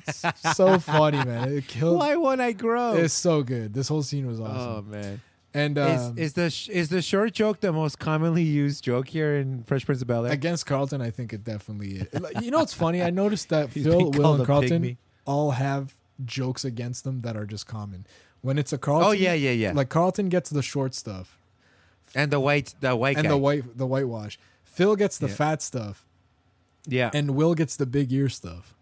[0.55, 1.53] so funny, man.
[1.57, 1.97] It killed.
[1.97, 2.93] Why won't I grow?
[2.95, 3.73] It's so good.
[3.73, 4.57] This whole scene was awesome.
[4.57, 5.21] Oh man.
[5.55, 9.07] And is, um, is the sh- is the short joke the most commonly used joke
[9.07, 10.31] here in Fresh Prince of Bel Air?
[10.31, 12.07] Against Carlton, I think it definitely is.
[12.41, 13.03] You know what's funny?
[13.03, 14.97] I noticed that Phil, Will, and Carlton pygmy.
[15.25, 15.93] all have
[16.25, 18.07] jokes against them that are just common.
[18.41, 19.73] When it's a Carlton, Oh, yeah, yeah, yeah.
[19.73, 21.37] Like Carlton gets the short stuff
[22.15, 23.29] and the white the white and guy.
[23.29, 24.39] the white the whitewash.
[24.63, 25.35] Phil gets the Yeah.
[25.35, 26.03] fat stuff,
[26.87, 28.73] yeah, and Will gets the big ear stuff.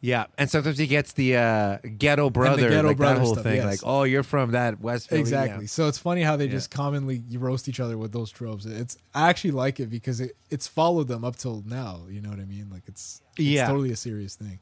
[0.00, 3.44] yeah, and sometimes he gets the uh, ghetto brother, ghetto like brother that whole stuff,
[3.44, 3.64] thing, yes.
[3.64, 5.64] like oh, you're from that West Philly, Exactly.
[5.64, 5.68] yeah.
[5.68, 6.50] So it's funny how they Yeah.
[6.52, 8.64] just commonly roast each other with those tropes.
[8.66, 12.00] It's I actually like it because it, it's followed them up till now.
[12.10, 12.68] You know what I mean?
[12.70, 13.66] Like it's, it's Yeah.
[13.68, 14.58] totally a serious thing.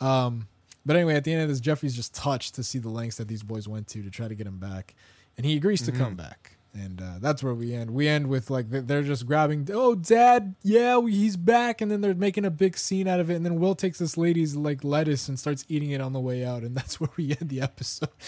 [0.00, 0.48] Um,
[0.84, 3.28] but anyway, at the end of this, Geoffrey's just touched to see the lengths that
[3.28, 4.94] these boys went to to try to get him back,
[5.36, 6.16] and he agrees to come Mhm.
[6.16, 6.56] back.
[6.74, 7.90] And uh, that's where we end.
[7.90, 9.68] We end with like they- they're just grabbing.
[9.72, 13.30] Oh, Dad, yeah, we, he's back, and then they're making a big scene out of
[13.30, 13.34] it.
[13.34, 16.44] And then Will takes this lady's like lettuce and starts eating it on the way
[16.46, 18.08] out, and that's where we end the episode.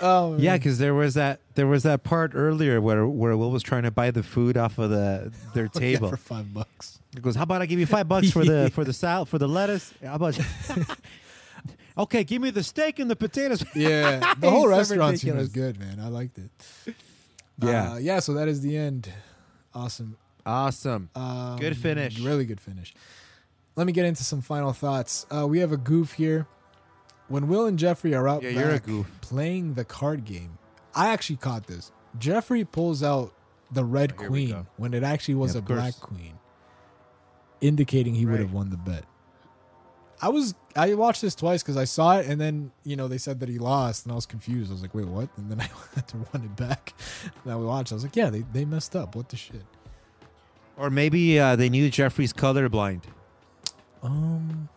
[0.00, 3.62] Oh Yeah, because there was that there was that part earlier where where Will was
[3.62, 6.98] trying to buy the food off of the their Oh, yeah, table for five bucks.
[7.14, 9.38] He goes, "How about I give you five bucks for the for the salad for
[9.38, 9.94] the lettuce?
[10.04, 10.36] How about?"
[11.96, 13.64] okay, give me the steak and the potatoes.
[13.72, 16.00] Yeah, the whole restaurant scene was good, man.
[16.00, 16.94] I liked it.
[17.58, 17.92] Yeah.
[17.92, 18.18] Uh, yeah.
[18.20, 19.10] So that is the end.
[19.74, 20.16] Awesome.
[20.46, 21.10] Awesome.
[21.14, 22.18] Um, Good finish.
[22.20, 22.94] Really good finish.
[23.76, 25.26] Let me get into some final thoughts.
[25.34, 26.46] Uh, we have a goof here.
[27.28, 30.58] When Will and Geoffrey are out Yeah, you're a back playing the card game,
[30.94, 31.90] I actually caught this.
[32.18, 33.32] Geoffrey pulls out
[33.72, 36.38] the red Oh, queen when it actually was Yeah, a black queen,
[37.60, 39.04] indicating he would have won the bet.
[40.22, 43.18] I was I watched this twice because I saw it and then you know they
[43.18, 44.70] said that he lost and I was confused.
[44.70, 45.28] I was like, wait, what?
[45.36, 46.94] And then I had to run it back.
[47.44, 47.92] Now we watched.
[47.92, 49.14] I was like, yeah, they, they messed up.
[49.16, 49.62] What the shit?
[50.76, 53.02] Or maybe uh, they knew Geoffrey's colorblind.
[54.02, 54.68] Um,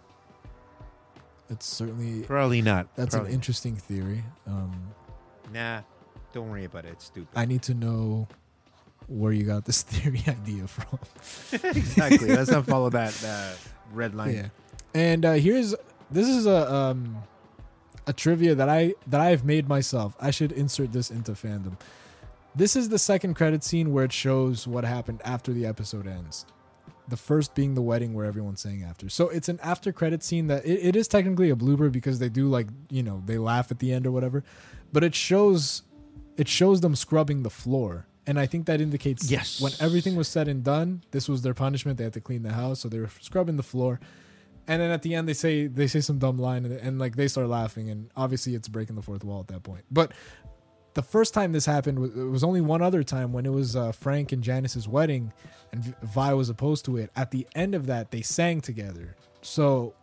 [1.50, 2.94] it's certainly Probably not.
[2.96, 4.24] That's Probably an interesting theory.
[4.46, 4.94] Um,
[5.54, 5.82] Nah,
[6.34, 6.90] don't worry about it.
[6.94, 7.30] It's stupid.
[7.36, 8.28] I need to know
[9.08, 11.00] where you got this theory idea from.
[11.54, 12.28] exactly.
[12.28, 13.54] Let's not follow that uh,
[13.94, 14.34] red line.
[14.36, 14.48] Yeah.
[14.94, 15.76] And uh, here's
[16.10, 17.18] this is a um
[18.06, 20.16] a trivia that I that I've made myself.
[20.20, 21.78] I should insert this into fandom.
[22.56, 26.46] This is the second credit scene where it shows what happened after the episode ends.
[27.10, 29.08] The first being the wedding where everyone's saying after.
[29.10, 32.28] So it's an after credit scene that it, it is technically a blooper because they
[32.30, 34.44] do like, you know, they laugh at the end or whatever.
[34.92, 35.84] But it shows
[36.38, 38.08] it shows them scrubbing the floor.
[38.26, 39.62] And I think that indicates Yes.
[39.62, 41.98] when everything was said and done, this was their punishment.
[41.98, 44.00] They had to clean the house, so they were scrubbing the floor.
[44.68, 47.16] And then at the end, they say they say some dumb line, and, and like
[47.16, 49.86] they start laughing, and obviously it's breaking the fourth wall at that point.
[49.90, 50.12] But
[50.94, 53.76] the first time this happened was, it was only one other time when it was
[53.76, 55.32] uh, Frank and Janice's wedding,
[55.72, 57.12] and Vi was opposed to it.
[57.16, 59.16] At the end of that, they sang together.
[59.42, 59.94] So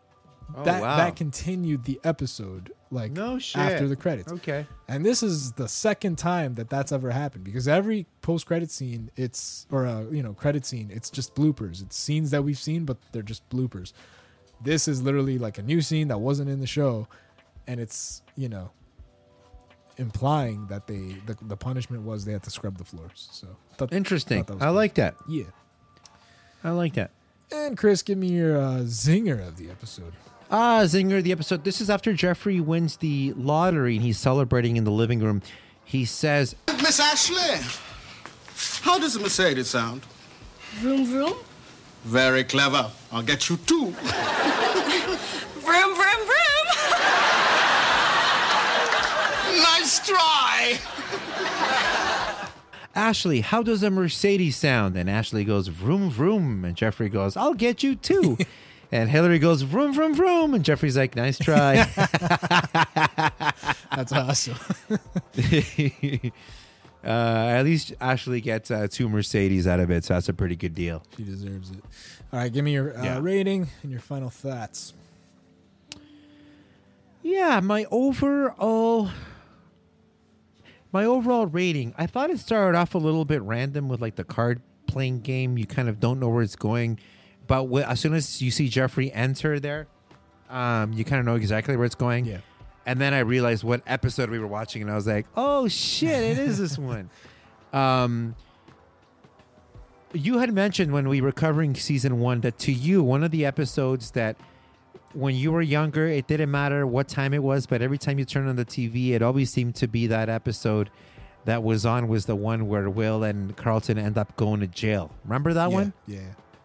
[0.54, 0.98] Oh, that wow.
[0.98, 3.62] that continued the episode like No shit.
[3.62, 4.30] after the credits.
[4.30, 4.66] Okay.
[4.88, 9.10] And this is the second time that that's ever happened because every post credit scene,
[9.16, 11.80] it's or a you know credit scene, it's just bloopers.
[11.82, 13.94] It's scenes that we've seen, but they're just bloopers.
[14.64, 17.06] This is literally like a new scene that wasn't in the show,
[17.66, 18.70] and it's you know
[19.96, 23.28] implying that they the, the punishment was they had to scrub the floors.
[23.30, 23.46] So
[23.76, 24.44] thought- Interesting.
[24.44, 24.74] thought I cool.
[24.74, 25.14] like that.
[25.28, 25.44] Yeah.
[26.64, 27.10] I like that.
[27.52, 30.12] And Chris, give me your uh, zinger of the episode.
[30.50, 31.64] Ah, Zinger, the episode.
[31.64, 35.42] This is after Geoffrey wins the lottery and he's celebrating in the living room.
[35.84, 37.58] He says, Miss Ashley,
[38.82, 40.02] how does a Mercedes sound?
[40.80, 41.34] Vroom vroom.
[42.04, 42.90] Very clever.
[43.10, 43.90] I'll get you two.
[45.64, 46.66] Vroom vroom vroom.
[49.62, 50.78] nice try.
[52.94, 54.96] Ashley, how does a Mercedes sound?
[54.96, 56.64] And Ashley goes, vroom, vroom.
[56.64, 58.36] And Geoffrey goes, I'll get you too.
[58.92, 60.54] and Hilary goes, vroom, vroom, vroom.
[60.54, 61.76] And Geoffrey's like, nice try.
[63.96, 64.56] That's awesome.
[67.04, 70.04] Uh, at least Ashley gets uh, two Mercedes out of it.
[70.04, 71.02] So that's a pretty good deal.
[71.16, 71.78] She deserves it.
[72.32, 73.18] All right, give me your uh, Yeah.
[73.20, 74.94] rating and your final thoughts.
[77.22, 79.08] Yeah, my overall
[80.92, 84.24] my overall rating, I thought it started off a little bit random with like the
[84.24, 85.58] card playing game.
[85.58, 87.00] You kind of don't know where it's going,
[87.46, 89.88] but as soon as you see Geoffrey enter there,
[90.50, 92.26] um, you kind of know exactly where it's going.
[92.26, 92.38] Yeah.
[92.86, 96.22] And then I realized what episode we were watching, and I was like, "Oh shit,
[96.22, 97.08] it is this one."
[97.72, 98.34] Um,
[100.12, 103.44] you had mentioned when we were covering season one that to you, one of the
[103.44, 104.36] episodes that
[105.12, 108.24] when you were younger, it didn't matter what time it was, but every time you
[108.24, 110.90] turned on the TV, it always seemed to be that episode
[111.46, 115.10] that was on was the one where Will and Carlton end up going to jail.
[115.24, 115.92] Remember that Yeah, one?
[116.06, 116.20] Yeah.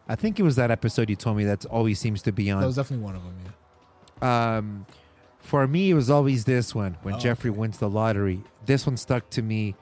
[0.08, 2.62] I think it was that episode you told me that always seems to be on.
[2.62, 3.36] That was definitely one of them,
[4.22, 4.58] yeah.
[4.58, 4.86] Um,
[5.40, 8.44] for me, it was always this one when Oh, Geoffrey wins the lottery.
[8.66, 9.76] This one stuck to me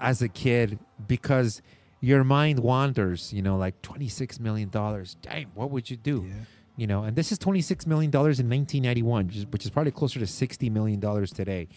[0.00, 1.62] as a kid because
[2.00, 3.32] your mind wanders.
[3.32, 5.16] You know, like twenty six million dollars.
[5.22, 6.26] Dang, what would you do?
[6.76, 9.46] You know, and this is twenty six million dollars in nineteen ninety one, which is,
[9.46, 11.68] which is probably closer to sixty million dollars today.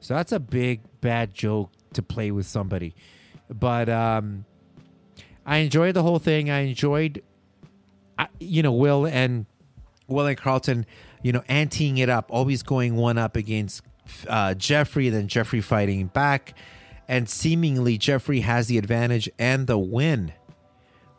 [0.00, 2.94] So that's a big bad joke to play with somebody.
[3.48, 4.44] But um,
[5.46, 6.50] I enjoyed the whole thing.
[6.50, 7.22] I enjoyed,
[8.40, 9.46] you know, Will and
[10.08, 10.86] Will and Carlton,
[11.22, 13.82] you know, anteing it up, always going one up against
[14.28, 16.54] uh, Geoffrey, then Geoffrey fighting back.
[17.08, 20.32] And seemingly, Geoffrey has the advantage and the win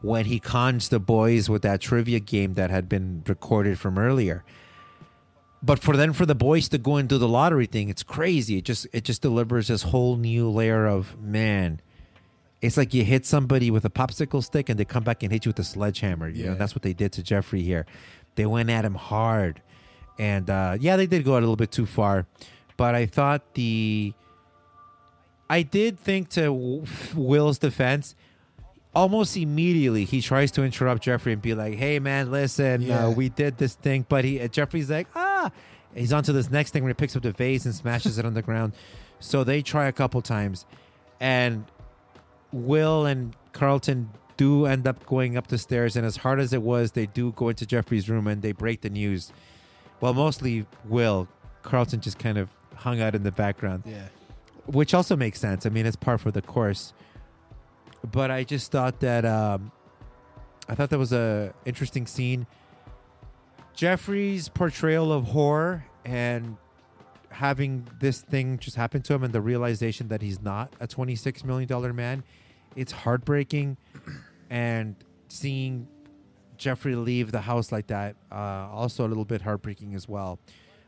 [0.01, 4.43] when he cons the boys with that trivia game that had been recorded from earlier.
[5.61, 8.57] But for then for the boys to go and do the lottery thing, it's crazy.
[8.57, 11.79] It just it just delivers this whole new layer of man.
[12.61, 15.45] It's like you hit somebody with a popsicle stick and they come back and hit
[15.45, 16.27] you with a sledgehammer.
[16.27, 17.85] You know, that's what they did to Geoffrey here.
[18.35, 19.61] They went at him hard.
[20.19, 22.25] And uh, yeah, they did go a little bit too far.
[22.77, 24.13] But I thought the
[25.49, 26.83] I did think to
[27.15, 28.15] Will's defense,
[28.95, 33.05] almost immediately he tries to interrupt Geoffrey and be like, "Hey man, listen, Yeah.
[33.07, 35.51] uh, we did this thing," but he uh, Geoffrey's like, "Ah,"
[35.93, 38.33] he's onto this next thing where he picks up the vase and smashes it on
[38.33, 38.73] the ground.
[39.19, 40.65] So they try a couple times,
[41.19, 41.65] and
[42.51, 46.61] Will and Carlton do end up going up the stairs, and as hard as it
[46.63, 49.31] was, they do go into Geoffrey's room and they break the news.
[50.01, 51.27] Well, mostly Will.
[51.61, 54.07] Carlton just kind of hung out in the background Yeah.
[54.65, 55.65] which also makes sense.
[55.65, 56.93] I mean, it's par for the course.
[58.11, 59.71] But I just thought that um,
[60.67, 62.45] I thought that was a interesting scene.
[63.73, 66.57] Geoffrey's portrayal of horror and
[67.29, 71.43] having this thing just happen to him and the realization that he's not a 26
[71.43, 72.23] million dollar man
[72.75, 73.75] it's heartbreaking
[74.51, 74.95] and
[75.29, 75.87] seeing
[76.63, 80.39] Geoffrey leave the house like that uh, also a little bit heartbreaking as well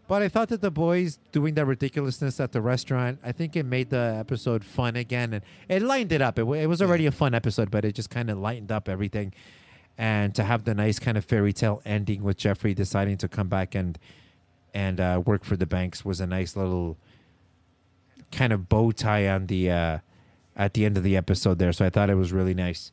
[0.08, 3.66] but I thought that the boys doing that ridiculousness at the restaurant, I think it
[3.66, 6.38] made the episode fun again, and it lightened it up.
[6.38, 9.34] It, it was already a fun episode, but it just kind of lightened up everything.
[9.98, 13.48] And to have the nice kind of fairy tale ending with Geoffrey deciding to come
[13.48, 13.98] back and
[14.74, 16.98] and uh, work for the banks was a nice little
[18.32, 20.00] kind of bow tie on the uh,
[20.56, 21.72] at the end of the episode there.
[21.72, 22.92] So I thought it was really nice.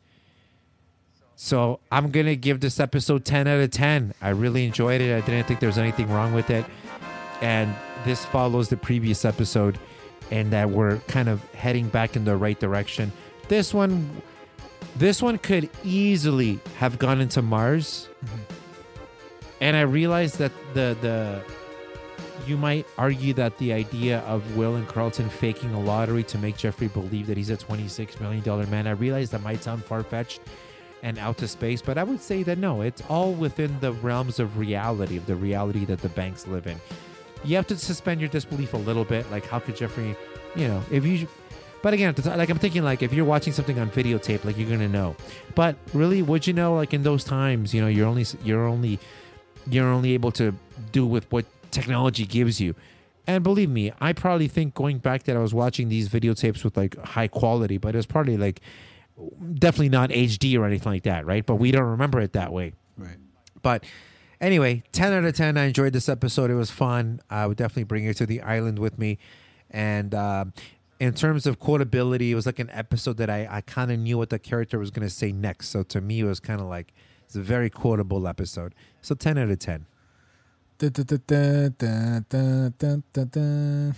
[1.37, 4.15] So I'm gonna give this episode 10 out of 10.
[4.21, 5.17] I really enjoyed it.
[5.17, 6.65] I didn't think there was anything wrong with it.
[7.41, 9.79] And this follows the previous episode
[10.31, 13.13] and that we're kind of heading back in the right direction.
[13.49, 14.23] This one
[14.97, 18.09] this one could easily have gone into mars.
[18.25, 18.55] Mm-hmm.
[19.61, 21.43] And i realized that the the
[22.47, 26.57] you might argue that the idea of will and carlton faking a lottery to make
[26.57, 30.41] Geoffrey believe that he's a 26 million dollar man i realize that might sound far-fetched
[31.03, 34.39] and out to space but i would say that no it's all within the realms
[34.39, 36.79] of reality of the reality that the banks live in
[37.45, 39.31] you have to suspend your disbelief a little bit.
[39.31, 40.17] Like, how could Geoffrey,
[40.55, 41.27] you know, if you,
[41.83, 44.89] but again, like I'm thinking, like if you're watching something on videotape, like you're gonna
[44.89, 45.17] know.
[45.55, 46.75] But really, would you know?
[46.75, 49.01] Like in those times, you know, you're only you're only
[49.69, 50.55] you're only able to
[50.93, 52.75] do with what technology gives you.
[53.27, 56.77] And believe me, I probably think going back that I was watching these videotapes with
[56.77, 58.61] like high quality, but it was probably like
[59.55, 61.45] definitely not HD or anything like that, right?
[61.45, 62.73] But we don't remember it that way.
[62.97, 63.17] Right.
[63.63, 63.85] But
[64.41, 65.57] anyway, 10 out of 10.
[65.57, 66.51] I enjoyed this episode.
[66.51, 67.21] It was fun.
[67.31, 69.19] I would definitely bring you to the island with me.
[69.71, 70.47] And uh,
[71.01, 74.19] in terms of quotability, it was like an episode that I, I kind of knew
[74.19, 75.69] what the character was going to say next.
[75.69, 76.93] So to me, it was kind of like
[77.25, 78.75] it's a very quotable episode.
[79.01, 79.87] So 10 out of 10.
[80.79, 81.75] Dun, dun,
[83.15, 83.95] dun,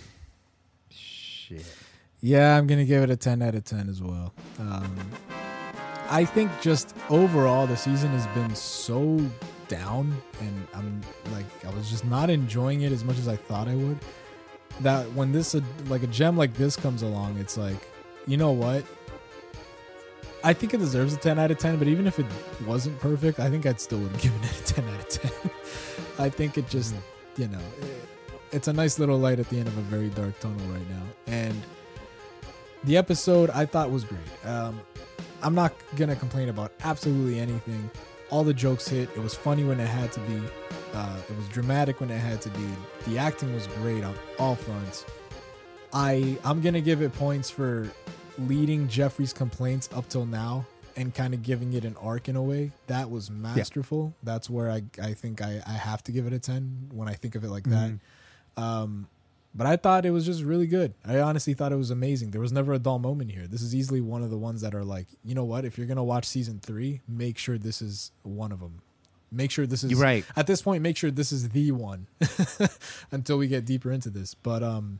[0.89, 1.65] Shit.
[2.21, 4.33] Yeah, I'm gonna give it a 10 out of 10 as well.
[4.59, 4.95] Um,
[6.09, 9.19] I think just overall the season has been so
[9.67, 11.01] down, and I'm
[11.33, 13.97] like I was just not enjoying it as much as I thought I would.
[14.81, 15.55] That when this
[15.87, 17.87] like a gem like this comes along, it's like,
[18.27, 18.83] you know what?
[20.43, 22.25] I think it deserves a 10 out of 10, but even if it
[22.67, 25.31] wasn't perfect, I think I'd still would have given it a 10 out of 10.
[26.19, 26.93] I think it just,
[27.37, 28.09] you know, it-
[28.51, 31.01] it's a nice little light at the end of a very dark tunnel right now.
[31.27, 31.61] And
[32.85, 34.21] the episode I thought was great.
[34.45, 34.79] Um,
[35.41, 37.89] I'm not gonna complain about absolutely anything.
[38.29, 39.09] All the jokes hit.
[39.15, 40.41] It was funny when it had to be.
[40.93, 42.67] Uh, it was dramatic when it had to be.
[43.07, 45.05] The acting was great on all fronts.
[45.93, 47.89] I I'm gonna give it points for
[48.37, 50.65] leading Geoffrey's complaints up till now
[50.97, 52.71] and kind of giving it an arc in a way.
[52.87, 54.13] That was masterful.
[54.23, 57.13] That's where I I think I I have to give it a ten when I
[57.13, 57.99] think of it like that.
[58.57, 59.07] Um,
[59.55, 60.93] but I thought it was just really good.
[61.05, 62.31] I honestly thought it was amazing.
[62.31, 63.47] There was never a dull moment here.
[63.47, 65.63] This is easily one of the ones that are like, you know what?
[65.63, 68.81] If you're gonna watch season three, make sure this is one of them.
[69.31, 70.25] Make sure this is You're right.
[70.35, 72.07] At this point, make sure this is the one
[73.11, 74.33] until we get deeper into this.
[74.33, 74.99] But um,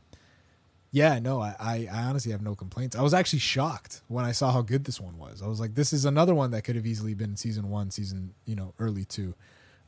[0.90, 2.96] yeah, no, I, I I honestly have no complaints.
[2.96, 5.42] I was actually shocked when I saw how good this one was.
[5.42, 8.32] I was like, this is another one that could have easily been season one, season
[8.46, 9.34] you know early two.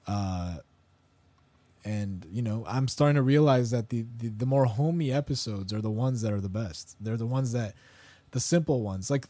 [0.07, 0.59] Uh,
[1.89, 5.81] and you know i'm starting to realize that the, the the more homey episodes are
[5.81, 6.97] the ones that are the best.
[7.01, 7.75] They're the ones that
[8.33, 9.11] the simple ones.
[9.11, 9.27] Like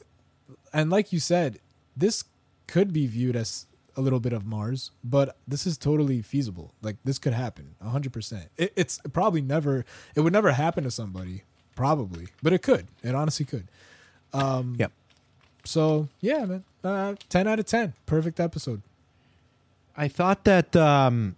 [0.73, 1.61] and like you said
[1.97, 2.25] this
[2.67, 3.67] could be viewed as
[3.97, 6.73] a little bit of mars but this is totally feasible.
[6.83, 9.85] Like this could happen 100% it, it's probably never
[10.17, 11.45] it would never happen to somebody
[11.77, 12.89] probably but it could.
[13.05, 13.69] It honestly could.
[14.33, 14.91] Um yep.
[15.65, 18.83] so yeah man uh, 10 out of 10 perfect episode.
[19.97, 21.37] I thought that um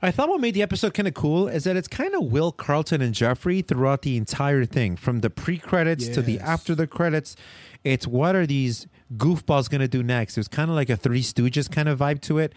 [0.00, 2.52] I thought what made the episode kind of cool is that it's kind of Will
[2.52, 7.34] Carlton and Geoffrey throughout the entire thing, from the pre-credits to the after the credits.
[7.82, 10.36] It's what are these goofballs going to do next?
[10.36, 12.52] It was kind of like a Three Stooges kind of vibe to it.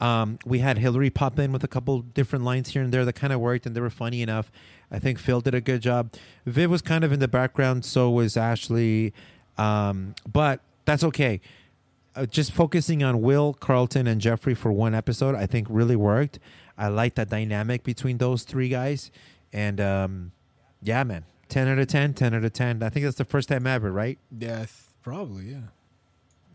[0.00, 3.14] Um, we had Hilary pop in with a couple different lines here and there that
[3.14, 4.52] kind of worked, and they were funny enough.
[4.92, 6.12] I think Phil did a good job.
[6.46, 9.12] Viv was kind of in the background, so was Ashley,
[9.58, 11.40] um, but that's okay
[12.16, 16.38] uh, just focusing on Will Carlton and Geoffrey for one episode, I think really worked.
[16.76, 19.10] I like that dynamic between those three guys,
[19.52, 20.32] and um,
[20.82, 22.82] yeah, man, ten out of 10, 10 out of ten.
[22.82, 24.18] I think that's the first time ever, right?
[24.36, 24.66] yeah
[25.02, 25.68] probably yeah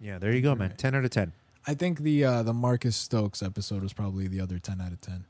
[0.02, 0.74] Yeah, there you go, man.
[0.76, 1.34] Ten out of ten.
[1.68, 5.00] I think the uh, the Marcus Stokes episode was probably the other ten out of
[5.02, 5.26] ten,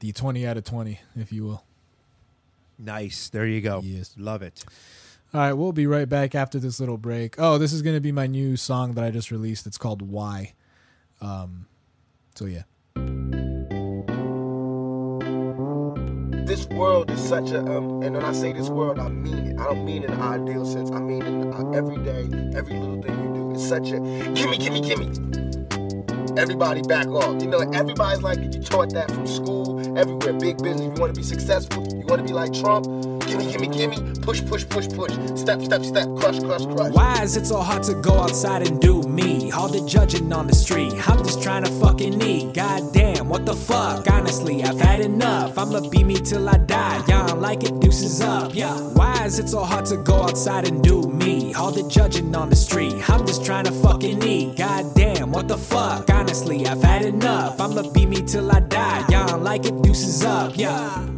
[0.00, 1.64] the twenty out of twenty, if you will.
[2.78, 3.28] Nice.
[3.28, 3.80] There you go.
[3.84, 4.64] Yes, love it.
[5.34, 7.34] All right, we'll be right back after this little break.
[7.38, 9.66] Oh, this is going to be my new song that I just released.
[9.66, 10.54] It's called "Why."
[11.20, 11.66] Um,
[12.34, 12.62] So yeah.
[16.48, 19.60] This world is such a um, and when I say this world, I mean it.
[19.60, 20.90] I don't mean in an ideal sense.
[20.90, 22.22] I mean in uh, every day,
[22.56, 23.50] every little thing you do.
[23.52, 26.38] It's such a gimme, gimme, gimme.
[26.38, 27.42] Everybody back off.
[27.42, 30.32] You know, everybody's like you taught that from school, everywhere.
[30.32, 30.80] Big business.
[30.80, 31.86] You want to be successful.
[31.86, 32.86] You want to be like Trump.
[33.26, 34.20] Gimme, gimme, gimme.
[34.22, 35.12] Push, push, push, push.
[35.38, 36.08] Step, step, step.
[36.16, 36.92] Crush, crush, crush.
[36.92, 39.52] Why is it so hard to go outside and do me?
[39.52, 40.94] All the judging on the street.
[41.06, 42.54] I'm just trying to fucking eat.
[42.54, 42.94] God
[43.28, 44.10] what the fuck?
[44.10, 45.58] Honestly, I've had enough.
[45.58, 47.04] I'ma be me till I die.
[47.08, 48.54] Y'all don't like it, deuces up.
[48.54, 48.74] Yeah.
[48.94, 51.54] Why is it so hard to go outside and do me?
[51.54, 53.08] All the judging on the street.
[53.08, 54.56] I'm just trying to fucking eat.
[54.56, 56.08] God damn, what the fuck?
[56.10, 57.60] Honestly, I've had enough.
[57.60, 59.04] I'ma be me till I die.
[59.10, 60.56] Y'all don't like it, deuces up.
[60.56, 61.17] Yeah.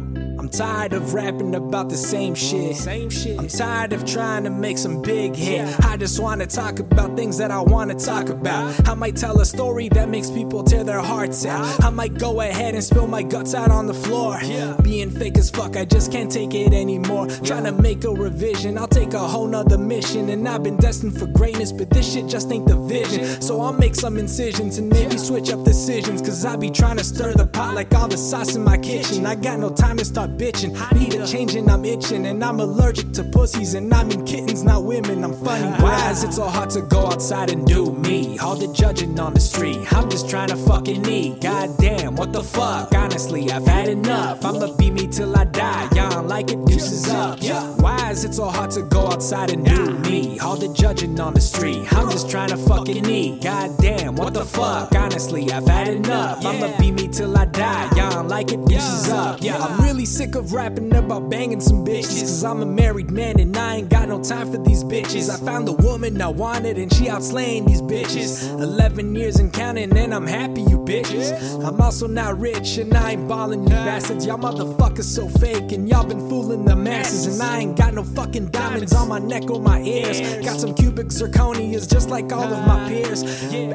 [0.51, 2.75] Tired of rapping about the same shit.
[2.75, 3.39] Same shit.
[3.39, 5.79] I'm tired of trying to make some big hit.
[5.85, 8.67] I just wanna talk about things that I wanna talk about.
[8.67, 8.91] Uh-huh.
[8.91, 11.61] I might tell a story that makes people tear their hearts out.
[11.61, 11.87] Uh-huh.
[11.87, 14.39] I might go ahead and spill my guts out on the floor.
[14.43, 14.75] Yeah.
[14.83, 17.27] Being fake as fuck, I just can't take it anymore.
[17.27, 20.29] Trying to make a revision, I'll take a whole nother mission.
[20.29, 23.41] And I've been destined for greatness, but this shit just ain't the vision.
[23.41, 26.21] So I'll make some incisions and maybe switch up decisions.
[26.21, 29.25] Cause I be trying to stir the pot like all the sauce in my kitchen.
[29.25, 30.73] I got no time to start bitching.
[30.97, 32.25] Need a change and I'm itching.
[32.25, 35.23] And I'm allergic to pussies and I mean kittens, not women.
[35.23, 35.67] I'm funny.
[35.83, 38.39] Why is it so hard to go outside and do me?
[38.39, 39.79] All the judging on the street.
[39.93, 41.41] I'm just trying to fucking eat.
[41.41, 42.93] God damn, what the fuck?
[42.95, 44.43] Honestly, I've had enough.
[44.43, 45.87] I'ma be me till I die.
[45.95, 47.37] Y'all don't like it, deuces up.
[47.41, 47.61] Yeah.
[47.75, 50.39] Why is it so hard to go outside and do me?
[50.39, 51.81] All the judging on the street.
[51.93, 53.43] I'm just trying to fucking eat.
[53.43, 54.95] God damn, what the fuck?
[54.95, 56.43] Honestly, I've had enough.
[56.43, 57.89] I'ma be me till I die.
[57.95, 59.39] Y'all don't like it, deuces up.
[59.41, 59.57] Yeah.
[59.57, 62.21] I'm really sick of rapping about banging some bitches.
[62.21, 65.29] Cause I'm a married man and I ain't got no time for these bitches.
[65.29, 68.49] I found the woman I wanted and she outslaying these bitches.
[68.61, 71.31] 11 years and counting and I'm happy, you bitches.
[71.65, 74.25] I'm also not rich and I ain't balling, you bastards.
[74.25, 77.27] Y'all motherfuckers so fake and y'all been fooling the masses.
[77.27, 80.21] And I ain't got no fucking diamonds on my neck or my ears.
[80.45, 83.23] Got some cubic zirconias just like all of my peers.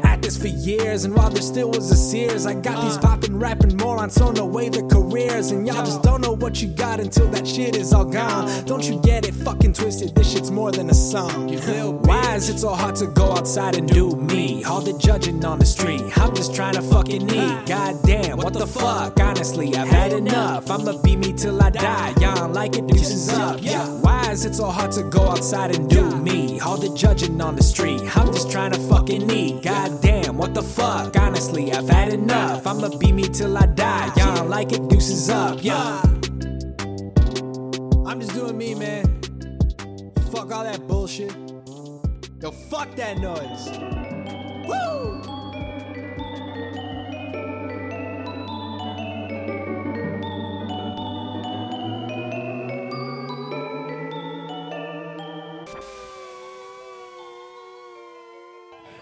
[0.04, 3.38] At this for years and while there still was a Sears, I got these poppin'
[3.38, 5.50] rapping morons throwing away their careers.
[5.50, 8.64] And y'all just don't know what you got until that shit is all gone.
[8.66, 10.14] Don't you get it fucking twisted?
[10.14, 11.48] This shit's more than a song.
[12.04, 14.62] Why is it so hard to go outside and do me?
[14.64, 16.02] All the judging on the street.
[16.16, 17.66] I'm just trying to fucking eat.
[17.66, 19.18] God damn, what the fuck?
[19.18, 20.70] Honestly, I've had enough.
[20.70, 22.14] I'ma be me till I die.
[22.20, 23.58] Y'all like it, deuces up.
[23.60, 23.84] Yeah.
[24.00, 26.60] Why is it so hard to go outside and do me?
[26.60, 28.00] All the judging on the street.
[28.16, 29.64] I'm just trying to fucking eat.
[29.64, 31.16] God damn, what the fuck?
[31.18, 32.66] Honestly, I've had enough.
[32.66, 34.12] I'ma be me till I die.
[34.16, 35.58] Y'all like it, deuces up.
[35.62, 36.02] Yeah.
[38.06, 39.04] I'm just doing me, man.
[40.30, 41.34] Fuck all that bullshit.
[42.40, 43.68] Yo, fuck that noise.
[44.68, 45.35] Woo!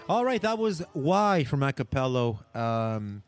[0.07, 2.37] All right, that was "Why" from Acapello.
[2.55, 3.23] Um,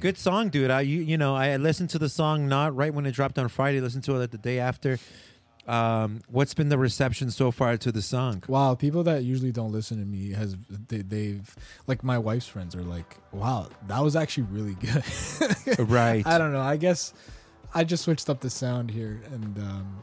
[0.00, 0.68] good song, dude.
[0.70, 3.48] I you, you know I listened to the song not right when it dropped on
[3.48, 3.80] Friday.
[3.80, 4.98] Listened to it the day after.
[5.68, 8.42] Um, what's been the reception so far to the song?
[8.48, 10.56] Wow, people that usually don't listen to me has
[10.88, 11.56] they, they've
[11.86, 15.04] like my wife's friends are like, wow, that was actually really good.
[15.88, 16.26] Right.
[16.26, 16.60] I don't know.
[16.60, 17.14] I guess
[17.74, 20.02] I just switched up the sound here, and um,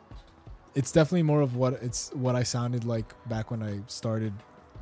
[0.75, 4.31] it's definitely more of what it's what I sounded like back when I started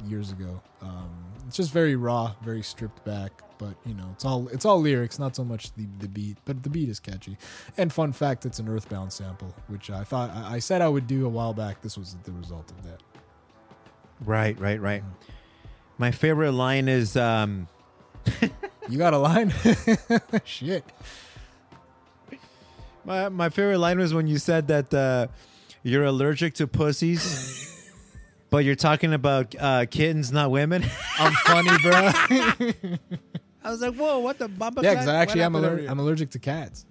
[0.06, 0.62] years ago.
[0.82, 1.10] Um,
[1.48, 5.18] it's just very raw, very stripped back, but you know, it's all it's all lyrics,
[5.20, 6.38] not so much the the beat.
[6.46, 7.38] But the beat is catchy.
[7.78, 11.08] And fun fact, it's an Earthbound sample, which I thought I I said I would
[11.08, 11.82] do a while back.
[11.82, 13.02] This was the result of that.
[14.26, 15.04] Right, right, right.
[15.98, 17.68] My favorite line is um,
[18.90, 19.54] You got a line?
[20.46, 20.84] Shit.
[23.04, 25.28] My my favorite line was when you said that uh,
[25.84, 27.77] you're allergic to pussies,
[28.50, 30.84] but you're talking about uh, kittens, not women.
[31.20, 31.92] I'm funny, bro.
[33.64, 34.82] I was like, whoa, what the bumper?
[34.82, 36.86] Yeah, because I actually am I'm allergic to cats.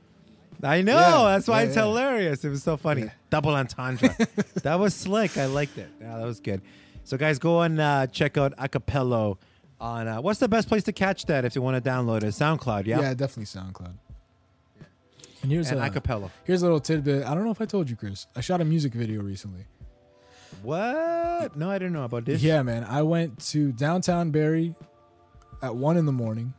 [0.63, 0.97] I know.
[0.97, 1.83] Yeah, that's why yeah, it's yeah.
[1.83, 2.45] hilarious.
[2.45, 3.11] It was so funny.
[3.31, 4.15] Double entendre.
[4.63, 5.37] that was slick.
[5.37, 5.89] I liked it.
[6.01, 6.63] Yeah, that was good.
[7.05, 9.39] So, guys, go and uh, check out Acapello
[9.81, 10.09] on.
[10.09, 12.29] Uh, what's the best place to catch that if you want to download it?
[12.29, 12.87] SoundCloud.
[12.87, 13.01] Yeah.
[13.01, 13.95] Yeah, definitely SoundCloud.
[15.43, 16.31] And here's And a acapella.
[16.45, 17.25] Here's a little tidbit.
[17.25, 18.27] I don't know if I told you, Chris.
[18.35, 19.67] I shot a music video recently.
[20.63, 21.57] What?
[21.57, 22.43] No, I didn't know about this.
[22.43, 22.85] Yeah, man.
[22.85, 24.75] I went to downtown Barrie
[25.63, 26.55] at one in the morning.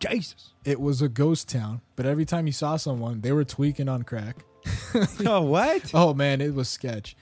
[0.00, 0.52] Jesus.
[0.64, 4.02] It was a ghost town, but every time you saw someone, they were tweaking on
[4.02, 4.44] crack.
[5.26, 5.90] oh, what?
[5.94, 7.16] Oh man, it was sketch.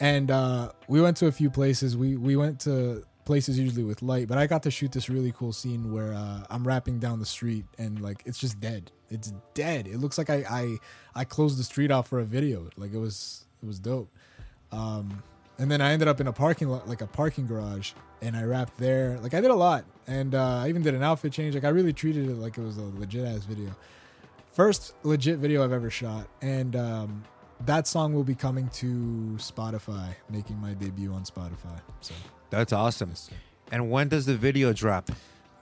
[0.00, 1.96] And uh, we went to a few places.
[1.96, 5.32] We we went to places usually with light, but I got to shoot this really
[5.32, 8.90] cool scene where uh, I'm rapping down the street and like it's just dead.
[9.10, 9.86] It's dead.
[9.86, 10.78] It looks like I I
[11.14, 12.68] I closed the street off for a video.
[12.76, 14.10] Like it was it was dope.
[14.74, 15.22] Um,
[15.58, 18.42] and then I ended up in a parking lot, like a parking garage, and I
[18.42, 19.18] rapped there.
[19.22, 21.54] Like I did a lot, and uh, I even did an outfit change.
[21.54, 23.74] Like I really treated it like it was a legit ass video.
[24.52, 27.24] First legit video I've ever shot, and um,
[27.66, 31.80] that song will be coming to Spotify, making my debut on Spotify.
[32.00, 32.14] So
[32.50, 33.14] That's awesome.
[33.70, 35.10] And when does the video drop?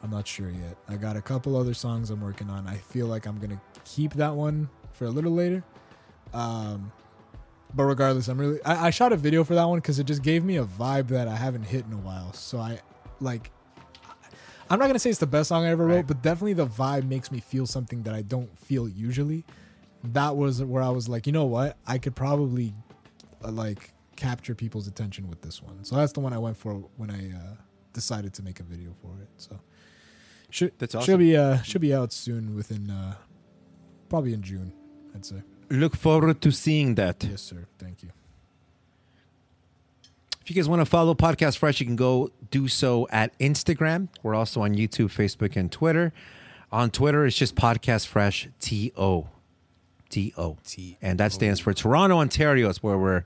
[0.03, 0.77] I'm not sure yet.
[0.89, 2.67] I got a couple other songs I'm working on.
[2.67, 5.63] I feel like I'm gonna keep that one for a little later.
[6.35, 6.93] Um,
[7.75, 8.63] but regardless, I'm really.
[8.65, 11.09] I, I shot a video for that one because it just gave me a vibe
[11.09, 12.33] that I haven't hit in a while.
[12.33, 12.81] So I
[13.21, 13.51] like.
[14.71, 17.05] I'm not gonna say it's the best song I ever wrote, but definitely the vibe
[17.07, 19.45] makes me feel something that I don't feel usually.
[20.05, 21.77] That was where I was like, you know what?
[21.87, 22.73] I could probably
[23.45, 25.85] uh, like capture people's attention with this one.
[25.85, 27.57] So that's the one I went for when I uh,
[27.93, 29.29] decided to make a video for it.
[29.37, 29.61] So
[30.51, 31.19] should That's should awesome.
[31.19, 33.15] be uh should be out soon within uh
[34.09, 34.73] probably in June,
[35.15, 35.43] I'd say.
[35.73, 37.25] Look forward to seeing that.
[37.25, 37.65] Yes, sir.
[37.79, 38.11] Thank you.
[40.43, 44.09] If you guys want to follow Podcast Fresh, you can go do so at Instagram.
[44.23, 46.13] We're also on YouTube, Facebook, and Twitter.
[46.71, 49.29] On Twitter, it's just Podcast Fresh T O.
[50.11, 50.59] T O.
[51.01, 52.69] And that stands for Toronto, Ontario.
[52.69, 53.25] It's where we're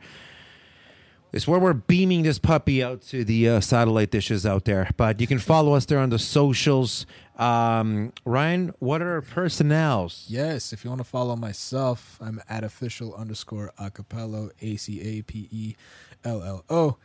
[1.33, 4.89] it's where we're beaming this puppy out to the uh, satellite dishes out there.
[4.97, 7.07] But you can follow us there on the socials.
[7.37, 10.25] Um, Ryan, what are our personnels?
[10.29, 15.23] Yes, if you want to follow myself, I'm at official underscore acapello, A C A
[15.23, 15.77] P E
[16.25, 16.97] L L O.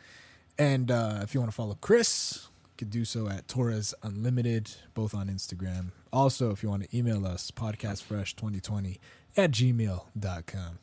[0.58, 4.72] And uh, if you want to follow Chris, you can do so at Torres Unlimited,
[4.94, 5.92] both on Instagram.
[6.14, 9.00] Also, if you want to email us, podcastfresh2020
[9.36, 10.80] at gmail.com.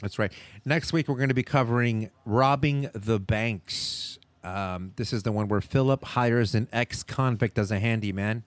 [0.00, 0.32] That's right.
[0.64, 4.18] Next week, we're going to be covering robbing the banks.
[4.44, 8.44] Um, this is the one where Philip hires an ex convict as a handyman.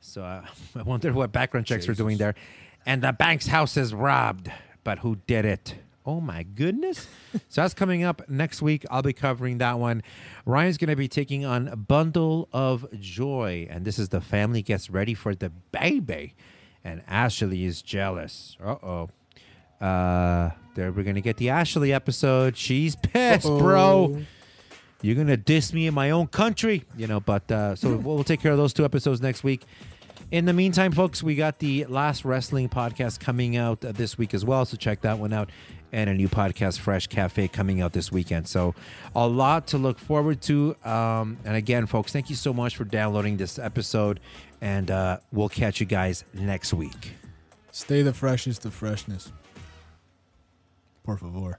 [0.00, 0.44] So uh,
[0.76, 2.34] I wonder what background checks are doing there.
[2.84, 4.50] And the bank's house is robbed,
[4.82, 5.76] but who did it?
[6.04, 7.06] Oh my goodness.
[7.48, 8.84] so that's coming up next week.
[8.90, 10.02] I'll be covering that one.
[10.44, 13.68] Ryan's going to be taking on Bundle of Joy.
[13.70, 16.34] And this is the family gets ready for the baby.
[16.82, 18.56] And Ashley is jealous.
[18.62, 19.10] Uh oh.
[19.80, 22.56] Uh, there we're gonna get the Ashley episode.
[22.56, 24.22] She's pissed, bro.
[25.02, 27.20] You're gonna diss me in my own country, you know.
[27.20, 29.66] But uh, so we'll, we'll take care of those two episodes next week.
[30.30, 34.32] In the meantime, folks, we got the last wrestling podcast coming out uh, this week
[34.32, 34.64] as well.
[34.64, 35.50] So check that one out,
[35.92, 38.48] and a new podcast, Fresh Cafe, coming out this weekend.
[38.48, 38.74] So
[39.14, 40.74] a lot to look forward to.
[40.84, 44.20] Um, and again, folks, thank you so much for downloading this episode,
[44.62, 47.12] and uh, we'll catch you guys next week.
[47.70, 49.32] Stay the freshest of freshness.
[51.02, 51.58] Por favor.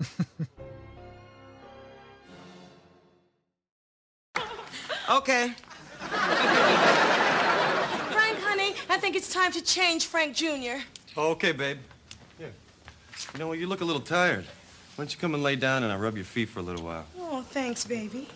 [5.10, 5.52] Okay.
[8.10, 10.80] Frank, honey, I think it's time to change Frank Jr.
[11.16, 11.78] Okay, babe.
[12.38, 12.52] Here.
[13.34, 14.44] You know, you look a little tired.
[14.44, 16.84] Why don't you come and lay down and I'll rub your feet for a little
[16.84, 17.04] while?
[17.18, 18.28] Oh, thanks, baby.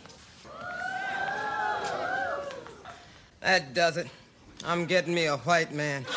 [3.40, 4.08] That does it.
[4.64, 6.02] I'm getting me a white man.
[6.02, 6.10] Girl,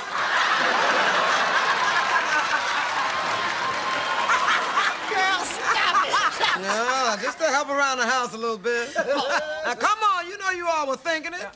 [5.46, 6.62] stop it.
[6.62, 8.90] No, just to help around the house a little bit.
[8.96, 10.11] now, come on, you
[10.52, 11.42] know you all were thinking it.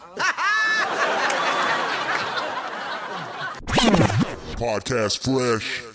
[4.58, 5.95] Podcast Fresh.